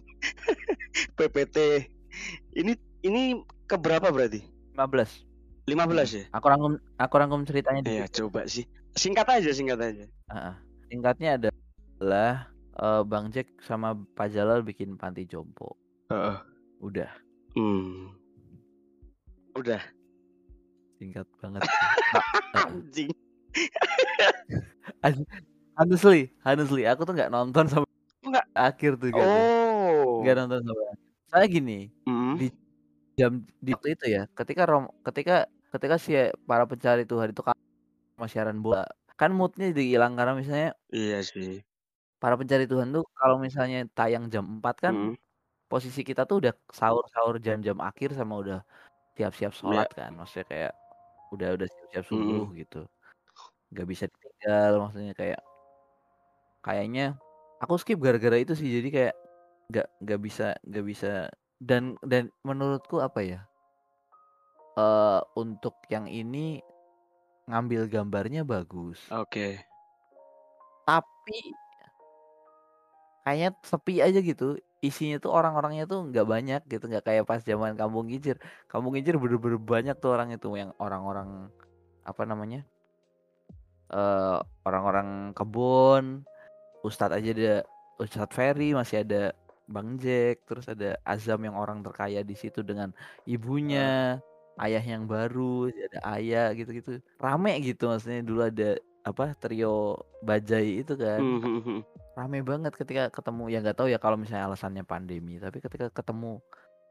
PPT 1.20 1.88
ini 2.56 2.72
ini 3.04 3.44
keberapa 3.68 4.08
berarti? 4.08 4.40
15 4.72 5.68
15 5.68 6.16
ya? 6.16 6.24
Aku 6.32 6.46
rangkum 6.48 6.72
aku 6.96 7.14
rangkum 7.20 7.44
ceritanya 7.44 7.84
ya 7.84 8.08
dikit 8.08 8.24
coba 8.24 8.48
sih. 8.48 8.64
Singkat 8.96 9.28
aja 9.28 9.50
singkat 9.52 9.78
aja. 9.80 10.04
Heeh. 10.08 10.54
singkatnya 10.92 11.40
adalah 11.40 12.51
eh, 12.78 13.02
Bang 13.04 13.28
Jack 13.34 13.52
sama 13.64 13.92
Pak 14.16 14.32
Jalal 14.32 14.62
bikin 14.64 14.96
panti 14.96 15.24
jompo. 15.28 15.76
Heeh. 16.08 16.36
udah. 16.82 17.10
Hmm. 17.54 18.10
udah. 19.54 19.80
Singkat 20.98 21.26
banget. 21.42 21.62
Anjing. 22.58 23.12
Honestly 25.76 26.28
honestly 26.44 26.82
aku 26.84 27.02
tuh 27.08 27.14
nggak 27.16 27.32
nonton 27.32 27.64
sampai 27.68 27.90
Nggak. 28.22 28.46
akhir 28.54 28.92
tuh 29.00 29.08
kan 29.12 29.26
oh. 29.26 30.20
Nggak 30.24 30.36
nonton 30.44 30.60
sampai 30.68 30.86
saya 31.32 31.46
gini 31.48 31.88
Mm. 32.04 32.34
di 32.36 32.46
jam 33.16 33.32
di 33.60 33.72
waktu 33.72 33.88
itu 33.96 34.06
ya 34.12 34.22
ketika 34.36 34.62
rom 34.68 34.88
ketika 35.04 35.48
ketika 35.72 35.96
si 36.00 36.12
para 36.44 36.64
pencari 36.68 37.04
Tuhan 37.08 37.32
itu 37.32 37.40
kan 37.44 37.56
siaran 38.28 38.60
bola 38.60 38.84
kan 39.16 39.32
moodnya 39.32 39.72
jadi 39.72 39.96
hilang 39.96 40.14
karena 40.16 40.32
misalnya 40.36 40.70
iya 40.92 41.20
sih 41.24 41.60
para 42.22 42.38
pencari 42.38 42.70
Tuhan 42.70 42.94
tuh 42.94 43.02
kalau 43.18 43.34
misalnya 43.42 43.82
tayang 43.98 44.30
jam 44.30 44.46
4 44.62 44.76
kan 44.78 44.94
Mm. 44.94 45.14
posisi 45.66 46.06
kita 46.06 46.22
tuh 46.22 46.38
udah 46.38 46.54
sahur-sahur 46.70 47.42
jam-jam 47.42 47.80
akhir 47.82 48.14
sama 48.14 48.38
udah 48.38 48.60
siap-siap 49.18 49.50
sholat 49.56 49.88
Iya. 49.90 49.96
kan 49.98 50.10
maksudnya 50.14 50.46
kayak 50.46 50.72
udah 51.34 51.48
udah 51.58 51.66
siap-siap 51.66 52.04
Mm-mm. 52.06 52.22
subuh 52.22 52.44
gitu 52.54 52.80
nggak 53.72 53.88
bisa 53.88 54.04
ditinggal 54.06 54.72
maksudnya 54.84 55.14
kayak 55.16 55.40
kayaknya 56.60 57.06
aku 57.58 57.74
skip 57.80 57.98
gara-gara 57.98 58.36
itu 58.38 58.52
sih 58.54 58.68
jadi 58.68 58.88
kayak 58.92 59.14
nggak 59.72 59.88
nggak 60.04 60.20
bisa 60.20 60.46
nggak 60.62 60.84
bisa 60.86 61.12
dan 61.58 61.96
dan 62.04 62.28
menurutku 62.44 63.00
apa 63.00 63.24
ya 63.24 63.40
eh 64.76 65.20
untuk 65.34 65.74
yang 65.88 66.04
ini 66.04 66.60
ngambil 67.48 67.88
gambarnya 67.88 68.44
bagus 68.44 69.00
oke 69.08 69.56
tapi 70.84 71.38
kayaknya 73.22 73.50
sepi 73.62 74.02
aja 74.02 74.18
gitu. 74.22 74.58
Isinya 74.82 75.22
tuh 75.22 75.30
orang-orangnya 75.30 75.86
tuh 75.86 76.10
nggak 76.10 76.26
banyak 76.26 76.60
gitu 76.66 76.90
nggak 76.90 77.06
kayak 77.06 77.24
pas 77.26 77.38
zaman 77.42 77.78
Kampung 77.78 78.10
Kincir. 78.10 78.42
Kampung 78.66 78.98
Kincir 78.98 79.14
bener-bener 79.14 79.62
banyak 79.62 79.96
tuh 80.02 80.10
orang 80.14 80.34
itu 80.34 80.50
yang 80.58 80.74
orang-orang 80.82 81.50
apa 82.02 82.22
namanya 82.26 82.66
eh 83.94 84.38
orang-orang 84.66 85.30
kebun. 85.38 86.26
Ustadz 86.82 87.14
aja 87.14 87.30
ada 87.30 87.54
Ustadz 88.02 88.34
Ferry 88.34 88.74
masih 88.74 89.06
ada 89.06 89.30
Bang 89.70 90.02
Jack 90.02 90.42
terus 90.50 90.66
ada 90.66 90.98
Azam 91.06 91.46
yang 91.46 91.54
orang 91.54 91.86
terkaya 91.86 92.26
di 92.26 92.34
situ 92.34 92.66
dengan 92.66 92.90
ibunya 93.22 94.18
ayah 94.58 94.82
yang 94.82 95.06
baru 95.06 95.70
ada 95.70 96.00
ayah 96.18 96.50
gitu-gitu. 96.58 96.98
Rame 97.22 97.54
gitu 97.62 97.86
maksudnya 97.86 98.26
dulu 98.26 98.50
ada 98.50 98.82
apa 99.02 99.34
trio 99.38 99.98
bajai 100.22 100.86
itu 100.86 100.94
kan 100.94 101.20
Mhm. 101.22 101.82
rame 102.14 102.38
banget 102.44 102.72
ketika 102.76 103.08
ketemu 103.10 103.50
ya 103.50 103.58
nggak 103.58 103.76
tahu 103.76 103.88
ya 103.90 103.98
kalau 103.98 104.14
misalnya 104.14 104.46
alasannya 104.46 104.84
pandemi 104.84 105.40
tapi 105.40 105.58
ketika 105.58 105.90
ketemu 105.90 106.38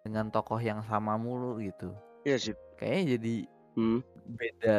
dengan 0.01 0.27
tokoh 0.27 0.57
yang 0.57 0.81
sama 0.83 1.15
mulu 1.15 1.61
gitu 1.61 1.93
iya 2.25 2.35
sih 2.35 2.57
kayaknya 2.75 3.15
jadi 3.17 3.35
Hmm. 3.71 3.99
beda 4.35 4.73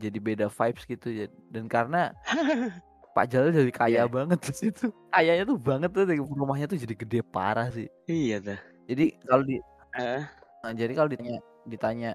jadi 0.00 0.18
beda 0.22 0.46
vibes 0.48 0.84
gitu 0.88 1.08
ya 1.12 1.26
dan 1.52 1.68
karena 1.68 2.16
Pak 3.12 3.28
Jalil 3.28 3.52
jadi 3.52 3.72
kaya 3.76 3.92
Iya. 3.92 4.08
banget 4.08 4.40
di 4.40 4.52
situ 4.56 4.88
kayaknya 5.12 5.44
tuh 5.44 5.58
banget 5.60 5.92
tuh 5.92 6.08
rumahnya 6.32 6.64
tuh 6.64 6.80
jadi 6.80 6.94
gede 6.96 7.20
parah 7.20 7.68
sih 7.68 7.92
iya 8.08 8.40
dah 8.40 8.60
jadi 8.88 9.12
kalau 9.28 9.44
di 9.44 9.60
eh 10.00 10.24
nah, 10.64 10.72
jadi 10.72 10.92
kalau 10.96 11.10
ditanya 11.12 11.36
ditanya 11.68 12.10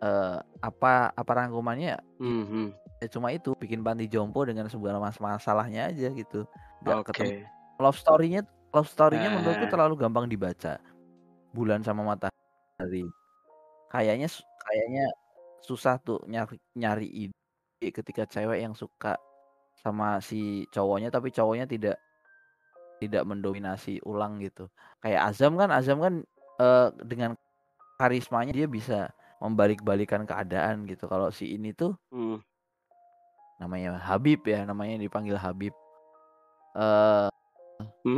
eh, 0.00 0.38
apa 0.64 1.12
apa 1.12 1.32
rangkumannya 1.36 2.00
Mhm. 2.16 2.72
Ya 2.98 3.06
cuma 3.06 3.30
itu 3.30 3.54
bikin 3.56 3.80
panti 3.86 4.10
jompo 4.10 4.42
dengan 4.42 4.66
segala 4.66 4.98
mas 4.98 5.18
masalahnya 5.18 5.90
aja 5.90 6.10
gitu 6.10 6.44
nggak 6.82 6.96
oke 6.98 7.06
ketemu 7.14 7.46
love 7.78 7.98
story-nya 7.98 8.42
love 8.74 8.90
story-nya 8.90 9.28
menurutku 9.32 9.64
Eh. 9.64 9.72
terlalu 9.72 9.94
gampang 9.96 10.26
dibaca. 10.28 10.76
Bulan 11.56 11.80
sama 11.80 12.04
matahari. 12.04 13.06
Kayaknya 13.88 14.28
kayaknya 14.60 15.04
susah 15.64 15.96
tuh 16.02 16.20
nyari 16.28 16.60
nyari 16.76 17.08
ide 17.08 17.88
ketika 17.88 18.28
cewek 18.28 18.60
yang 18.60 18.76
suka 18.76 19.16
sama 19.78 20.18
si 20.20 20.66
cowoknya 20.74 21.08
tapi 21.08 21.32
cowoknya 21.32 21.64
tidak 21.64 21.96
tidak 22.98 23.22
mendominasi 23.24 24.02
ulang 24.04 24.42
gitu. 24.42 24.66
Kayak 25.00 25.32
Azam 25.32 25.54
kan 25.56 25.70
Azam 25.72 26.02
kan 26.02 26.14
eh, 26.58 26.88
dengan 27.06 27.38
karismanya 27.96 28.52
dia 28.52 28.66
bisa 28.68 29.08
membalik-balikan 29.40 30.26
keadaan 30.26 30.84
gitu. 30.84 31.06
Kalau 31.06 31.30
si 31.30 31.54
ini 31.54 31.72
tuh 31.72 31.94
Hmm. 32.12 32.42
Namanya 33.58 33.98
Habib 33.98 34.42
ya, 34.46 34.62
namanya 34.64 34.98
dipanggil 34.98 35.34
Habib. 35.38 35.74
Eh 36.78 37.28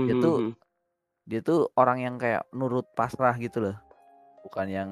Dia 0.09 0.15
tuh 0.21 0.37
Mhm. 0.41 0.53
dia 1.29 1.41
tuh 1.45 1.69
orang 1.77 2.01
yang 2.01 2.15
kayak 2.17 2.49
nurut 2.57 2.89
pasrah 2.97 3.37
gitu 3.37 3.61
loh. 3.61 3.77
Bukan 4.49 4.67
yang 4.73 4.91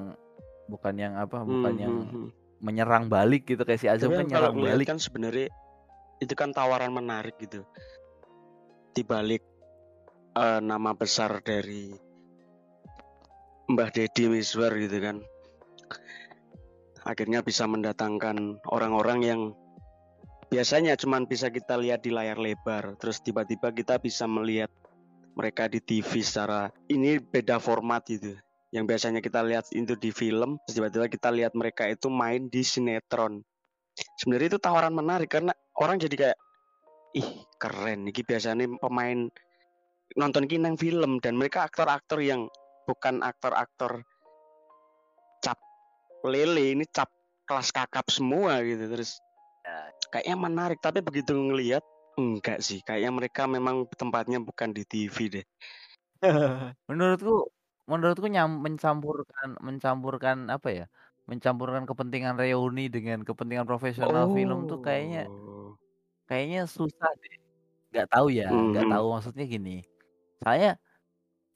bukan 0.69 0.93
yang 0.95 1.13
apa, 1.17 1.41
bukan 1.41 1.73
yang 1.75 1.95
Mhm. 2.09 2.27
menyerang 2.61 3.07
balik 3.09 3.47
gitu 3.49 3.63
kayak 3.65 3.81
si 3.81 3.87
Azam 3.89 4.11
Tapi 4.13 4.25
kan 4.25 4.27
kan 4.27 4.31
nyerang 4.35 4.55
balik. 4.59 4.85
kan 4.87 4.99
sebenarnya 4.99 5.47
itu 6.19 6.33
kan 6.35 6.51
tawaran 6.51 6.91
menarik 6.91 7.33
gitu 7.39 7.63
di 8.91 9.01
balik 9.07 9.39
eh, 10.35 10.59
nama 10.59 10.91
besar 10.91 11.39
dari 11.41 11.95
Mbah 13.71 13.89
Deddy 13.95 14.27
Miswar 14.27 14.75
gitu 14.75 14.99
kan 14.99 15.23
akhirnya 17.07 17.39
bisa 17.39 17.63
mendatangkan 17.63 18.59
orang-orang 18.67 19.19
yang 19.23 19.41
biasanya 20.49 20.97
cuman 20.97 21.29
bisa 21.29 21.53
kita 21.53 21.77
lihat 21.77 22.01
di 22.01 22.09
layar 22.09 22.41
lebar 22.41 22.97
terus 22.97 23.21
tiba-tiba 23.21 23.69
kita 23.69 24.01
bisa 24.01 24.25
melihat 24.25 24.69
mereka 25.37 25.69
di 25.69 25.77
TV 25.77 26.25
secara 26.25 26.73
ini 26.89 27.21
beda 27.21 27.61
format 27.61 28.01
gitu 28.09 28.33
yang 28.73 28.89
biasanya 28.89 29.21
kita 29.21 29.45
lihat 29.45 29.69
itu 29.73 29.93
di 29.97 30.09
film 30.09 30.57
tiba-tiba 30.65 31.05
kita 31.05 31.29
lihat 31.29 31.53
mereka 31.53 31.85
itu 31.85 32.09
main 32.09 32.49
di 32.49 32.65
sinetron 32.65 33.45
sebenarnya 34.17 34.57
itu 34.57 34.59
tawaran 34.59 34.93
menarik 34.93 35.29
karena 35.29 35.53
orang 35.77 36.01
jadi 36.01 36.15
kayak 36.17 36.39
ih 37.13 37.29
keren 37.61 38.09
ini 38.09 38.21
biasanya 38.21 38.65
pemain 38.81 39.29
nonton 40.17 40.49
kinang 40.49 40.77
film 40.77 41.21
dan 41.21 41.37
mereka 41.37 41.69
aktor-aktor 41.69 42.21
yang 42.25 42.49
bukan 42.89 43.21
aktor-aktor 43.21 44.01
cap 45.45 45.61
lele 46.25 46.73
ini 46.73 46.85
cap 46.89 47.09
kelas 47.45 47.69
kakap 47.73 48.09
semua 48.09 48.61
gitu 48.65 48.89
terus. 48.89 49.21
Kayaknya 50.11 50.35
menarik 50.39 50.79
tapi 50.83 50.99
begitu 51.05 51.33
ngelihat 51.37 51.83
Enggak 52.19 52.59
sih, 52.59 52.83
kayaknya 52.83 53.11
mereka 53.15 53.47
memang 53.47 53.87
tempatnya 53.95 54.43
bukan 54.43 54.75
di 54.75 54.83
TV 54.83 55.17
deh. 55.31 55.45
Menurutku 56.89 57.53
menurutku 57.91 58.27
nyam 58.33 58.49
mencampurkan 58.65 59.49
mencampurkan 59.67 60.37
apa 60.55 60.67
ya, 60.77 60.83
mencampurkan 61.29 61.83
kepentingan 61.89 62.35
reuni 62.41 62.81
dengan 62.95 63.21
kepentingan 63.27 63.65
profesional 63.69 64.25
film 64.35 64.65
tuh 64.69 64.77
kayaknya 64.85 65.19
Oh. 65.27 65.77
kayaknya 66.29 66.59
susah 66.77 67.09
deh. 67.21 67.35
Nggak 67.91 68.07
tahu 68.13 68.27
ya, 68.39 68.45
nggak 68.69 68.85
Mhm. 68.85 68.91
tahu 68.91 69.05
maksudnya 69.15 69.45
gini, 69.53 69.71
saya 70.43 70.67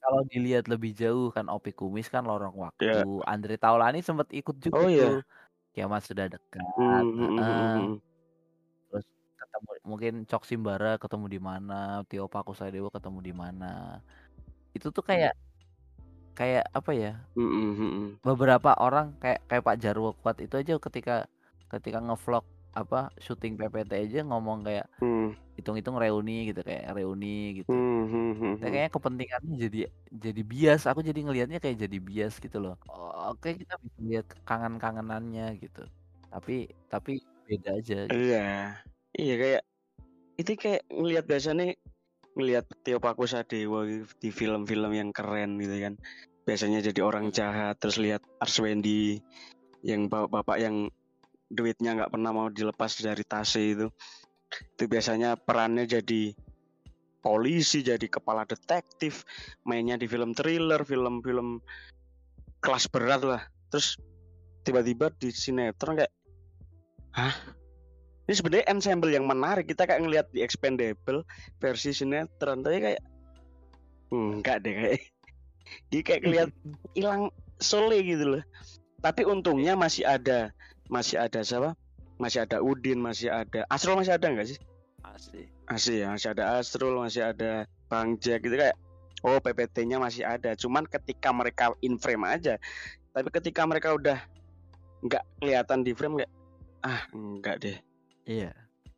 kalau 0.02 0.20
dilihat 0.32 0.64
lebih 0.72 0.92
jauh 1.00 1.28
kan 1.36 1.46
Opie 1.54 1.74
Kumis 1.78 2.08
kan 2.14 2.22
Lorong 2.30 2.56
Waktu, 2.66 2.96
Ya. 2.96 3.04
Andre 3.32 3.54
Taulany 3.62 3.98
sempet 4.08 4.28
ikut 4.38 4.56
juga 4.66 4.82
Oh, 4.82 4.88
tuh, 4.96 5.12
ya? 5.12 5.24
Kiamat 5.74 6.06
Sudah 6.06 6.30
Dekat, 6.30 6.62
heeh. 6.78 7.02
mhm. 7.34 7.98
Terus 8.88 9.06
ketemu 9.34 9.70
mungkin 9.82 10.14
Cook 10.24 10.46
Simbara 10.46 10.94
ketemu 11.02 11.26
di 11.26 11.40
mana, 11.42 12.06
Tio 12.06 12.30
Pakusadewo 12.30 12.94
ketemu 12.94 13.18
di 13.20 13.34
mana. 13.34 13.98
Itu 14.70 14.94
tuh 14.94 15.02
kayak 15.02 15.34
kayak 16.38 16.70
apa 16.70 16.90
ya, 16.94 17.12
beberapa 18.22 18.74
orang 18.78 19.18
kayak 19.18 19.42
kayak 19.50 19.62
Pak 19.66 19.78
Jarwo 19.82 20.14
Kuat 20.18 20.38
itu 20.38 20.54
aja 20.54 20.78
ketika 20.78 21.26
ketika 21.70 21.98
ngevlog 21.98 22.46
apa, 22.74 23.10
syuting 23.24 23.54
PPT 23.58 23.90
aja 24.04 24.18
ngomong 24.26 24.66
kayak, 24.66 24.86
Mmm. 25.02 25.34
hitung-hitung 25.58 25.96
reuni 26.02 26.50
gitu, 26.50 26.60
kayak 26.66 26.90
reuni 26.96 27.62
gitu. 27.62 27.74
Mhm 27.74 28.04
mhm 28.10 28.50
Nah, 28.58 28.68
mhm. 28.68 28.72
kayaknya 28.72 28.90
kepentingannya 28.94 29.54
jadi 29.66 29.78
jadi 30.10 30.42
bias, 30.42 30.82
aku 30.90 31.00
jadi 31.02 31.20
ngelihatnya 31.26 31.58
kayak 31.62 31.78
jadi 31.84 31.98
bias 31.98 32.34
gitu 32.42 32.58
loh. 32.64 32.74
Oke, 33.30 33.54
kita 33.60 33.74
bisa 33.82 33.98
lihat 34.02 34.26
kangen-kangenannya 34.48 35.46
gitu, 35.62 35.82
tapi 36.32 36.70
tapi 36.92 37.22
beda 37.46 37.70
aja 37.78 37.98
gitu. 38.08 38.14
Iya, 38.14 38.44
iya 39.20 39.34
kayak 39.42 39.62
itu 40.40 40.50
kayak 40.58 40.82
ngelihat 40.90 41.24
biasanya 41.30 41.64
ngelihat 42.34 42.64
Tio 42.82 42.98
Pakusadewo 42.98 43.86
di 44.18 44.28
film-film 44.34 44.92
yang 44.94 45.10
keren 45.14 45.56
gitu 45.62 45.76
kan. 45.78 45.94
Biasanya 46.44 46.78
jadi 46.84 47.00
orang 47.04 47.30
Mhm. 47.30 47.36
jahat, 47.36 47.74
terus 47.80 47.96
lihat 48.02 48.22
Arswendi 48.42 49.22
yang 49.84 50.08
bapak-bapak 50.10 50.56
yang 50.60 50.76
duitnya 51.50 51.96
nggak 51.96 52.12
pernah 52.12 52.30
mau 52.32 52.48
dilepas 52.48 53.00
dari 53.00 53.24
tasnya 53.24 53.64
itu. 53.64 53.86
Itu 54.78 54.84
biasanya 54.86 55.34
perannya 55.34 55.84
jadi 55.88 56.34
polisi, 57.24 57.80
jadi 57.80 58.04
kepala 58.04 58.44
detektif, 58.44 59.24
mainnya 59.64 59.96
di 59.96 60.04
film 60.04 60.36
thriller, 60.36 60.84
film-film 60.84 61.64
kelas 62.60 62.84
berat 62.92 63.24
lah. 63.24 63.42
Terus 63.72 63.96
tiba-tiba 64.68 65.08
di 65.16 65.32
sinetron 65.32 66.04
kayak, 66.04 66.12
hah? 67.16 67.34
Ini 68.24 68.34
sebenarnya 68.40 68.66
ensemble 68.72 69.12
yang 69.12 69.24
menarik. 69.28 69.68
Kita 69.68 69.84
kayak 69.84 70.04
ngelihat 70.04 70.26
di 70.32 70.40
Expendable 70.40 71.24
versi 71.60 71.92
sinetron, 71.92 72.64
tapi 72.64 72.80
kayak 72.80 73.02
enggak 74.12 74.64
deh 74.64 74.72
kayak. 74.72 75.02
Jadi 75.88 76.02
kayak 76.04 76.22
ngelihat 76.28 76.50
hilang 76.96 77.32
soulnya 77.60 78.00
gitu 78.04 78.24
loh. 78.36 78.44
Tapi 79.04 79.28
untungnya 79.28 79.76
masih 79.76 80.08
ada, 80.08 80.52
masih 80.94 81.18
ada 81.18 81.42
siapa? 81.42 81.74
Masih 82.22 82.46
ada 82.46 82.62
Udin, 82.62 83.02
masih 83.02 83.34
ada 83.34 83.66
Asrul 83.66 83.98
masih 83.98 84.14
ada 84.14 84.30
nggak 84.30 84.46
sih? 84.54 84.58
Masih. 85.02 85.44
Masih 85.66 85.94
ya, 86.06 86.06
masih 86.14 86.28
ada 86.30 86.62
Asrul, 86.62 86.94
masih 87.02 87.26
ada 87.26 87.66
Bang 87.90 88.14
Jack 88.22 88.46
gitu 88.46 88.54
kayak 88.54 88.78
oh 89.26 89.42
PPT-nya 89.42 89.98
masih 89.98 90.22
ada. 90.22 90.54
Cuman 90.54 90.86
ketika 90.86 91.34
mereka 91.34 91.74
in 91.82 91.98
frame 91.98 92.22
aja. 92.22 92.54
Tapi 93.10 93.28
ketika 93.34 93.66
mereka 93.66 93.98
udah 93.98 94.18
nggak 95.02 95.24
kelihatan 95.42 95.82
di 95.82 95.92
frame 95.96 96.22
kayak 96.22 96.32
ah 96.86 97.00
enggak 97.10 97.56
deh. 97.58 97.78
Iya. 98.28 98.54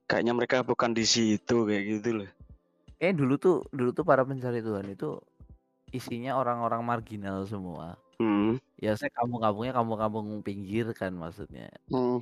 Kayaknya 0.07 0.33
mereka 0.37 0.57
bukan 0.63 0.93
di 0.93 1.03
situ 1.09 1.67
kayak 1.67 1.85
gitu 1.99 2.23
loh. 2.23 2.31
Eh 3.01 3.17
dulu 3.17 3.41
tuh 3.41 3.57
dulu 3.73 3.91
tuh 3.97 4.05
para 4.05 4.23
pencari 4.23 4.61
Tuhan 4.61 4.87
itu 4.93 5.19
isinya 5.95 6.37
orang-orang 6.37 6.83
marginal 6.83 7.47
semua. 7.47 7.97
Hmm. 8.17 8.57
Ya 8.81 8.93
saya 8.97 9.13
kampung-kampungnya 9.13 9.73
kampung-kampung 9.77 10.41
pinggir 10.45 10.93
kan 10.93 11.13
maksudnya. 11.17 11.73
Hmm. 11.89 12.21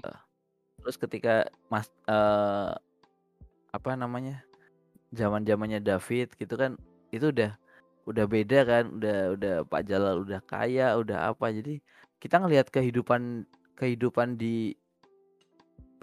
Terus 0.82 0.96
ketika 0.98 1.48
Mas 1.70 1.90
eh 2.06 2.72
apa 3.74 3.90
namanya? 3.98 4.42
Zaman-zamannya 5.14 5.78
David 5.78 6.34
gitu 6.34 6.54
kan 6.58 6.74
itu 7.14 7.30
udah 7.30 7.54
udah 8.04 8.24
beda 8.26 8.60
kan, 8.66 8.84
udah 8.98 9.18
udah 9.38 9.54
Pak 9.64 9.82
Jalal 9.86 10.26
udah 10.26 10.40
kaya, 10.42 10.98
udah 10.98 11.30
apa. 11.30 11.54
Jadi 11.54 11.78
kita 12.18 12.42
ngelihat 12.42 12.68
kehidupan 12.74 13.46
kehidupan 13.78 14.34
di 14.38 14.74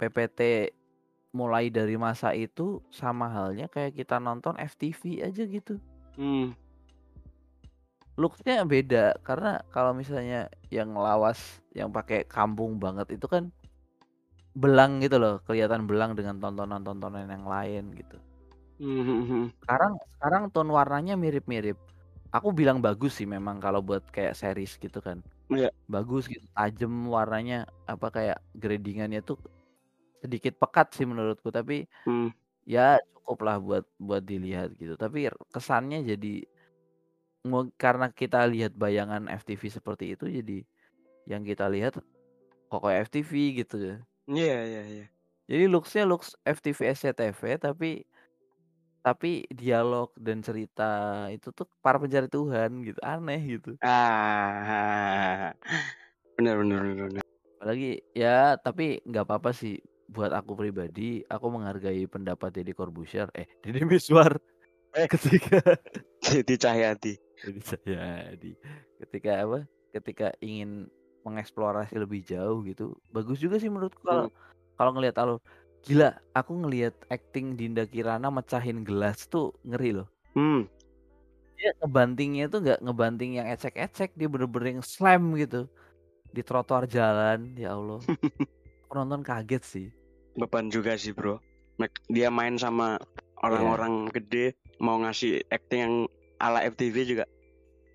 PPT 0.00 0.72
mulai 1.32 1.72
dari 1.72 1.96
masa 1.96 2.36
itu 2.36 2.84
sama 2.92 3.28
halnya 3.32 3.64
kayak 3.68 3.96
kita 3.96 4.20
nonton 4.20 4.52
FTV 4.60 5.24
aja 5.24 5.42
gitu. 5.48 5.80
Hmm. 6.16 6.52
Look-nya 8.20 8.60
beda 8.68 9.16
karena 9.24 9.64
kalau 9.72 9.96
misalnya 9.96 10.52
yang 10.68 10.92
lawas 10.92 11.64
yang 11.72 11.88
pakai 11.88 12.28
kampung 12.28 12.76
banget 12.76 13.16
itu 13.16 13.24
kan 13.24 13.48
belang 14.52 15.00
gitu 15.00 15.16
loh, 15.16 15.40
kelihatan 15.48 15.88
belang 15.88 16.12
dengan 16.12 16.36
tontonan-tontonan 16.36 17.24
yang 17.24 17.48
lain 17.48 17.96
gitu. 17.96 18.20
Mhm. 18.76 19.48
Sekarang 19.64 19.96
sekarang 20.18 20.42
tone 20.52 20.68
warnanya 20.68 21.16
mirip-mirip. 21.16 21.80
Aku 22.36 22.52
bilang 22.52 22.84
bagus 22.84 23.16
sih 23.16 23.28
memang 23.28 23.60
kalau 23.64 23.80
buat 23.80 24.04
kayak 24.12 24.36
series 24.36 24.76
gitu 24.76 25.00
kan. 25.00 25.24
Iya. 25.48 25.72
Bagus 25.88 26.28
gitu, 26.28 26.44
tajam 26.52 26.92
warnanya 27.08 27.64
apa 27.88 28.12
kayak 28.12 28.38
gradingannya 28.56 29.24
tuh 29.24 29.40
sedikit 30.20 30.56
pekat 30.60 30.92
sih 30.96 31.08
menurutku 31.08 31.48
tapi 31.48 31.88
Hmm. 32.04 32.28
ya 32.68 32.98
cukup 33.16 33.38
lah 33.46 33.56
buat 33.62 33.84
buat 33.96 34.20
dilihat 34.24 34.76
gitu. 34.76 35.00
Tapi 35.00 35.32
kesannya 35.52 36.04
jadi 36.04 36.44
karena 37.78 38.06
kita 38.14 38.46
lihat 38.46 38.72
bayangan 38.78 39.26
FTV 39.26 39.62
seperti 39.78 40.04
itu 40.14 40.24
jadi 40.30 40.62
yang 41.30 41.42
kita 41.46 41.66
lihat 41.70 41.98
kok 42.70 42.80
kayak 42.84 43.08
FTV 43.10 43.32
gitu. 43.64 43.76
Iya 44.30 44.54
iya 44.70 44.80
iya. 44.92 45.04
Jadi 45.50 45.64
looks-nya 45.72 46.02
looks 46.06 46.38
FTV 46.46 46.80
SCTV 46.94 47.40
tapi 47.58 48.06
tapi 49.02 49.28
dialog 49.50 50.14
dan 50.18 50.38
cerita 50.46 50.82
itu 51.34 51.50
tuh 51.50 51.66
para 51.82 51.98
pencari 52.02 52.28
Tuhan 52.30 52.70
gitu, 52.86 53.00
aneh 53.02 53.40
gitu. 53.58 53.74
Ah. 53.80 55.54
Benar 56.38 56.56
benar 56.62 56.80
benar 56.86 57.06
benar. 57.10 57.24
Apalagi 57.60 58.02
ya 58.16 58.58
tapi 58.58 59.00
nggak 59.06 59.24
apa-apa 59.28 59.50
sih 59.54 59.78
buat 60.10 60.32
aku 60.34 60.52
pribadi, 60.58 61.22
aku 61.30 61.46
menghargai 61.54 62.04
pendapat 62.10 62.50
Deddy 62.52 62.72
Corbuzier 62.76 63.28
eh 63.38 63.46
Deddy 63.64 63.84
Mizwar 63.88 64.32
Eh. 64.94 65.08
ketika 65.12 65.60
Jadi 66.26 66.54
Cahyati. 66.60 67.21
Deddy 67.46 67.60
Cahyadi 67.60 68.52
ketika 69.02 69.30
apa? 69.42 69.58
Ketika 69.92 70.26
ingin 70.40 70.88
mengeksplorasi 71.22 71.98
lebih 71.98 72.22
jauh 72.26 72.66
gitu. 72.66 72.98
Bagus 73.14 73.38
juga 73.38 73.58
sih 73.58 73.70
menurutku 73.70 74.02
kalau 74.02 74.26
Hmm. 74.30 74.38
kalau 74.78 74.90
ngelihat 74.96 75.16
alur. 75.22 75.38
Gila, 75.82 76.14
aku 76.34 76.62
ngelihat 76.62 76.94
acting 77.10 77.58
Dinda 77.58 77.82
Kirana 77.82 78.30
mecahin 78.30 78.86
gelas 78.86 79.26
tuh 79.26 79.50
ngeri 79.66 79.98
loh. 79.98 80.08
Hmm. 80.38 80.70
Dia 81.58 81.74
ngebantingnya 81.82 82.46
tuh 82.46 82.62
nggak 82.62 82.80
ngebanting 82.82 83.38
yang 83.38 83.46
ecek-ecek, 83.50 84.14
dia 84.14 84.30
bener-bener 84.30 84.78
yang 84.78 84.82
slam 84.86 85.34
gitu 85.34 85.66
di 86.30 86.42
trotoar 86.42 86.86
jalan. 86.86 87.54
Ya 87.58 87.74
Allah. 87.74 87.98
aku 88.86 88.94
nonton 88.94 89.26
kaget 89.26 89.62
sih. 89.62 89.86
Beban 90.38 90.70
juga 90.70 90.94
sih, 90.94 91.10
Bro. 91.10 91.42
Dia 92.06 92.30
main 92.30 92.54
sama 92.54 92.98
orang-orang 93.42 94.06
gede 94.14 94.54
mau 94.78 95.02
ngasih 95.02 95.42
acting 95.50 95.80
yang 95.82 95.94
ala 96.42 96.66
FTV 96.66 96.96
juga. 97.06 97.24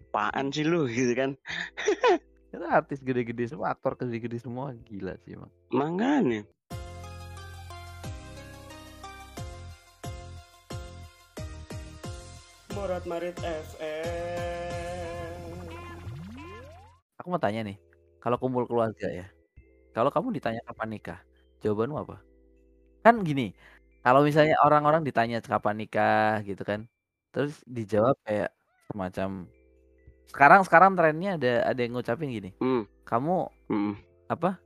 Apaan 0.08 0.56
sih 0.56 0.64
lu 0.64 0.88
gitu 0.88 1.12
kan? 1.14 1.36
Itu 2.56 2.64
artis 2.64 3.04
gede-gede 3.04 3.52
semua, 3.52 3.76
aktor 3.76 4.00
gede-gede 4.00 4.40
semua 4.40 4.72
gila 4.88 5.20
sih 5.28 5.36
emang. 5.36 5.52
Makanya. 5.76 6.48
Morat 12.72 13.04
Marit 13.04 13.36
FM. 13.44 15.52
Aku 17.20 17.28
mau 17.28 17.42
tanya 17.44 17.68
nih, 17.68 17.76
kalau 18.24 18.40
kumpul 18.40 18.64
keluarga 18.64 19.12
ya, 19.12 19.28
kalau 19.92 20.08
kamu 20.08 20.40
ditanya 20.40 20.64
kapan 20.64 20.96
nikah, 20.96 21.20
jawabanmu 21.60 22.08
apa? 22.08 22.24
Kan 23.04 23.20
gini, 23.28 23.52
kalau 24.08 24.24
misalnya 24.24 24.56
orang-orang 24.64 25.04
ditanya 25.04 25.44
kapan 25.44 25.84
nikah 25.84 26.40
gitu 26.48 26.64
kan, 26.64 26.88
terus 27.36 27.60
dijawab 27.68 28.16
kayak 28.26 28.50
semacam 28.92 29.46
sekarang 30.28 30.62
sekarang 30.68 30.92
trennya 31.00 31.40
ada 31.40 31.54
ada 31.72 31.80
yang 31.80 31.96
ngucapin 31.96 32.30
gini, 32.30 32.52
Hmm. 32.60 32.84
kamu 33.08 33.48
Mm-mm. 33.72 33.96
apa? 34.28 34.60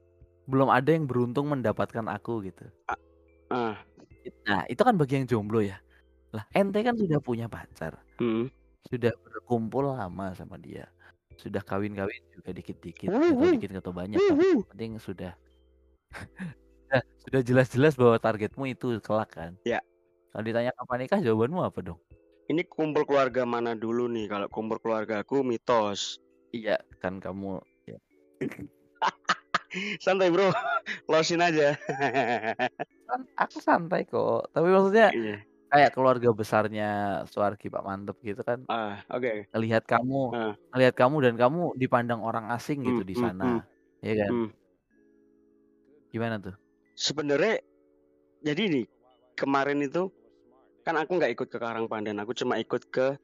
Belum 0.50 0.74
ada 0.74 0.90
yang 0.90 1.06
beruntung 1.06 1.48
mendapatkan 1.54 2.06
aku 2.10 2.42
gitu. 2.50 2.66
Ah. 3.52 3.78
Nah, 4.50 4.66
itu 4.70 4.82
kan 4.82 4.98
bagi 4.98 5.22
yang 5.22 5.28
jomblo 5.30 5.62
ya. 5.62 5.78
Lah, 6.34 6.46
ente 6.56 6.82
kan 6.82 6.98
sudah 6.98 7.20
punya 7.22 7.46
pacar, 7.52 8.00
Mm. 8.18 8.50
sudah 8.90 9.12
berkumpul 9.22 9.92
lama 9.94 10.32
sama 10.34 10.56
dia, 10.58 10.88
sudah 11.38 11.60
kawin-kawin 11.62 12.24
juga 12.34 12.56
dikit-dikit, 12.56 13.12
tahu 13.12 13.60
dikit 13.60 13.84
tahu 13.84 13.94
banyak, 13.94 14.18
tapi 14.18 14.42
yang 14.56 14.66
penting 14.72 14.92
sudah 14.98 15.32
sudah 16.88 17.02
sudah 17.28 17.42
jelas-jelas 17.46 17.94
bahwa 18.00 18.18
targetmu 18.18 18.66
itu 18.72 18.98
kelak 19.04 19.30
kan. 19.36 19.54
Ya. 19.68 19.84
Kalau 20.32 20.44
ditanya 20.48 20.72
kapan 20.74 20.98
nikah 21.06 21.20
jawabanmu 21.20 21.60
apa 21.68 21.80
dong? 21.84 22.00
Ini 22.52 22.68
kumpul 22.68 23.08
keluarga 23.08 23.48
mana 23.48 23.80
dulu 23.80 24.12
nih? 24.12 24.28
Kalau 24.28 24.52
kumpul 24.52 24.76
keluarga 24.84 25.24
aku 25.24 25.40
mitos. 25.40 26.20
Iya, 26.52 26.84
kan 27.00 27.24
kamu 27.24 27.64
ya. 27.88 27.96
Santai, 30.04 30.28
Bro. 30.36 30.52
Losin 31.08 31.40
aja. 31.40 31.80
Kan 33.08 33.24
aku 33.40 33.64
santai 33.64 34.04
kok. 34.04 34.52
Tapi 34.52 34.68
maksudnya 34.68 35.16
Iya. 35.16 35.48
kayak 35.72 35.96
keluarga 35.96 36.36
besarnya 36.36 36.90
Suarki 37.32 37.72
Pak 37.72 37.88
Mantep 37.88 38.20
gitu 38.20 38.44
kan. 38.44 38.68
Ah, 38.68 39.00
oke. 39.08 39.48
Ngelihat 39.56 39.88
kamu, 39.88 40.36
Ah. 40.36 40.54
ngelihat 40.76 40.96
kamu 41.00 41.16
dan 41.24 41.36
kamu 41.40 41.80
dipandang 41.80 42.20
orang 42.20 42.52
asing 42.52 42.84
gitu 42.84 43.00
Hmm, 43.00 43.08
di 43.08 43.16
hmm, 43.16 43.24
sana. 43.24 43.48
hmm. 43.48 44.04
Ya 44.04 44.14
kan? 44.28 44.32
Hmm. 44.36 44.50
Gimana 46.12 46.36
tuh? 46.44 46.56
Sebenarnya 47.00 47.64
jadi 48.44 48.64
nih 48.68 48.86
kemarin 49.40 49.80
itu 49.88 50.12
kan 50.82 50.98
aku 50.98 51.18
nggak 51.18 51.34
ikut 51.38 51.48
ke 51.50 51.58
Karangpandan, 51.58 52.18
aku 52.22 52.34
cuma 52.34 52.58
ikut 52.58 52.90
ke 52.90 53.18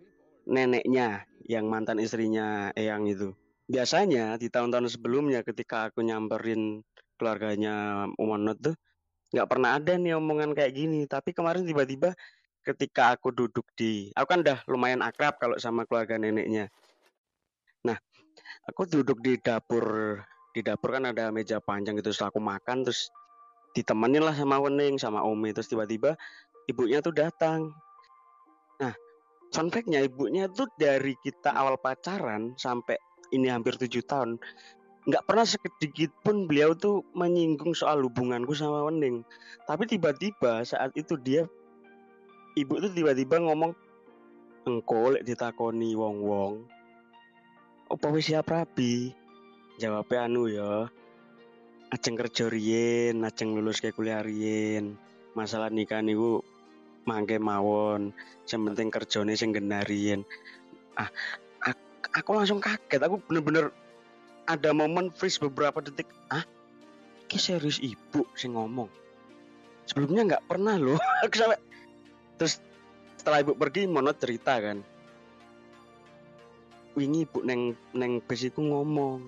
neneknya 0.48 1.26
yang 1.46 1.68
mantan 1.68 2.00
istrinya 2.00 2.72
Eyang 2.74 3.10
itu. 3.10 3.34
Biasanya 3.68 4.40
di 4.40 4.48
tahun-tahun 4.48 4.88
sebelumnya 4.88 5.44
ketika 5.44 5.92
aku 5.92 6.00
nyamperin 6.06 6.82
keluarganya 7.20 8.08
Umonot 8.16 8.58
tuh 8.64 8.76
nggak 9.28 9.48
pernah 9.50 9.76
ada 9.76 10.00
nih 10.00 10.16
omongan 10.16 10.56
kayak 10.56 10.72
gini. 10.72 11.04
Tapi 11.04 11.36
kemarin 11.36 11.68
tiba-tiba 11.68 12.16
ketika 12.64 13.16
aku 13.16 13.36
duduk 13.36 13.68
di, 13.76 14.12
aku 14.16 14.28
kan 14.28 14.40
udah 14.44 14.60
lumayan 14.72 15.04
akrab 15.04 15.36
kalau 15.40 15.60
sama 15.60 15.84
keluarga 15.84 16.16
neneknya. 16.16 16.72
Nah, 17.84 17.96
aku 18.68 18.88
duduk 18.88 19.20
di 19.24 19.40
dapur, 19.40 20.20
di 20.52 20.64
dapur 20.64 20.96
kan 20.96 21.08
ada 21.08 21.32
meja 21.32 21.60
panjang 21.64 21.96
gitu, 22.00 22.12
terus 22.12 22.24
aku 22.24 22.40
makan 22.40 22.88
terus 22.88 23.12
ditemenin 23.78 24.26
lah 24.26 24.34
sama 24.34 24.58
Wening 24.58 24.98
sama 24.98 25.22
Omi 25.22 25.54
terus 25.54 25.70
tiba-tiba 25.70 26.18
ibunya 26.68 27.00
tuh 27.02 27.16
datang. 27.16 27.74
Nah, 28.84 28.94
fun 29.52 29.68
fact-nya 29.74 30.06
ibunya 30.06 30.52
tuh 30.52 30.70
dari 30.76 31.16
kita 31.20 31.56
awal 31.56 31.80
pacaran 31.80 32.54
sampai 32.60 33.00
ini 33.34 33.52
hampir 33.52 33.76
tujuh 33.76 34.04
tahun 34.08 34.40
nggak 35.08 35.24
pernah 35.24 35.48
sedikit 35.48 36.12
pun 36.20 36.52
beliau 36.52 36.76
tuh 36.76 37.00
menyinggung 37.16 37.72
soal 37.72 38.04
hubunganku 38.04 38.52
sama 38.52 38.84
Wening. 38.84 39.24
Tapi 39.64 39.88
tiba-tiba 39.88 40.68
saat 40.68 40.92
itu 41.00 41.16
dia 41.16 41.48
ibu 42.60 42.76
tuh 42.84 42.92
tiba-tiba 42.92 43.40
ngomong 43.40 43.72
engko 44.68 45.16
lek 45.16 45.24
ditakoni 45.24 45.96
wong-wong 45.96 46.66
apa 47.88 48.06
wis 48.12 48.28
siap 48.28 48.52
rabi 48.52 49.16
jawabnya 49.80 50.28
anu 50.28 50.52
ya 50.52 50.92
ajeng 51.96 52.20
kerja 52.20 52.52
riyen 52.52 53.24
ajeng 53.24 53.56
lulus 53.56 53.80
ke 53.80 53.96
kuliah 53.96 54.20
riyen 54.20 55.00
masalah 55.38 55.72
nikah 55.72 56.04
niku 56.04 56.44
mangke 57.08 57.40
mawon 57.40 58.12
sing 58.44 58.62
penting 58.68 58.92
kerjane 58.92 59.34
sing 59.34 59.56
genarian 59.56 60.28
ah 61.00 61.08
aku, 61.64 61.82
aku 62.12 62.30
langsung 62.36 62.60
kaget 62.60 63.00
aku 63.00 63.24
bener-bener 63.26 63.72
ada 64.48 64.72
momen 64.72 65.12
freeze 65.12 65.38
beberapa 65.38 65.84
detik. 65.84 66.08
Ah 66.32 66.48
ki 67.28 67.36
serius 67.36 67.84
ibu 67.84 68.24
sing 68.40 68.56
ngomong. 68.56 68.88
Sebelumnya 69.84 70.36
nggak 70.36 70.48
pernah 70.48 70.80
loh. 70.80 71.00
Aku 71.24 71.36
sampai 71.36 71.60
terus 72.40 72.64
setelah 73.20 73.44
ibu 73.44 73.56
pergi 73.56 73.88
mono 73.88 74.16
cerita 74.16 74.56
kan. 74.60 74.80
Wingi 76.96 77.28
ibu 77.28 77.44
neng 77.44 77.76
neng 77.92 78.24
bus 78.24 78.48
iku 78.48 78.64
ngomong 78.64 79.28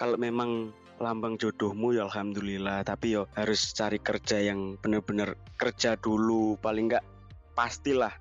kalau 0.00 0.16
memang 0.16 0.72
lambang 0.96 1.36
jodohmu 1.36 1.96
ya 1.96 2.08
alhamdulillah. 2.08 2.84
Tapi 2.84 3.16
yo 3.16 3.28
harus 3.36 3.72
cari 3.76 4.00
kerja 4.00 4.40
yang 4.40 4.80
bener-bener 4.80 5.36
kerja 5.56 5.96
dulu. 5.96 6.56
Paling 6.60 6.92
nggak 6.92 7.04
pastilah 7.52 8.12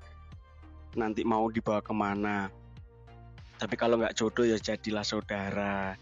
nanti 0.96 1.24
mau 1.24 1.48
dibawa 1.48 1.80
ke 1.80 1.94
mana. 1.96 2.52
Tapi 3.56 3.76
kalau 3.80 4.00
nggak 4.00 4.16
jodoh 4.16 4.44
ya 4.44 4.60
jadilah 4.60 5.04
saudara. 5.08 5.96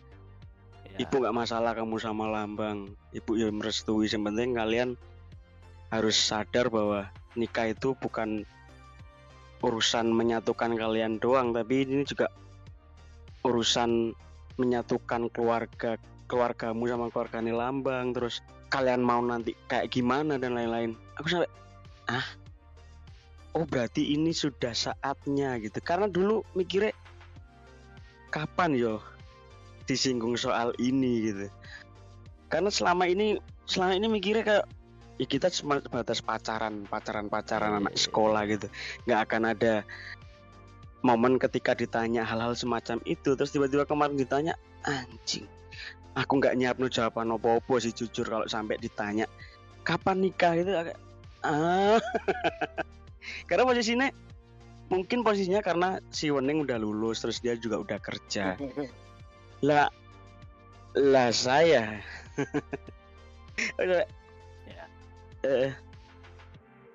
Ya, 0.89 1.05
ibu 1.05 1.15
nggak 1.21 1.38
masalah 1.38 1.78
kamu 1.78 2.01
sama 2.01 2.30
lambang. 2.30 2.89
Ibu 3.13 3.38
ya 3.38 3.49
merestui. 3.53 4.09
Yang 4.09 4.24
penting 4.34 4.49
kalian 4.57 4.89
harus 5.93 6.17
sadar 6.17 6.74
bahwa 6.74 7.05
nikah 7.38 7.69
itu 7.69 7.93
bukan 8.01 8.45
urusan 9.61 10.09
menyatukan 10.09 10.74
kalian 10.74 11.21
doang. 11.21 11.53
Tapi 11.53 11.86
ini 11.86 12.01
juga 12.01 12.34
urusan 13.45 14.17
menyatukan 14.57 15.34
keluarga 15.34 15.97
keluargamu 16.34 16.90
sama 16.90 17.14
keluarganya 17.14 17.54
lambang 17.54 18.10
terus 18.10 18.42
kalian 18.74 19.06
mau 19.06 19.22
nanti 19.22 19.54
kayak 19.70 19.94
gimana 19.94 20.42
dan 20.42 20.58
lain-lain. 20.58 20.98
Aku 21.22 21.30
sampai 21.30 21.46
ah 22.10 22.26
oh 23.54 23.70
berarti 23.70 24.18
ini 24.18 24.34
sudah 24.34 24.74
saatnya 24.74 25.62
gitu. 25.62 25.78
Karena 25.86 26.10
dulu 26.10 26.42
mikirnya 26.58 26.98
kapan 28.34 28.74
yo 28.74 28.98
disinggung 29.86 30.34
soal 30.34 30.74
ini 30.82 31.30
gitu. 31.30 31.46
Karena 32.50 32.74
selama 32.74 33.06
ini 33.06 33.38
selama 33.70 33.94
ini 33.94 34.10
mikirnya 34.10 34.42
kayak 34.42 34.66
ya 35.22 35.26
kita 35.30 35.54
cuma 35.54 35.78
batas 35.94 36.26
pacaran 36.26 36.90
pacaran 36.90 37.30
pacaran 37.30 37.78
anak 37.78 37.94
sekolah 37.94 38.42
gitu. 38.50 38.66
Nggak 39.06 39.20
akan 39.30 39.42
ada 39.54 39.86
momen 41.06 41.38
ketika 41.38 41.78
ditanya 41.78 42.26
hal-hal 42.26 42.58
semacam 42.58 42.98
itu. 43.06 43.38
Terus 43.38 43.54
tiba-tiba 43.54 43.86
kemarin 43.86 44.18
ditanya 44.18 44.58
anjing 44.82 45.46
aku 46.14 46.38
nggak 46.38 46.55
nyiap 46.55 46.78
no 46.78 46.88
jawaban 46.88 47.34
apa-apa 47.34 47.74
sih 47.80 47.89
jujur 47.89 48.24
kalau 48.24 48.45
sampai 48.45 48.78
ditanya 48.78 49.26
kapan 49.82 50.22
nikah 50.22 50.53
gitu 50.55 50.72
agak 50.72 50.97
ah 51.41 51.97
karena 53.49 53.64
posisinya 53.66 54.07
mungkin 54.88 55.26
posisinya 55.26 55.59
karena 55.59 55.97
si 56.09 56.30
Wening 56.30 56.64
udah 56.64 56.78
lulus 56.78 57.20
terus 57.20 57.41
dia 57.41 57.57
juga 57.57 57.82
udah 57.82 57.97
kerja 57.97 58.55
lah 59.68 59.89
lah 60.93 61.30
saya 61.30 61.97
Udah, 63.78 64.01
Ya. 64.66 64.84
eh, 65.45 65.72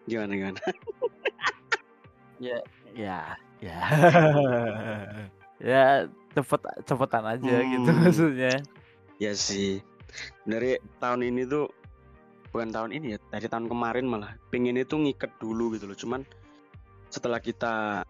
gimana 0.04 0.34
gimana 0.34 0.58
ya, 2.38 2.58
ya. 2.94 3.18
ya 5.58 5.82
cepet 6.34 6.60
cepetan 6.82 7.24
aja 7.26 7.56
gitu 7.62 7.88
Hmm. 7.88 7.98
maksudnya. 8.02 8.54
Ya 9.18 9.34
sih. 9.34 9.82
Dari 10.48 10.78
tahun 11.02 11.26
ini 11.26 11.44
tuh 11.44 11.68
bukan 12.48 12.72
tahun 12.72 12.90
ini 12.96 13.14
ya 13.14 13.18
dari 13.28 13.46
tahun 13.50 13.68
kemarin 13.68 14.06
malah. 14.08 14.34
Pengen 14.48 14.80
itu 14.80 14.96
ngiket 14.96 15.36
dulu 15.42 15.76
gitu 15.76 15.90
loh. 15.90 15.98
Cuman 15.98 16.22
setelah 17.12 17.42
kita 17.42 18.02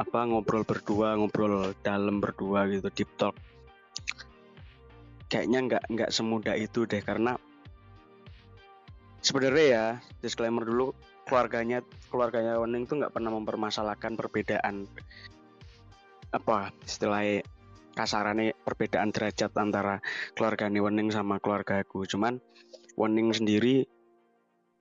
apa 0.00 0.20
ngobrol 0.24 0.64
berdua 0.64 1.12
ngobrol 1.18 1.76
dalam 1.84 2.24
berdua 2.24 2.64
gitu 2.72 2.88
deep 2.88 3.10
talk 3.20 3.36
kayaknya 5.28 5.58
nggak 5.68 5.84
nggak 5.92 6.10
semudah 6.10 6.56
itu 6.56 6.88
deh. 6.88 7.02
Karena 7.04 7.36
sebenarnya 9.20 9.66
ya 9.66 9.86
disclaimer 10.24 10.64
dulu 10.64 10.96
keluarganya 11.28 11.84
keluarganya 12.08 12.58
Wening 12.58 12.88
tuh 12.88 12.98
nggak 12.98 13.14
pernah 13.14 13.30
mempermasalahkan 13.30 14.18
perbedaan 14.18 14.88
apa 16.34 16.74
istilahnya 16.86 17.46
kasarannya 17.94 18.54
perbedaan 18.62 19.10
derajat 19.10 19.50
antara 19.58 19.98
keluarga 20.34 20.70
Wening 20.70 21.10
sama 21.10 21.42
keluarga 21.42 21.82
aku. 21.82 22.06
Cuman 22.06 22.38
Wening 22.94 23.34
sendiri 23.34 23.86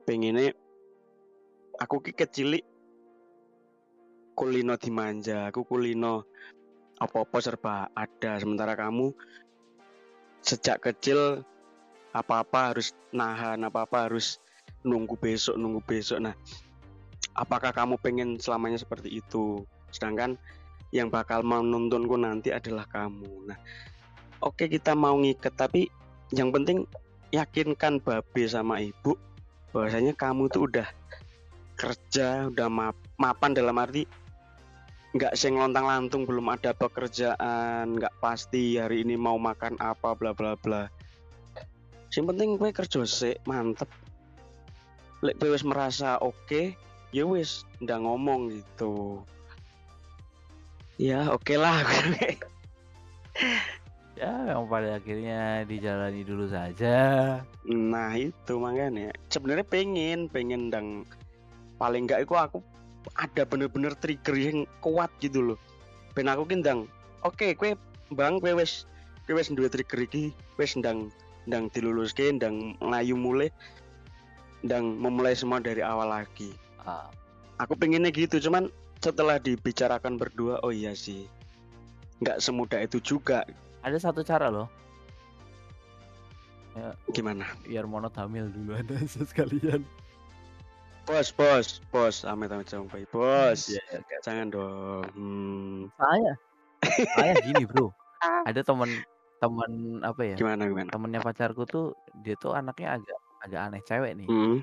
pengennya 0.05 0.53
aku 1.79 2.01
kecilik 2.03 2.65
kulino 4.35 4.79
dimanja 4.79 5.51
aku 5.51 5.67
kulino 5.67 6.27
apa-apa 6.99 7.37
serba 7.39 7.87
ada. 7.95 8.39
Sementara 8.39 8.75
kamu 8.75 9.11
sejak 10.43 10.79
kecil 10.83 11.43
apa-apa 12.15 12.73
harus 12.73 12.95
nahan 13.13 13.61
apa-apa 13.67 14.09
harus 14.09 14.41
nunggu 14.83 15.19
besok 15.19 15.55
nunggu 15.59 15.83
besok. 15.83 16.23
Nah 16.23 16.35
apakah 17.35 17.71
kamu 17.75 17.99
pengen 17.99 18.39
selamanya 18.39 18.79
seperti 18.79 19.19
itu? 19.19 19.63
Sedangkan 19.91 20.39
yang 20.89 21.13
bakal 21.13 21.45
menuntunku 21.45 22.17
nanti 22.17 22.49
adalah 22.49 22.85
kamu. 22.89 23.49
Nah 23.49 23.57
oke 24.41 24.65
kita 24.65 24.97
mau 24.97 25.17
ngiket 25.19 25.53
tapi 25.53 25.89
yang 26.33 26.49
penting 26.49 26.85
yakinkan 27.29 28.01
babe 28.01 28.43
sama 28.49 28.81
ibu 28.81 29.13
bahwasanya 29.69 30.17
kamu 30.17 30.49
tuh 30.49 30.65
udah 30.65 30.87
kerja 31.77 32.49
udah 32.49 32.67
map- 32.67 33.07
mapan 33.15 33.53
dalam 33.53 33.77
arti 33.77 34.03
nggak 35.09 35.33
sing 35.33 35.57
lontang 35.57 35.89
lantung 35.89 36.25
belum 36.25 36.53
ada 36.53 36.69
pekerjaan 36.73 37.97
nggak 37.97 38.13
pasti 38.21 38.77
hari 38.77 39.01
ini 39.01 39.17
mau 39.17 39.41
makan 39.41 39.77
apa 39.81 40.13
bla 40.13 40.37
bla 40.37 40.53
bla. 40.53 40.85
Yang 42.09 42.25
penting 42.33 42.49
gue 42.57 42.69
kerja 42.73 43.01
sih 43.05 43.35
mantep. 43.45 43.89
Lek 45.21 45.37
gue 45.37 45.53
merasa 45.65 46.17
oke 46.21 46.73
ya 47.09 47.25
wis 47.25 47.65
udah 47.81 47.97
ngomong 48.05 48.53
gitu 48.53 49.25
ya 50.99 51.31
oke 51.31 51.55
lah 51.55 51.81
Ya, 54.19 54.51
yang 54.51 54.67
pada 54.67 54.99
akhirnya 54.99 55.63
dijalani 55.63 56.27
dulu 56.27 56.51
saja. 56.51 57.39
nah 57.63 58.11
itu 58.19 58.59
makanya. 58.59 59.15
Sebenarnya 59.31 59.63
pengen 59.63 60.27
pengen 60.27 60.67
dang 60.67 61.07
paling 61.79 62.03
enggak 62.03 62.27
itu 62.27 62.35
aku 62.35 62.59
ada 63.15 63.47
bener-bener 63.47 63.95
trigger 63.95 64.35
yang 64.35 64.67
kuat 64.83 65.07
gitu 65.23 65.39
loh. 65.39 65.59
Ben 66.19 66.27
aku 66.27 66.43
kindang 66.51 66.91
oke 67.23 67.55
kue 67.55 67.79
bang 68.11 68.43
kue 68.43 68.51
wes 68.51 68.83
kue 69.23 69.39
wes 69.39 69.47
dua 69.55 69.71
trigger 69.71 70.03
iki 70.03 70.35
wes 70.59 70.75
ndang 70.75 71.07
ndang 71.47 71.71
diluluske 71.71 72.27
ndang 72.35 72.75
ngayu 72.83 73.15
mulai 73.15 73.47
ndang 74.67 74.99
memulai 74.99 75.31
semua 75.31 75.63
dari 75.63 75.79
awal 75.79 76.11
lagi. 76.11 76.51
Ah, 76.83 77.07
aku 77.55 77.79
pengennya 77.79 78.11
gitu 78.11 78.35
cuman 78.51 78.67
setelah 78.99 79.39
dibicarakan 79.39 80.19
berdua 80.19 80.59
oh 80.63 80.71
iya 80.71 80.91
sih. 80.95 81.27
Nggak 82.19 82.43
semudah 82.43 82.79
itu 82.83 82.99
juga. 82.99 83.47
Ada 83.83 84.11
satu 84.11 84.23
cara 84.27 84.51
loh. 84.51 84.67
Gimana? 87.11 87.43
Biar 87.67 87.83
monot 87.87 88.13
hamil 88.15 88.47
dulu 88.51 88.75
ada 88.75 88.95
sekalian. 89.31 89.83
Bos 91.07 91.33
bos 91.33 91.81
bos. 91.89 92.21
Amit 92.23 92.53
amit 92.53 92.69
baik. 92.69 93.09
Bos. 93.09 93.71
Iya, 93.71 93.81
iya, 93.89 93.99
iya. 94.03 94.17
jangan 94.23 94.47
dong. 94.53 95.03
Hmm, 95.15 95.79
saya? 95.97 96.33
Saya 97.17 97.33
gini 97.47 97.63
bro. 97.65 97.89
Ada 98.45 98.61
teman 98.61 98.91
teman 99.39 100.03
apa 100.05 100.21
ya? 100.23 100.35
Gimana 100.37 100.67
gimana? 100.69 100.91
Temennya 100.91 101.19
pacarku 101.23 101.63
tuh 101.65 101.95
dia 102.21 102.35
tuh 102.37 102.53
anaknya 102.53 102.99
agak 102.99 103.17
agak 103.41 103.61
aneh 103.71 103.81
cewek 103.87 104.11
nih. 104.19 104.27
Hmm, 104.27 104.59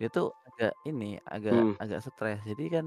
dia 0.00 0.08
tuh 0.10 0.32
agak 0.52 0.72
ini 0.88 1.20
agak 1.28 1.52
Hmm. 1.54 1.72
agak 1.78 2.00
stres. 2.02 2.40
Jadi 2.42 2.64
kan 2.72 2.86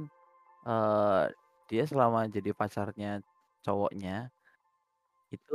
dia 1.69 1.83
selama 1.91 2.19
jadi 2.35 2.49
pacarnya 2.59 3.07
cowoknya 3.65 4.31
itu 5.35 5.53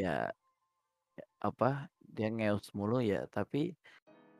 ya 0.00 0.32
ya 1.16 1.24
apa 1.48 1.66
dia 2.16 2.26
ngeus 2.34 2.66
mulu 2.78 2.96
ya 3.12 3.18
tapi 3.34 3.58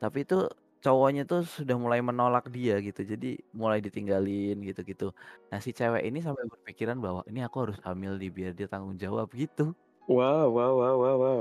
tapi 0.02 0.18
itu 0.24 0.36
cowoknya 0.80 1.22
tuh 1.30 1.40
sudah 1.44 1.76
mulai 1.76 2.00
menolak 2.00 2.48
dia 2.56 2.80
gitu. 2.80 3.00
Jadi 3.04 3.26
mulai 3.52 3.78
ditinggalin 3.84 4.56
gitu-gitu. 4.64 5.12
Nah 5.52 5.60
si 5.64 5.70
cewek 5.76 6.02
ini 6.08 6.18
sampai 6.24 6.44
berpikiran 6.48 6.96
bahwa 7.04 7.20
ini 7.28 7.40
aku 7.44 7.56
harus 7.68 7.78
hamil 7.84 8.16
di 8.16 8.32
biar 8.32 8.52
dia 8.56 8.66
tanggung 8.72 8.96
jawab 8.96 9.28
gitu. 9.36 9.76
Wow 10.08 10.48
wow 10.56 10.72
wow 10.80 10.96
wow 10.96 11.16
wow. 11.20 11.40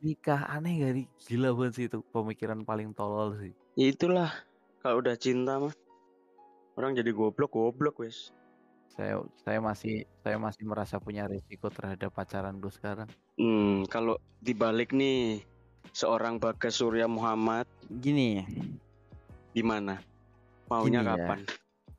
Nikah 0.00 0.40
aneh 0.54 0.72
gak 0.80 0.92
nih? 0.96 1.06
Gila 1.28 1.48
banget 1.52 1.72
sih 1.76 1.84
itu 1.90 1.98
pemikiran 2.14 2.60
paling 2.64 2.88
tolol 2.96 3.36
sih. 3.42 3.52
Ya 3.76 3.86
itulah 3.92 4.30
kalau 4.80 5.02
udah 5.02 5.16
cinta 5.18 5.60
mah 5.60 5.74
orang 6.76 6.94
jadi 6.94 7.10
goblok 7.10 7.54
goblok 7.54 8.02
wes. 8.02 8.30
Saya 8.94 9.22
saya 9.46 9.58
masih 9.62 10.04
saya 10.20 10.36
masih 10.36 10.66
merasa 10.66 10.98
punya 10.98 11.24
risiko 11.30 11.70
terhadap 11.70 12.10
pacaran 12.12 12.58
gue 12.58 12.72
sekarang. 12.74 13.08
Hmm, 13.38 13.86
kalau 13.86 14.18
dibalik 14.42 14.90
nih 14.92 15.40
seorang 15.94 16.36
Bagas 16.36 16.78
Surya 16.78 17.06
Muhammad 17.06 17.66
gini. 18.02 18.44
gimana? 19.50 19.98
Maunya 20.70 21.02
Gini 21.02 21.10
ya. 21.10 21.16
kapan? 21.18 21.38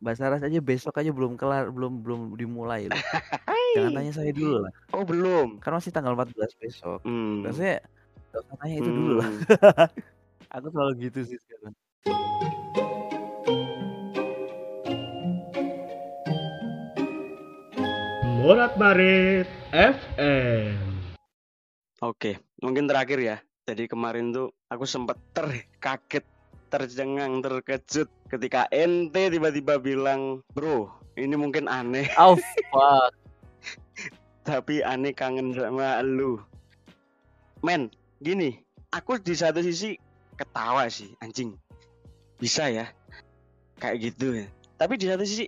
Bahasa 0.02 0.32
Aras 0.32 0.42
aja 0.42 0.60
besok 0.64 0.96
aja 0.98 1.12
belum 1.12 1.36
kelar 1.36 1.68
belum 1.68 2.00
belum 2.00 2.22
dimulai 2.40 2.88
loh. 2.88 2.96
jangan 3.76 3.92
tanya 3.92 4.12
saya 4.16 4.32
dulu 4.32 4.64
lah. 4.64 4.72
Oh 4.96 5.04
belum. 5.04 5.60
Kan 5.60 5.76
masih 5.76 5.92
tanggal 5.92 6.16
14 6.16 6.32
besok. 6.64 7.00
Hmm. 7.04 7.44
Maksudnya 7.44 7.84
gak 8.32 8.42
usah 8.48 8.56
tanya 8.56 8.76
itu 8.80 8.90
dulu 8.92 9.14
lah. 9.20 9.28
Hmm. 9.28 9.90
aku 10.56 10.68
selalu 10.72 10.92
gitu 11.08 11.20
sih 11.28 11.40
sekarang 11.40 11.76
Morat 18.42 18.74
Marit 18.74 19.46
FM. 19.70 20.74
Oke, 22.02 22.42
mungkin 22.58 22.90
terakhir 22.90 23.22
ya. 23.22 23.38
Jadi 23.70 23.86
kemarin 23.86 24.34
tuh 24.34 24.50
aku 24.66 24.90
sempet 24.90 25.14
terkaget, 25.38 26.26
tercengang, 26.74 27.46
terkejut 27.46 28.10
ketika 28.34 28.66
ente 28.74 29.30
tiba-tiba 29.30 29.78
bilang, 29.78 30.42
bro, 30.58 30.90
ini 31.14 31.38
mungkin 31.38 31.70
aneh, 31.70 32.10
oh 32.18 32.34
fuck 32.74 33.14
tapi 34.42 34.82
aneh 34.82 35.14
kangen 35.14 35.54
sama 35.54 36.02
lu. 36.02 36.42
Men, 37.62 37.94
gini, 38.26 38.58
aku 38.90 39.22
di 39.22 39.38
satu 39.38 39.62
sisi 39.62 40.02
ketawa 40.34 40.90
sih, 40.90 41.14
anjing. 41.22 41.54
Bisa 42.42 42.74
ya, 42.74 42.90
kayak 43.78 44.02
gitu 44.02 44.34
ya. 44.34 44.50
Tapi 44.82 44.98
di 44.98 45.06
satu 45.06 45.22
sisi, 45.22 45.46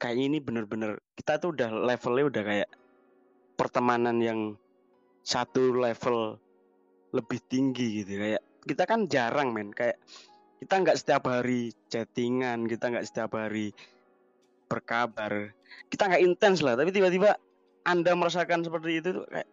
kayak 0.00 0.16
ini 0.16 0.40
bener-bener 0.40 0.96
kita 1.12 1.36
tuh 1.36 1.52
udah 1.52 1.68
levelnya 1.68 2.24
udah 2.32 2.42
kayak 2.42 2.70
pertemanan 3.60 4.16
yang 4.24 4.40
satu 5.20 5.76
level 5.76 6.40
lebih 7.12 7.38
tinggi 7.52 8.00
gitu. 8.00 8.16
Kayak 8.16 8.42
kita 8.64 8.88
kan 8.88 9.04
jarang 9.12 9.52
men. 9.52 9.76
Kayak 9.76 10.00
kita 10.64 10.74
nggak 10.80 10.96
setiap 10.96 11.28
hari 11.28 11.76
chattingan 11.92 12.64
kita 12.64 12.88
nggak 12.88 13.04
setiap 13.04 13.36
hari 13.36 13.76
berkabar. 14.72 15.52
Kita 15.92 16.08
nggak 16.08 16.24
intens 16.24 16.64
lah 16.64 16.80
tapi 16.80 16.90
tiba-tiba 16.90 17.36
anda 17.84 18.16
merasakan 18.16 18.64
seperti 18.64 19.04
itu 19.04 19.08
tuh 19.20 19.24
kayak 19.28 19.48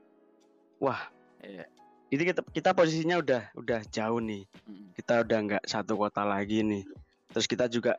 wah 0.79 1.11
Iya. 1.37 1.69
itu 2.09 2.23
kita 2.33 2.41
kita 2.49 2.69
posisinya 2.73 3.21
udah 3.21 3.41
udah 3.53 3.81
jauh 3.93 4.17
nih. 4.23 4.47
Kita 4.95 5.21
udah 5.21 5.37
nggak 5.43 5.63
satu 5.67 5.99
kota 5.99 6.25
lagi 6.25 6.63
nih. 6.65 6.87
Terus 7.29 7.45
kita 7.45 7.69
juga 7.69 7.93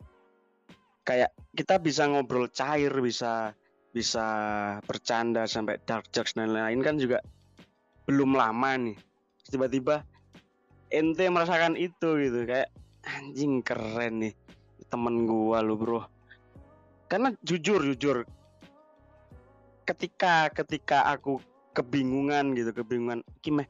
kayak 1.09 1.33
kita 1.57 1.81
bisa 1.81 2.05
ngobrol 2.05 2.53
cair 2.53 2.93
bisa 3.01 3.57
bisa 3.97 4.27
bercanda 4.85 5.49
sampai 5.49 5.81
dark 5.89 6.05
jokes 6.13 6.37
dan 6.37 6.53
lain-lain 6.53 6.85
kan 6.85 7.01
juga 7.01 7.25
belum 8.05 8.37
lama 8.37 8.77
nih. 8.77 8.97
Tiba-tiba 9.49 10.05
ente 10.93 11.25
merasakan 11.33 11.81
itu 11.81 12.21
gitu 12.21 12.45
kayak 12.45 12.69
anjing 13.09 13.65
keren 13.65 14.29
nih 14.29 14.35
temen 14.93 15.25
gua 15.25 15.65
lu 15.65 15.81
bro. 15.81 16.05
Karena 17.09 17.33
jujur 17.41 17.81
jujur 17.81 18.29
ketika 19.89 20.53
ketika 20.53 21.09
aku 21.09 21.41
kebingungan 21.73 22.53
gitu 22.53 22.77
kebingungan 22.77 23.25
iki 23.41 23.49
meh 23.49 23.65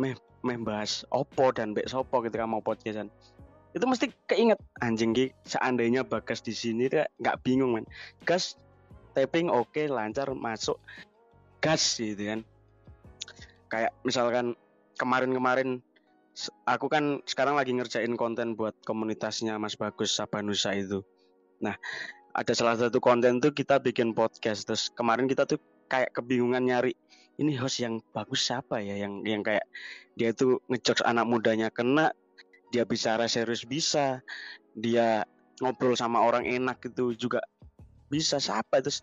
meh 0.00 0.56
bahas 0.64 1.04
opo 1.12 1.52
dan 1.52 1.76
bek 1.76 1.84
sopo 1.84 2.24
ketika 2.24 2.48
mau 2.48 2.64
podcastan 2.64 3.12
itu 3.76 3.84
mesti 3.84 4.06
keinget 4.26 4.58
anjing 4.80 5.12
ki 5.12 5.32
seandainya 5.44 6.02
bagas 6.02 6.40
di 6.40 6.56
sini 6.56 6.88
nggak 6.90 7.36
bingung 7.44 7.76
man 7.76 7.84
gas 8.24 8.56
taping 9.18 9.50
oke 9.50 9.82
lancar 9.90 10.30
masuk. 10.30 10.78
Gas 11.58 11.98
gitu 11.98 12.22
kan. 12.22 12.40
Kayak 13.66 13.92
misalkan 14.06 14.54
kemarin-kemarin 14.94 15.82
aku 16.70 16.86
kan 16.86 17.18
sekarang 17.26 17.58
lagi 17.58 17.74
ngerjain 17.74 18.14
konten 18.14 18.54
buat 18.54 18.78
komunitasnya 18.86 19.58
Mas 19.58 19.74
Bagus 19.74 20.14
Sabanusa 20.14 20.70
itu. 20.78 21.02
Nah 21.58 21.74
ada 22.30 22.52
salah 22.54 22.78
satu 22.78 23.02
konten 23.02 23.42
tuh 23.42 23.50
kita 23.50 23.82
bikin 23.82 24.14
podcast. 24.14 24.70
Terus 24.70 24.94
kemarin 24.94 25.26
kita 25.26 25.50
tuh 25.50 25.58
kayak 25.90 26.14
kebingungan 26.14 26.62
nyari 26.62 26.94
ini 27.42 27.58
host 27.58 27.82
yang 27.82 27.98
bagus 28.14 28.46
siapa 28.46 28.78
ya? 28.78 28.94
Yang 29.02 29.12
yang 29.26 29.42
kayak 29.42 29.66
dia 30.14 30.30
tuh 30.30 30.62
ngejokes 30.70 31.02
anak 31.02 31.26
mudanya 31.26 31.74
kena 31.74 32.14
dia 32.68 32.84
bicara 32.84 33.24
serius 33.26 33.64
bisa 33.64 34.20
dia 34.76 35.24
ngobrol 35.58 35.98
sama 35.98 36.22
orang 36.22 36.46
enak 36.46 36.78
itu 36.86 37.16
juga 37.16 37.42
bisa 38.08 38.38
siapa? 38.38 38.80
Terus 38.80 39.02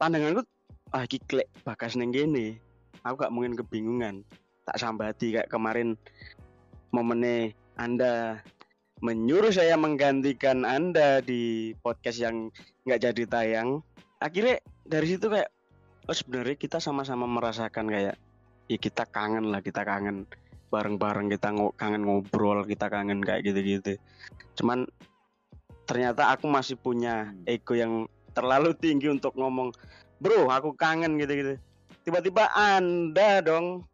pandanganku 0.00 0.46
ah 0.90 1.06
kiklek 1.06 1.46
bakas 1.62 1.94
neng 1.94 2.10
gini 2.10 2.58
aku 3.04 3.26
gak 3.26 3.34
mungkin 3.34 3.54
kebingungan. 3.56 4.24
Tak 4.68 4.76
sambati 4.78 5.34
kayak 5.34 5.50
kemarin 5.50 5.96
momennya 6.94 7.56
anda 7.80 8.44
menyuruh 9.00 9.50
saya 9.50 9.74
menggantikan 9.80 10.68
anda 10.68 11.24
di 11.24 11.72
podcast 11.80 12.20
yang 12.20 12.52
nggak 12.84 13.00
jadi 13.00 13.22
tayang. 13.24 13.80
Akhirnya 14.20 14.60
dari 14.84 15.06
situ 15.16 15.32
kayak 15.32 15.48
oh 16.06 16.16
sebenarnya 16.16 16.56
kita 16.60 16.76
sama-sama 16.76 17.24
merasakan 17.24 17.88
kayak 17.88 18.16
ya 18.68 18.78
kita 18.78 19.08
kangen 19.08 19.48
lah 19.48 19.64
kita 19.64 19.82
kangen 19.82 20.28
bareng-bareng 20.70 21.28
kita 21.28 21.50
ngo- 21.50 21.74
kangen 21.74 22.06
ngobrol 22.06 22.62
kita 22.64 22.86
kangen 22.86 23.20
kayak 23.20 23.44
gitu-gitu. 23.44 23.98
Cuman 24.54 24.86
ternyata 25.84 26.30
aku 26.30 26.46
masih 26.46 26.78
punya 26.78 27.34
Hmm. 27.34 27.44
ego 27.44 27.74
yang 27.74 28.06
terlalu 28.30 28.70
tinggi 28.78 29.10
untuk 29.10 29.34
ngomong 29.34 29.74
bro 30.22 30.46
aku 30.46 30.72
kangen 30.78 31.18
gitu-gitu. 31.18 31.58
Tiba-tiba 32.06 32.48
anda 32.54 33.42
dong. 33.42 33.84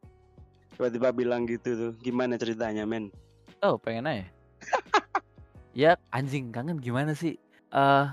Tiba-tiba 0.76 1.08
bilang 1.10 1.48
gitu 1.48 1.72
tuh 1.72 1.92
gimana 2.04 2.36
ceritanya 2.36 2.84
men? 2.84 3.08
Oh 3.64 3.80
pengen 3.80 4.06
aja. 4.06 4.24
Ya 5.76 6.00
anjing 6.08 6.56
kangen 6.56 6.80
gimana 6.80 7.12
sih? 7.12 7.36
Eh 7.68 8.06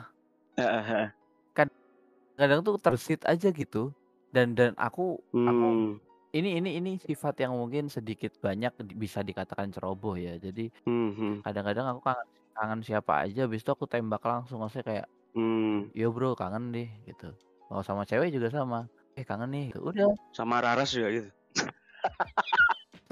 kadang 2.33 2.59
tuh 2.65 2.75
tersit 2.75 3.23
aja 3.23 3.47
gitu. 3.55 3.95
Dan 4.33 4.51
dan 4.57 4.73
aku 4.75 5.21
aku 5.21 5.67
hmm, 5.69 6.01
ini 6.33 6.57
ini 6.57 6.69
ini 6.81 6.91
sifat 6.97 7.45
yang 7.45 7.53
mungkin 7.53 7.87
sedikit 7.93 8.33
banyak 8.41 8.73
di- 8.81 8.97
bisa 8.97 9.21
dikatakan 9.21 9.69
ceroboh 9.69 10.17
ya 10.17 10.41
jadi 10.41 10.73
hmm, 10.89 11.09
hmm, 11.13 11.33
kadang-kadang 11.45 11.93
aku 11.93 12.01
kangen 12.01 12.27
kangen 12.53 12.81
siapa 12.81 13.13
aja 13.25 13.45
habis 13.45 13.61
itu 13.61 13.69
aku 13.69 13.85
tembak 13.85 14.25
langsung 14.25 14.61
maksudnya 14.61 14.85
kayak 14.85 15.07
hmm. 15.37 15.93
yo 15.93 16.09
bro 16.09 16.33
kangen 16.33 16.73
deh 16.73 16.89
gitu 17.05 17.29
mau 17.69 17.85
sama 17.85 18.03
cewek 18.03 18.33
juga 18.33 18.49
sama 18.49 18.89
eh 19.13 19.21
kangen 19.21 19.53
nih 19.53 19.77
udah 19.77 20.09
sama 20.33 20.57
Raras 20.57 20.89
juga 20.89 21.09
gitu 21.13 21.29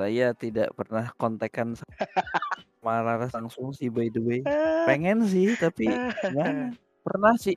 saya 0.01 0.33
tidak 0.33 0.73
pernah 0.73 1.13
kontekan 1.13 1.77
sama 1.77 3.05
Laras 3.05 3.29
langsung 3.37 3.69
sih 3.69 3.93
by 3.93 4.09
the 4.09 4.17
way. 4.17 4.41
Pengen 4.89 5.29
sih 5.29 5.53
tapi 5.53 5.93
gimana? 6.25 6.73
Pernah 7.05 7.37
sih 7.37 7.53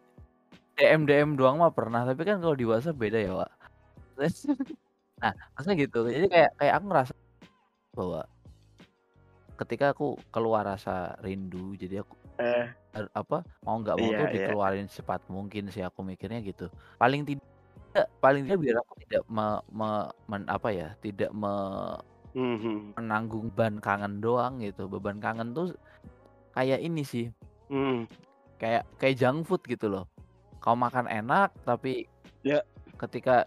DM 0.76 1.08
DM 1.08 1.40
doang 1.40 1.56
mah 1.56 1.72
pernah, 1.72 2.04
tapi 2.04 2.26
kan 2.28 2.42
kalau 2.44 2.52
di 2.52 2.68
WhatsApp 2.68 3.00
beda 3.00 3.18
ya, 3.22 3.32
Wak. 3.32 3.50
nah, 5.24 5.32
maksudnya 5.56 5.76
gitu. 5.80 5.98
Jadi 6.04 6.26
kayak 6.28 6.50
kayak 6.60 6.74
aku 6.76 6.84
ngerasa 6.92 7.12
bahwa 7.96 8.20
ketika 9.54 9.94
aku 9.94 10.18
keluar 10.28 10.66
rasa 10.66 11.16
rindu, 11.24 11.72
jadi 11.78 12.04
aku 12.04 12.14
Eh, 12.34 12.66
apa 13.14 13.46
mau 13.62 13.78
nggak 13.78 13.94
mau 13.94 14.10
Iya, 14.10 14.18
tuh 14.18 14.26
iya. 14.26 14.34
dikeluarin 14.34 14.86
secepat 14.90 15.22
mungkin 15.30 15.70
sih 15.70 15.86
aku 15.86 16.02
mikirnya 16.02 16.42
gitu. 16.42 16.66
Paling 16.98 17.22
tidak 17.22 18.06
paling 18.18 18.42
tidak 18.46 18.58
biar 18.58 18.76
aku 18.82 18.92
tidak 19.06 19.22
me, 19.30 19.62
me- 19.70 20.10
men- 20.26 20.50
apa 20.50 20.68
ya, 20.74 20.88
tidak 20.98 21.30
me- 21.30 22.02
mhm, 22.34 22.98
menanggung 22.98 23.54
beban 23.54 23.78
kangen 23.78 24.18
doang 24.18 24.58
gitu. 24.58 24.90
Beban 24.90 25.22
kangen 25.22 25.54
tuh 25.54 25.78
kayak 26.54 26.82
ini 26.82 27.06
sih, 27.06 27.30
mhm. 27.70 28.10
kayak 28.58 28.82
kayak 28.98 29.14
junk 29.14 29.46
food 29.46 29.62
gitu 29.66 29.86
loh. 29.86 30.10
Kau 30.58 30.74
makan 30.74 31.06
enak 31.06 31.54
tapi 31.62 32.10
Ya. 32.42 32.66
ketika 32.98 33.46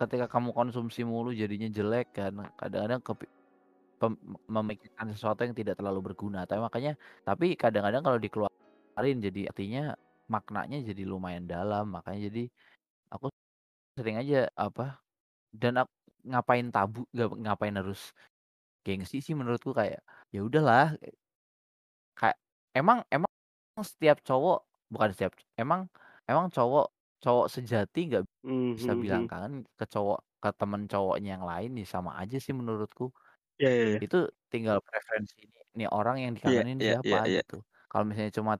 ketika 0.00 0.26
kamu 0.26 0.50
konsumsi 0.50 1.00
mulu 1.06 1.30
jadinya 1.34 1.68
jelek 1.70 2.06
kan. 2.16 2.32
Kadang-kadang 2.58 3.00
pem- 4.00 4.20
memikirkan 4.50 5.06
sesuatu 5.14 5.40
yang 5.46 5.54
tidak 5.56 5.74
terlalu 5.78 6.12
berguna. 6.12 6.44
Tapi 6.44 6.60
makanya 6.60 6.92
tapi 7.22 7.54
kadang-kadang 7.54 8.02
kalau 8.06 8.18
dikeluarin 8.18 9.18
jadi 9.22 9.40
artinya 9.50 9.94
maknanya 10.30 10.82
jadi 10.82 11.02
lumayan 11.06 11.46
dalam. 11.46 11.94
Makanya 11.94 12.28
jadi 12.28 12.42
aku 13.14 13.30
sering 13.94 14.18
aja 14.18 14.50
apa 14.58 14.98
dan 15.54 15.86
aku 15.86 15.92
ngapain 16.24 16.66
tabu 16.74 17.06
ngapain 17.14 17.74
harus 17.78 18.10
gengsi 18.84 19.22
sih 19.22 19.34
menurutku 19.38 19.70
kayak 19.70 20.02
ya 20.34 20.40
udahlah 20.42 20.98
kayak 22.18 22.36
emang 22.74 23.06
emang 23.08 23.30
setiap 23.80 24.18
cowok 24.24 24.66
bukan 24.90 25.10
setiap 25.14 25.32
emang 25.56 25.86
emang 26.26 26.50
cowok 26.50 26.90
cowok 27.24 27.46
sejati 27.56 27.98
nggak 28.10 28.24
bisa 28.78 28.92
Mhm, 28.92 29.00
bilang 29.02 29.24
mhm. 29.24 29.30
kangen 29.30 29.54
ke 29.78 29.84
cowok 29.94 30.18
ke 30.42 30.48
temen 30.60 30.82
cowoknya 30.92 31.28
yang 31.38 31.44
lain 31.50 31.70
nih 31.78 31.86
sama 31.94 32.10
aja 32.20 32.36
sih 32.44 32.54
menurutku 32.60 33.04
Iya, 33.58 33.68
iya, 33.74 33.84
iya. 33.90 34.04
itu 34.04 34.16
tinggal 34.52 34.78
preferensi 34.86 35.36
nih, 35.52 35.62
nih 35.78 35.88
orang 35.96 36.16
yang 36.24 36.32
Iya, 36.46 36.60
dikangenin 36.60 36.78
iya, 36.80 36.92
siapa 36.92 37.16
iya, 37.16 37.18
iya. 37.28 37.40
gitu 37.40 37.54
kalau 37.90 38.04
misalnya 38.08 38.32
cuma 38.38 38.52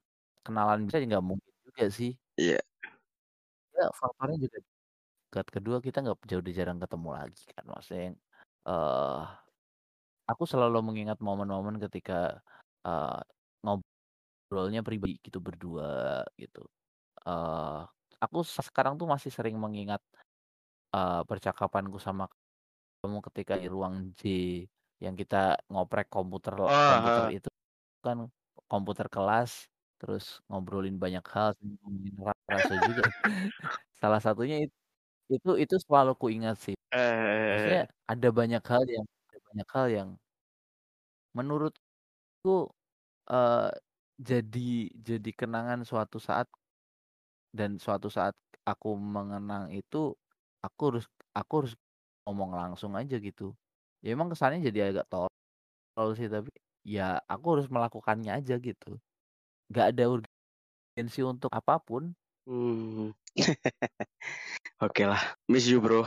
kenalan 0.46 0.80
bisa 0.86 0.98
ya 1.02 1.06
nggak 1.10 1.26
mungkin 1.30 1.54
juga 1.66 1.84
sih 1.98 2.12
Iya. 2.38 2.58
ya 3.76 3.84
faktornya 4.00 4.38
juga 4.46 4.58
dekat 5.30 5.46
kedua 5.56 5.78
kita 5.86 5.98
nggak 6.04 6.18
jauh 6.30 6.44
jarang 6.58 6.78
ketemu 6.82 7.08
lagi 7.18 7.42
kan 7.56 7.64
maksudnya 7.72 8.02
yang 8.12 8.16
eh 8.68 9.22
aku 10.30 10.44
selalu 10.52 10.78
mengingat 10.88 11.18
momen-momen 11.26 11.76
ketika 11.84 12.40
eh 12.86 13.20
ngobrolnya 14.28 14.80
pribadi 14.86 15.18
gitu 15.26 15.38
berdua 15.46 16.24
gitu 16.40 16.60
eh 17.28 17.80
aku 18.24 18.38
se- 18.54 18.64
sekarang 18.68 18.94
tuh 19.00 19.06
masih 19.14 19.30
sering 19.36 19.56
mengingat 19.64 20.00
eh 20.96 21.20
percakapanku 21.30 21.98
sama 22.06 22.24
kamu 23.02 23.18
ketika 23.28 23.54
di 23.62 23.68
ruang 23.74 23.96
J 24.20 24.22
yang 25.04 25.14
kita 25.20 25.36
ngoprek 25.72 26.06
komputer 26.14 26.54
Oh, 26.66 26.72
komputer 26.88 27.24
itu 27.36 27.48
kan 28.06 28.18
komputer 28.70 29.06
kelas 29.14 29.52
terus 30.00 30.24
ngobrolin 30.48 30.96
banyak 31.04 31.24
hal 31.34 31.50
ngomongin 31.82 32.14
rasa 32.52 32.74
juga. 32.86 33.02
Salah 34.00 34.20
satunya 34.26 34.56
itu 34.66 34.76
itu 35.34 35.50
itu 35.64 35.76
selalu 35.86 36.12
kuingat 36.22 36.56
sih. 36.64 36.76
Eh, 36.92 36.98
maksudnya 37.52 37.82
ada 38.12 38.28
banyak 38.38 38.62
hal 38.72 38.84
yang 38.96 39.06
ada 39.30 39.38
banyak 39.48 39.68
hal 39.76 39.86
yang 39.98 40.10
menurutku 41.36 42.54
eh 43.30 43.70
jadi 44.30 44.68
jadi 45.08 45.30
kenangan 45.40 45.80
suatu 45.90 46.18
saat 46.22 46.46
dan 47.54 47.78
suatu 47.78 48.10
saat 48.10 48.34
aku 48.66 48.98
mengenang 48.98 49.70
itu 49.70 50.10
aku 50.58 50.82
harus 50.90 51.06
aku 51.30 51.52
harus 51.62 51.74
ngomong 52.26 52.50
langsung 52.58 52.98
aja 52.98 53.14
gitu 53.22 53.54
ya 54.02 54.18
emang 54.18 54.32
kesannya 54.32 54.58
jadi 54.66 54.90
agak 54.90 55.06
tolol 55.06 56.10
sih 56.18 56.26
tapi 56.26 56.50
ya 56.82 57.22
aku 57.30 57.56
harus 57.56 57.70
melakukannya 57.70 58.34
aja 58.34 58.58
gitu 58.58 58.98
nggak 59.70 59.86
ada 59.94 60.04
urgensi 60.10 61.20
untuk 61.22 61.54
apa 61.54 61.78
pun 61.78 62.10
hmm. 62.50 63.14
Oke 64.82 65.06
lah, 65.06 65.22
miss 65.48 65.70
you 65.70 65.78
bro. 65.78 66.02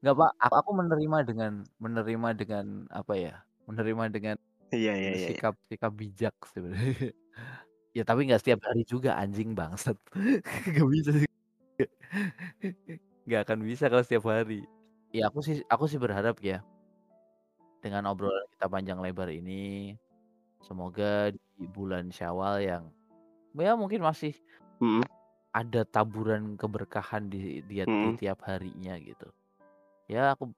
nggak 0.00 0.16
pak 0.16 0.32
aku, 0.40 0.54
aku 0.64 0.70
menerima 0.80 1.18
dengan 1.28 1.52
menerima 1.76 2.28
dengan 2.32 2.88
apa 2.88 3.12
ya 3.20 3.34
menerima 3.68 4.04
dengan 4.08 4.36
Iya, 4.70 4.94
iya, 4.94 5.10
iya. 5.10 5.10
iya. 5.18 5.28
sikap 5.34 5.54
sikap 5.66 5.92
bijak 5.92 6.34
sebenarnya 6.54 7.10
ya 7.90 8.02
tapi 8.06 8.26
nggak 8.30 8.40
setiap 8.42 8.60
hari 8.66 8.82
juga 8.86 9.18
anjing 9.18 9.54
bangsat. 9.54 9.98
Nggak 10.70 10.88
bisa 10.90 11.10
sih. 11.18 11.30
Nggak 13.26 13.40
akan 13.46 13.58
bisa 13.66 13.84
kalau 13.90 14.04
setiap 14.06 14.24
hari. 14.30 14.62
Ya 15.10 15.26
aku 15.26 15.42
sih 15.42 15.62
aku 15.66 15.90
sih 15.90 15.98
berharap 15.98 16.38
ya 16.38 16.62
dengan 17.82 18.06
obrolan 18.12 18.46
kita 18.54 18.66
panjang 18.70 19.00
lebar 19.00 19.32
ini 19.32 19.96
semoga 20.60 21.32
di 21.32 21.66
bulan 21.66 22.12
Syawal 22.12 22.60
yang 22.62 22.84
ya 23.56 23.74
mungkin 23.74 24.04
masih 24.04 24.36
Mm, 24.80 25.04
ada 25.52 25.84
taburan 25.84 26.56
keberkahan 26.56 27.28
di 27.28 27.60
di, 27.68 27.84
di 27.84 27.84
mm. 27.84 28.16
tiap 28.16 28.40
harinya 28.48 28.96
gitu. 28.96 29.28
Ya 30.08 30.32
aku 30.32 30.56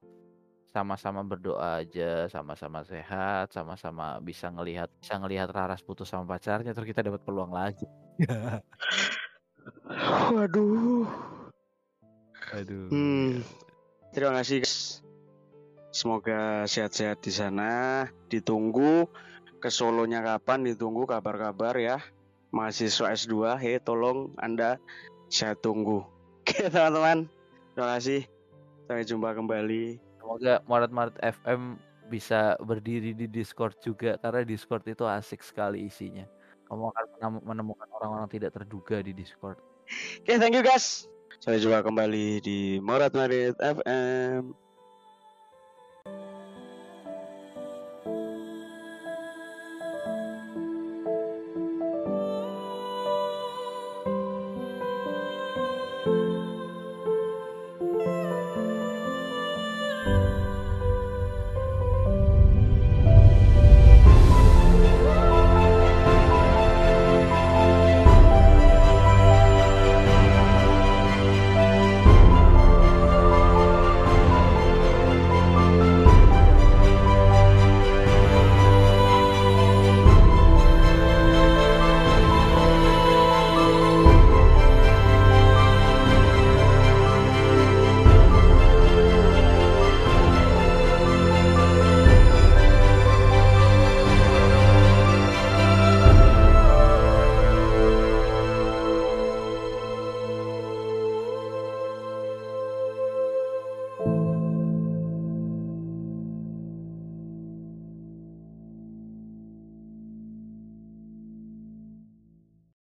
sama-sama 0.72 1.20
berdoa 1.20 1.84
aja 1.84 2.26
sama-sama 2.32 2.80
sehat 2.82 3.52
sama-sama 3.52 4.16
bisa 4.24 4.48
ngelihat 4.48 4.88
bisa 4.98 5.20
ngelihat 5.20 5.52
Raras 5.52 5.84
putus 5.84 6.08
sama 6.08 6.24
pacarnya 6.24 6.72
terus 6.72 6.88
kita 6.88 7.04
dapat 7.04 7.20
peluang 7.22 7.52
lagi 7.52 7.84
Waduh. 10.32 11.06
aduh 12.56 12.88
Hmm. 12.88 13.44
Terima 14.12 14.36
kasih 14.36 14.60
guys. 14.60 15.00
Semoga 15.88 16.68
sehat-sehat 16.68 17.24
di 17.24 17.32
sana. 17.32 18.04
Ditunggu 18.28 19.08
ke 19.56 19.72
Solonya 19.72 20.20
kapan? 20.20 20.68
Ditunggu 20.68 21.08
kabar-kabar 21.08 21.80
ya. 21.80 21.96
Mahasiswa 22.52 23.08
S2, 23.16 23.56
hei 23.56 23.80
tolong 23.80 24.36
Anda 24.36 24.76
saya 25.32 25.56
tunggu. 25.56 26.04
Oke 26.44 26.68
teman-teman. 26.68 27.24
Terima 27.72 27.88
kasih. 27.96 28.28
Sampai 28.84 29.08
jumpa 29.08 29.32
kembali. 29.32 30.11
Semoga 30.22 30.62
Maret-Maret 30.70 31.18
FM 31.18 31.76
bisa 32.06 32.54
berdiri 32.62 33.10
di 33.10 33.26
Discord 33.26 33.74
juga 33.82 34.14
karena 34.22 34.46
Discord 34.46 34.86
itu 34.86 35.02
asik 35.02 35.42
sekali 35.42 35.90
isinya 35.90 36.24
kamu 36.70 36.94
akan 36.94 37.04
menem- 37.18 37.44
menemukan 37.44 37.88
orang-orang 37.98 38.30
tidak 38.30 38.54
terduga 38.54 39.02
di 39.02 39.10
Discord 39.10 39.58
Oke, 40.22 40.38
thank 40.38 40.54
you 40.54 40.64
guys. 40.64 41.04
Sampai 41.42 41.58
jumpa 41.58 41.82
kembali 41.82 42.38
di 42.40 42.78
Morat 42.80 43.12
Marit 43.12 43.58
FM. 43.58 44.54